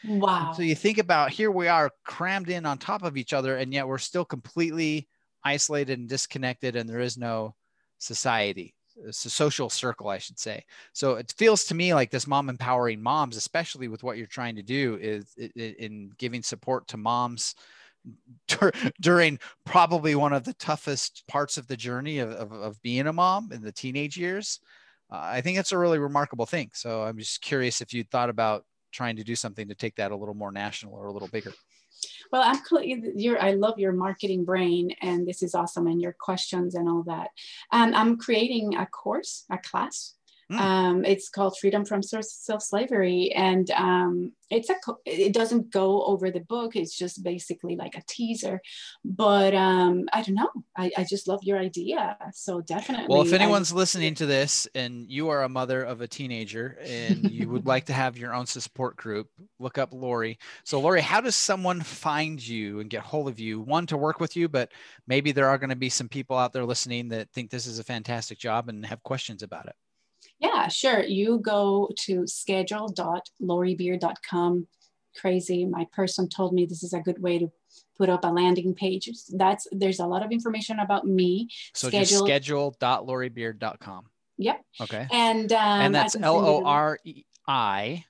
Wow. 0.04 0.46
And 0.48 0.56
so 0.56 0.62
you 0.62 0.74
think 0.74 0.98
about 0.98 1.30
here 1.30 1.50
we 1.52 1.68
are 1.68 1.92
crammed 2.04 2.50
in 2.50 2.66
on 2.66 2.76
top 2.76 3.04
of 3.04 3.16
each 3.16 3.32
other, 3.32 3.56
and 3.56 3.72
yet 3.72 3.86
we're 3.86 3.98
still 3.98 4.24
completely 4.24 5.08
isolated 5.44 5.98
and 5.98 6.08
disconnected, 6.08 6.74
and 6.74 6.90
there 6.90 7.00
is 7.00 7.16
no 7.16 7.54
society. 7.98 8.74
It's 9.06 9.24
a 9.24 9.30
social 9.30 9.70
circle, 9.70 10.08
I 10.08 10.18
should 10.18 10.40
say. 10.40 10.64
So 10.92 11.14
it 11.14 11.32
feels 11.36 11.64
to 11.66 11.74
me 11.76 11.94
like 11.94 12.10
this 12.10 12.26
mom 12.26 12.48
empowering 12.48 13.00
moms, 13.00 13.36
especially 13.36 13.86
with 13.86 14.02
what 14.02 14.18
you're 14.18 14.26
trying 14.26 14.56
to 14.56 14.62
do, 14.62 14.98
is 15.00 15.36
in 15.36 16.10
giving 16.18 16.42
support 16.42 16.88
to 16.88 16.96
moms 16.96 17.54
during 19.00 19.38
probably 19.64 20.14
one 20.14 20.32
of 20.32 20.44
the 20.44 20.54
toughest 20.54 21.24
parts 21.28 21.56
of 21.56 21.66
the 21.66 21.76
journey 21.76 22.18
of, 22.18 22.30
of, 22.30 22.52
of 22.52 22.82
being 22.82 23.06
a 23.06 23.12
mom 23.12 23.50
in 23.52 23.62
the 23.62 23.72
teenage 23.72 24.16
years. 24.16 24.60
Uh, 25.10 25.20
I 25.20 25.40
think 25.40 25.56
that's 25.56 25.72
a 25.72 25.78
really 25.78 25.98
remarkable 25.98 26.46
thing. 26.46 26.70
So 26.74 27.02
I'm 27.02 27.18
just 27.18 27.40
curious 27.40 27.80
if 27.80 27.92
you 27.92 28.04
thought 28.04 28.30
about 28.30 28.64
trying 28.92 29.16
to 29.16 29.24
do 29.24 29.36
something 29.36 29.68
to 29.68 29.74
take 29.74 29.96
that 29.96 30.12
a 30.12 30.16
little 30.16 30.34
more 30.34 30.52
national 30.52 30.94
or 30.94 31.06
a 31.06 31.12
little 31.12 31.28
bigger. 31.28 31.52
Well, 32.30 32.42
I'm 32.44 32.60
you're, 33.16 33.40
I 33.42 33.52
love 33.52 33.78
your 33.78 33.92
marketing 33.92 34.44
brain, 34.44 34.94
and 35.00 35.26
this 35.26 35.42
is 35.42 35.54
awesome, 35.54 35.86
and 35.86 36.00
your 36.00 36.12
questions 36.12 36.74
and 36.74 36.88
all 36.88 37.02
that. 37.04 37.30
And 37.72 37.94
I'm 37.96 38.18
creating 38.18 38.76
a 38.76 38.86
course, 38.86 39.44
a 39.50 39.58
class 39.58 40.14
Mm. 40.50 40.58
Um, 40.58 41.04
it's 41.04 41.28
called 41.28 41.58
Freedom 41.58 41.84
from 41.84 42.02
Source 42.02 42.32
Self 42.32 42.62
Slavery, 42.62 43.32
and 43.34 43.70
um, 43.72 44.32
it's 44.50 44.70
a 44.70 44.74
it 45.04 45.34
doesn't 45.34 45.70
go 45.70 46.02
over 46.04 46.30
the 46.30 46.40
book. 46.40 46.74
It's 46.74 46.96
just 46.96 47.22
basically 47.22 47.76
like 47.76 47.96
a 47.96 48.02
teaser. 48.08 48.62
But 49.04 49.54
um, 49.54 50.08
I 50.12 50.22
don't 50.22 50.36
know. 50.36 50.48
I, 50.76 50.90
I 50.96 51.04
just 51.04 51.28
love 51.28 51.40
your 51.42 51.58
idea. 51.58 52.16
So 52.32 52.62
definitely. 52.62 53.06
Well, 53.08 53.26
if 53.26 53.34
anyone's 53.34 53.72
I, 53.72 53.76
listening 53.76 54.14
to 54.16 54.26
this 54.26 54.66
and 54.74 55.10
you 55.10 55.28
are 55.28 55.42
a 55.42 55.48
mother 55.50 55.82
of 55.82 56.00
a 56.00 56.08
teenager 56.08 56.78
and 56.82 57.30
you 57.30 57.50
would 57.50 57.66
like 57.66 57.84
to 57.86 57.92
have 57.92 58.16
your 58.16 58.32
own 58.32 58.46
support 58.46 58.96
group, 58.96 59.28
look 59.58 59.76
up 59.76 59.92
Lori. 59.92 60.38
So 60.64 60.80
Lori, 60.80 61.02
how 61.02 61.20
does 61.20 61.36
someone 61.36 61.82
find 61.82 62.46
you 62.46 62.80
and 62.80 62.88
get 62.88 63.02
hold 63.02 63.28
of 63.28 63.38
you? 63.38 63.60
One 63.60 63.86
to 63.86 63.98
work 63.98 64.18
with 64.18 64.34
you, 64.34 64.48
but 64.48 64.72
maybe 65.06 65.32
there 65.32 65.48
are 65.48 65.58
going 65.58 65.70
to 65.70 65.76
be 65.76 65.90
some 65.90 66.08
people 66.08 66.38
out 66.38 66.54
there 66.54 66.64
listening 66.64 67.08
that 67.08 67.30
think 67.32 67.50
this 67.50 67.66
is 67.66 67.78
a 67.78 67.84
fantastic 67.84 68.38
job 68.38 68.70
and 68.70 68.86
have 68.86 69.02
questions 69.02 69.42
about 69.42 69.66
it. 69.66 69.74
Yeah, 70.38 70.68
sure. 70.68 71.02
You 71.02 71.40
go 71.40 71.90
to 72.00 72.26
schedule.loribeard.com. 72.26 74.66
Crazy. 75.16 75.64
My 75.64 75.86
person 75.92 76.28
told 76.28 76.52
me 76.52 76.66
this 76.66 76.82
is 76.84 76.92
a 76.92 77.00
good 77.00 77.20
way 77.20 77.38
to 77.38 77.50
put 77.96 78.08
up 78.08 78.24
a 78.24 78.28
landing 78.28 78.74
page. 78.74 79.10
That's 79.34 79.66
there's 79.72 79.98
a 79.98 80.06
lot 80.06 80.24
of 80.24 80.30
information 80.30 80.78
about 80.78 81.04
me. 81.06 81.48
So 81.74 81.88
schedule. 81.88 82.06
just 82.06 82.24
schedule.loribeard.com. 82.24 84.04
Yep. 84.38 84.64
Okay. 84.82 85.08
And 85.10 85.52
um, 85.52 85.80
and 85.80 85.94
that's 85.94 86.14
L 86.14 86.36
O 86.36 86.64
R 86.64 87.00
E 87.04 87.24
I 87.46 88.04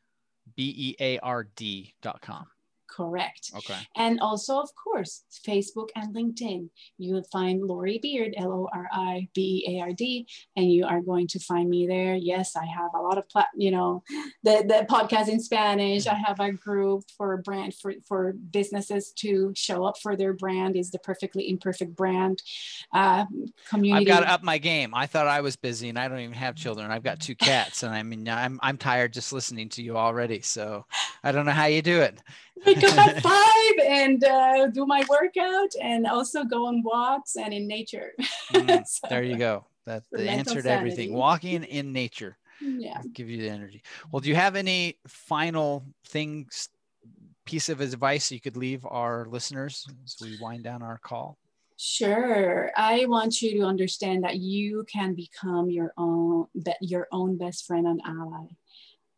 B 0.55 0.75
E 0.77 0.97
A 1.01 1.19
R 1.21 1.49
D 1.57 1.95
dot 2.03 2.21
com. 2.21 2.47
Correct. 2.89 3.53
Okay. 3.57 3.79
And 3.97 4.21
also, 4.21 4.59
of 4.59 4.71
course, 4.75 5.25
Facebook 5.47 5.89
and 5.95 6.15
LinkedIn. 6.15 6.69
You'll 6.99 7.25
find 7.25 7.63
Lori 7.63 7.99
Beard, 7.99 8.35
L 8.37 8.53
O 8.53 8.69
R 8.73 8.89
I 8.93 9.29
B 9.35 9.65
E 9.67 9.77
A 9.77 9.83
R 9.83 9.93
D, 9.93 10.27
and 10.57 10.71
you 10.73 10.87
are 10.87 11.01
going 11.01 11.27
to 11.29 11.39
find 11.39 11.69
me 11.69 11.87
there. 11.87 12.15
Yes, 12.15 12.57
I 12.57 12.67
have 12.67 12.91
a 12.95 13.01
lot 13.01 13.19
of, 13.19 13.29
plat- 13.29 13.49
you 13.57 13.71
know, 13.71 14.03
the, 14.43 14.65
the 14.67 14.87
podcast 14.89 15.29
in 15.29 15.41
Spanish. 15.41 16.07
I 16.07 16.15
have 16.15 16.41
a 16.41 16.53
group 16.53 17.05
for 17.17 17.37
brand 17.39 17.75
for, 17.75 17.93
for 18.07 18.33
businesses 18.33 19.13
to 19.19 19.53
show 19.57 19.85
up 19.85 19.99
for 19.99 20.17
their 20.17 20.33
brand 20.33 20.77
is 20.77 20.91
the 20.91 20.99
perfectly 20.99 21.49
imperfect 21.49 21.95
brand 21.95 22.43
uh, 22.93 23.27
community. 23.69 24.11
I've 24.11 24.17
got 24.17 24.27
to 24.27 24.33
up 24.33 24.43
my 24.43 24.59
game. 24.59 24.95
I 24.95 25.07
thought 25.07 25.27
I 25.27 25.41
was 25.41 25.57
busy 25.57 25.89
and 25.89 25.99
I 25.99 26.09
don't 26.09 26.21
even 26.21 26.35
have 26.35 26.55
children. 26.55 26.91
I've 26.91 27.03
got 27.03 27.21
two 27.21 27.35
cats 27.35 27.83
and 27.83 27.95
I 27.95 28.03
mean, 28.03 28.29
I'm, 28.29 28.59
I'm 28.63 28.79
tired 28.79 29.13
just 29.13 29.33
listening 29.33 29.69
to 29.71 29.83
you 29.83 29.97
already. 29.97 30.41
So 30.41 30.87
I 31.23 31.33
don't 31.33 31.47
know 31.47 31.53
how 31.53 31.67
you 31.67 31.83
do 31.83 32.01
it. 32.01 32.21
wake 32.83 32.99
up 32.99 33.09
at 33.09 33.23
five 33.23 33.87
and 33.87 34.25
uh, 34.25 34.67
do 34.69 34.87
my 34.87 35.05
workout 35.09 35.71
and 35.83 36.07
also 36.07 36.45
go 36.45 36.67
on 36.67 36.83
walks 36.83 37.37
and 37.37 37.53
in 37.53 37.67
nature. 37.67 38.13
Mm, 38.53 38.87
So, 38.87 39.07
there 39.09 39.23
you 39.23 39.37
go. 39.37 39.67
That 39.87 40.05
for 40.11 40.19
the 40.19 40.25
mental 40.25 40.57
answer 40.57 40.69
everything. 40.69 41.13
Walking 41.13 41.65
in 41.79 41.93
nature 41.93 42.37
Yeah. 42.61 43.01
give 43.15 43.29
you 43.31 43.39
the 43.39 43.49
energy. 43.49 43.83
Well, 44.13 44.21
do 44.21 44.29
you 44.29 44.35
have 44.37 44.57
any 44.57 44.99
final 45.07 45.85
things, 46.07 46.69
piece 47.45 47.69
of 47.69 47.81
advice 47.81 48.31
you 48.31 48.41
could 48.41 48.57
leave 48.57 48.85
our 48.87 49.27
listeners 49.27 49.87
as 50.05 50.17
we 50.21 50.37
wind 50.41 50.65
down 50.65 50.83
our 50.83 50.99
call? 50.99 51.39
Sure. 51.81 52.73
I 52.77 53.07
want 53.07 53.41
you 53.41 53.61
to 53.61 53.63
understand 53.65 54.25
that 54.25 54.37
you 54.39 54.85
can 54.93 55.15
become 55.15 55.71
your 55.71 55.93
own 55.97 56.47
your 56.81 57.07
own 57.13 57.39
best 57.39 57.67
friend 57.67 57.87
and 57.87 58.01
ally. 58.05 58.47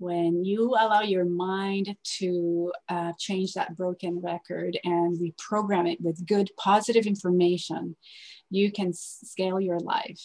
When 0.01 0.44
you 0.44 0.70
allow 0.70 1.03
your 1.03 1.24
mind 1.24 1.94
to 2.18 2.72
uh, 2.88 3.12
change 3.18 3.53
that 3.53 3.76
broken 3.76 4.20
record 4.20 4.76
and 4.82 5.16
reprogram 5.20 5.88
it 5.92 6.01
with 6.01 6.26
good, 6.26 6.51
positive 6.57 7.07
information, 7.07 7.94
you 8.51 8.72
can 8.72 8.92
scale 8.92 9.61
your 9.61 9.78
life. 9.78 10.20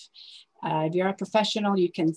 Uh, 0.63 0.87
if 0.87 0.95
you're 0.95 1.09
a 1.09 1.13
professional, 1.13 1.77
you 1.77 1.91
can 1.91 2.13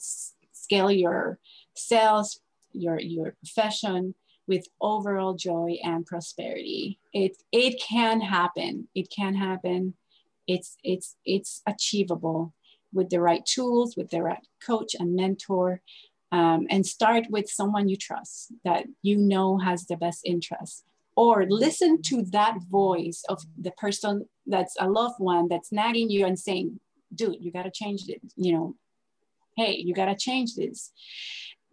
scale 0.52 0.90
your 0.90 1.38
sales, 1.76 2.40
your 2.72 2.98
your 3.00 3.34
profession 3.42 4.14
with 4.46 4.66
overall 4.80 5.34
joy 5.34 5.76
and 5.82 6.06
prosperity. 6.06 6.98
It 7.12 7.36
it 7.52 7.82
can 7.82 8.22
happen. 8.22 8.88
It 8.94 9.10
can 9.10 9.34
happen 9.34 9.94
it's 10.48 10.78
it's 10.82 11.14
it's 11.24 11.62
achievable 11.66 12.54
with 12.92 13.10
the 13.10 13.20
right 13.20 13.44
tools 13.44 13.96
with 13.96 14.10
the 14.10 14.22
right 14.22 14.44
coach 14.66 14.96
and 14.98 15.14
mentor 15.14 15.82
um, 16.32 16.66
and 16.70 16.86
start 16.86 17.24
with 17.30 17.48
someone 17.48 17.88
you 17.88 17.96
trust 17.96 18.52
that 18.64 18.86
you 19.02 19.16
know 19.16 19.58
has 19.58 19.86
the 19.86 19.96
best 19.96 20.20
interest 20.24 20.84
or 21.16 21.46
listen 21.48 22.00
to 22.02 22.22
that 22.30 22.56
voice 22.70 23.24
of 23.28 23.42
the 23.60 23.72
person 23.72 24.26
that's 24.46 24.76
a 24.78 24.88
loved 24.88 25.18
one 25.18 25.48
that's 25.48 25.72
nagging 25.72 26.10
you 26.10 26.26
and 26.26 26.38
saying 26.38 26.78
dude 27.14 27.36
you 27.40 27.50
got 27.50 27.64
to 27.64 27.70
change 27.70 28.08
it 28.08 28.20
you 28.36 28.52
know 28.52 28.74
hey 29.56 29.74
you 29.76 29.94
got 29.94 30.06
to 30.06 30.16
change 30.16 30.54
this 30.54 30.92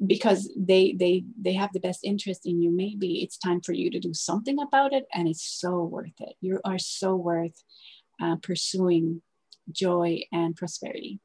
because 0.05 0.51
they 0.57 0.93
they 0.99 1.23
they 1.39 1.53
have 1.53 1.71
the 1.73 1.79
best 1.79 2.01
interest 2.03 2.45
in 2.45 2.61
you 2.61 2.69
maybe 2.69 3.23
it's 3.23 3.37
time 3.37 3.61
for 3.61 3.73
you 3.73 3.89
to 3.89 3.99
do 3.99 4.13
something 4.13 4.59
about 4.59 4.93
it 4.93 5.05
and 5.13 5.27
it's 5.27 5.45
so 5.45 5.83
worth 5.83 6.19
it 6.19 6.35
you 6.41 6.59
are 6.65 6.79
so 6.79 7.15
worth 7.15 7.63
uh, 8.21 8.35
pursuing 8.41 9.21
joy 9.71 10.21
and 10.31 10.55
prosperity. 10.55 11.19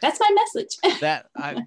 That's 0.00 0.20
my 0.20 0.30
message. 0.34 0.76
that 1.00 1.26
I, 1.36 1.62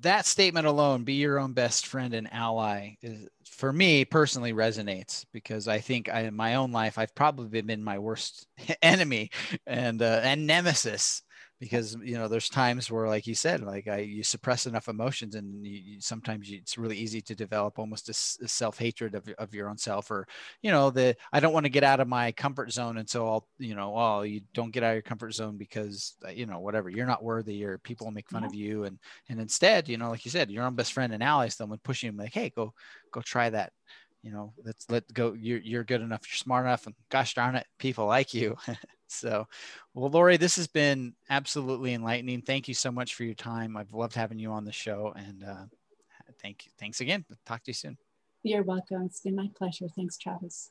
that 0.00 0.26
statement 0.26 0.66
alone 0.66 1.04
be 1.04 1.14
your 1.14 1.38
own 1.38 1.52
best 1.52 1.86
friend 1.86 2.14
and 2.14 2.32
ally 2.32 2.94
is 3.02 3.28
for 3.44 3.72
me 3.72 4.04
personally 4.04 4.52
resonates 4.52 5.24
because 5.32 5.66
i 5.68 5.78
think 5.78 6.08
I, 6.08 6.20
in 6.22 6.34
my 6.34 6.54
own 6.54 6.72
life 6.72 6.98
i've 6.98 7.14
probably 7.14 7.62
been 7.62 7.82
my 7.82 7.98
worst 7.98 8.46
enemy 8.82 9.30
and 9.66 10.00
uh, 10.00 10.20
and 10.22 10.46
nemesis 10.46 11.22
because 11.60 11.96
you 12.02 12.16
know 12.16 12.28
there's 12.28 12.48
times 12.48 12.90
where 12.90 13.08
like 13.08 13.26
you 13.26 13.34
said 13.34 13.62
like 13.62 13.88
i 13.88 13.98
you 13.98 14.22
suppress 14.22 14.66
enough 14.66 14.88
emotions 14.88 15.34
and 15.34 15.66
you, 15.66 15.80
you, 15.84 16.00
sometimes 16.00 16.48
you, 16.48 16.58
it's 16.58 16.78
really 16.78 16.96
easy 16.96 17.20
to 17.20 17.34
develop 17.34 17.78
almost 17.78 18.08
a 18.08 18.48
self-hatred 18.48 19.14
of, 19.14 19.28
of 19.38 19.54
your 19.54 19.68
own 19.68 19.76
self 19.76 20.10
or 20.10 20.26
you 20.62 20.70
know 20.70 20.90
the 20.90 21.16
i 21.32 21.40
don't 21.40 21.52
want 21.52 21.64
to 21.64 21.70
get 21.70 21.82
out 21.82 22.00
of 22.00 22.08
my 22.08 22.30
comfort 22.32 22.70
zone 22.72 22.98
and 22.98 23.08
so 23.08 23.26
i'll 23.26 23.48
you 23.58 23.74
know 23.74 23.92
oh 23.96 24.22
you 24.22 24.40
don't 24.54 24.72
get 24.72 24.82
out 24.82 24.90
of 24.90 24.94
your 24.94 25.02
comfort 25.02 25.32
zone 25.32 25.56
because 25.56 26.16
uh, 26.26 26.30
you 26.30 26.46
know 26.46 26.60
whatever 26.60 26.88
you're 26.88 27.06
not 27.06 27.24
worthy 27.24 27.64
or 27.64 27.78
people 27.78 28.06
will 28.06 28.12
make 28.12 28.28
fun 28.30 28.44
of 28.44 28.54
you 28.54 28.84
and 28.84 28.98
and 29.28 29.40
instead 29.40 29.88
you 29.88 29.98
know 29.98 30.10
like 30.10 30.24
you 30.24 30.30
said 30.30 30.50
your 30.50 30.64
own 30.64 30.74
best 30.74 30.92
friend 30.92 31.12
and 31.12 31.22
ally 31.22 31.48
someone 31.48 31.80
pushing 31.82 32.08
them 32.08 32.16
like 32.16 32.32
hey 32.32 32.50
go 32.50 32.72
go 33.12 33.20
try 33.20 33.50
that 33.50 33.72
you 34.22 34.30
know 34.32 34.52
let's 34.64 34.90
let 34.90 35.10
go 35.12 35.32
you're, 35.32 35.60
you're 35.60 35.84
good 35.84 36.00
enough 36.00 36.22
you're 36.28 36.36
smart 36.36 36.66
enough 36.66 36.86
and 36.86 36.94
gosh 37.08 37.34
darn 37.34 37.54
it 37.54 37.66
people 37.78 38.06
like 38.06 38.34
you 38.34 38.56
so 39.06 39.46
well 39.94 40.10
lori 40.10 40.36
this 40.36 40.56
has 40.56 40.66
been 40.66 41.14
absolutely 41.30 41.94
enlightening 41.94 42.42
thank 42.42 42.68
you 42.68 42.74
so 42.74 42.90
much 42.90 43.14
for 43.14 43.24
your 43.24 43.34
time 43.34 43.76
i've 43.76 43.92
loved 43.92 44.14
having 44.14 44.38
you 44.38 44.50
on 44.50 44.64
the 44.64 44.72
show 44.72 45.12
and 45.16 45.44
uh, 45.44 45.64
thank 46.42 46.66
you 46.66 46.72
thanks 46.78 47.00
again 47.00 47.24
talk 47.46 47.62
to 47.62 47.70
you 47.70 47.74
soon 47.74 47.96
You're 48.44 48.62
welcome. 48.62 49.02
It's 49.02 49.20
been 49.20 49.34
my 49.34 49.50
pleasure. 49.56 49.88
Thanks, 49.88 50.16
Travis. 50.16 50.70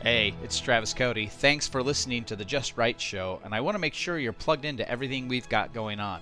Hey, 0.00 0.34
it's 0.42 0.58
Travis 0.58 0.94
Cody. 0.94 1.26
Thanks 1.26 1.68
for 1.68 1.82
listening 1.82 2.24
to 2.24 2.36
the 2.36 2.44
Just 2.44 2.76
Write 2.76 3.00
Show, 3.00 3.40
and 3.44 3.54
I 3.54 3.60
want 3.60 3.74
to 3.74 3.78
make 3.78 3.94
sure 3.94 4.18
you're 4.18 4.32
plugged 4.32 4.64
into 4.64 4.88
everything 4.88 5.28
we've 5.28 5.48
got 5.48 5.72
going 5.72 6.00
on. 6.00 6.20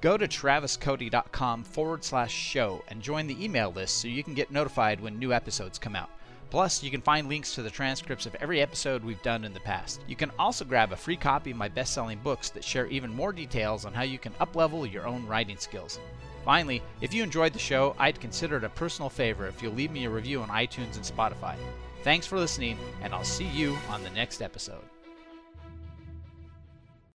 Go 0.00 0.16
to 0.16 0.26
traviscody.com 0.26 1.64
forward 1.64 2.04
slash 2.04 2.32
show 2.32 2.82
and 2.88 3.02
join 3.02 3.26
the 3.26 3.42
email 3.44 3.70
list 3.70 3.98
so 3.98 4.08
you 4.08 4.24
can 4.24 4.32
get 4.32 4.50
notified 4.50 5.00
when 5.00 5.18
new 5.18 5.32
episodes 5.32 5.78
come 5.78 5.94
out. 5.94 6.10
Plus, 6.48 6.82
you 6.82 6.90
can 6.90 7.02
find 7.02 7.28
links 7.28 7.54
to 7.54 7.62
the 7.62 7.70
transcripts 7.70 8.26
of 8.26 8.34
every 8.36 8.60
episode 8.60 9.04
we've 9.04 9.22
done 9.22 9.44
in 9.44 9.52
the 9.52 9.60
past. 9.60 10.00
You 10.08 10.16
can 10.16 10.32
also 10.38 10.64
grab 10.64 10.92
a 10.92 10.96
free 10.96 11.16
copy 11.16 11.50
of 11.52 11.58
my 11.58 11.68
best 11.68 11.92
selling 11.92 12.18
books 12.18 12.50
that 12.50 12.64
share 12.64 12.86
even 12.86 13.14
more 13.14 13.32
details 13.32 13.84
on 13.84 13.92
how 13.92 14.02
you 14.02 14.18
can 14.18 14.32
uplevel 14.34 14.90
your 14.90 15.06
own 15.06 15.26
writing 15.26 15.58
skills. 15.58 16.00
Finally, 16.44 16.82
if 17.02 17.12
you 17.12 17.22
enjoyed 17.22 17.52
the 17.52 17.58
show, 17.58 17.94
I'd 17.98 18.20
consider 18.20 18.56
it 18.56 18.64
a 18.64 18.70
personal 18.70 19.10
favor 19.10 19.46
if 19.46 19.62
you'll 19.62 19.74
leave 19.74 19.92
me 19.92 20.06
a 20.06 20.10
review 20.10 20.40
on 20.40 20.48
iTunes 20.48 20.96
and 20.96 21.04
Spotify. 21.04 21.56
Thanks 22.02 22.26
for 22.26 22.38
listening, 22.38 22.78
and 23.02 23.12
I'll 23.12 23.22
see 23.22 23.46
you 23.48 23.76
on 23.90 24.02
the 24.02 24.10
next 24.10 24.40
episode. 24.40 24.82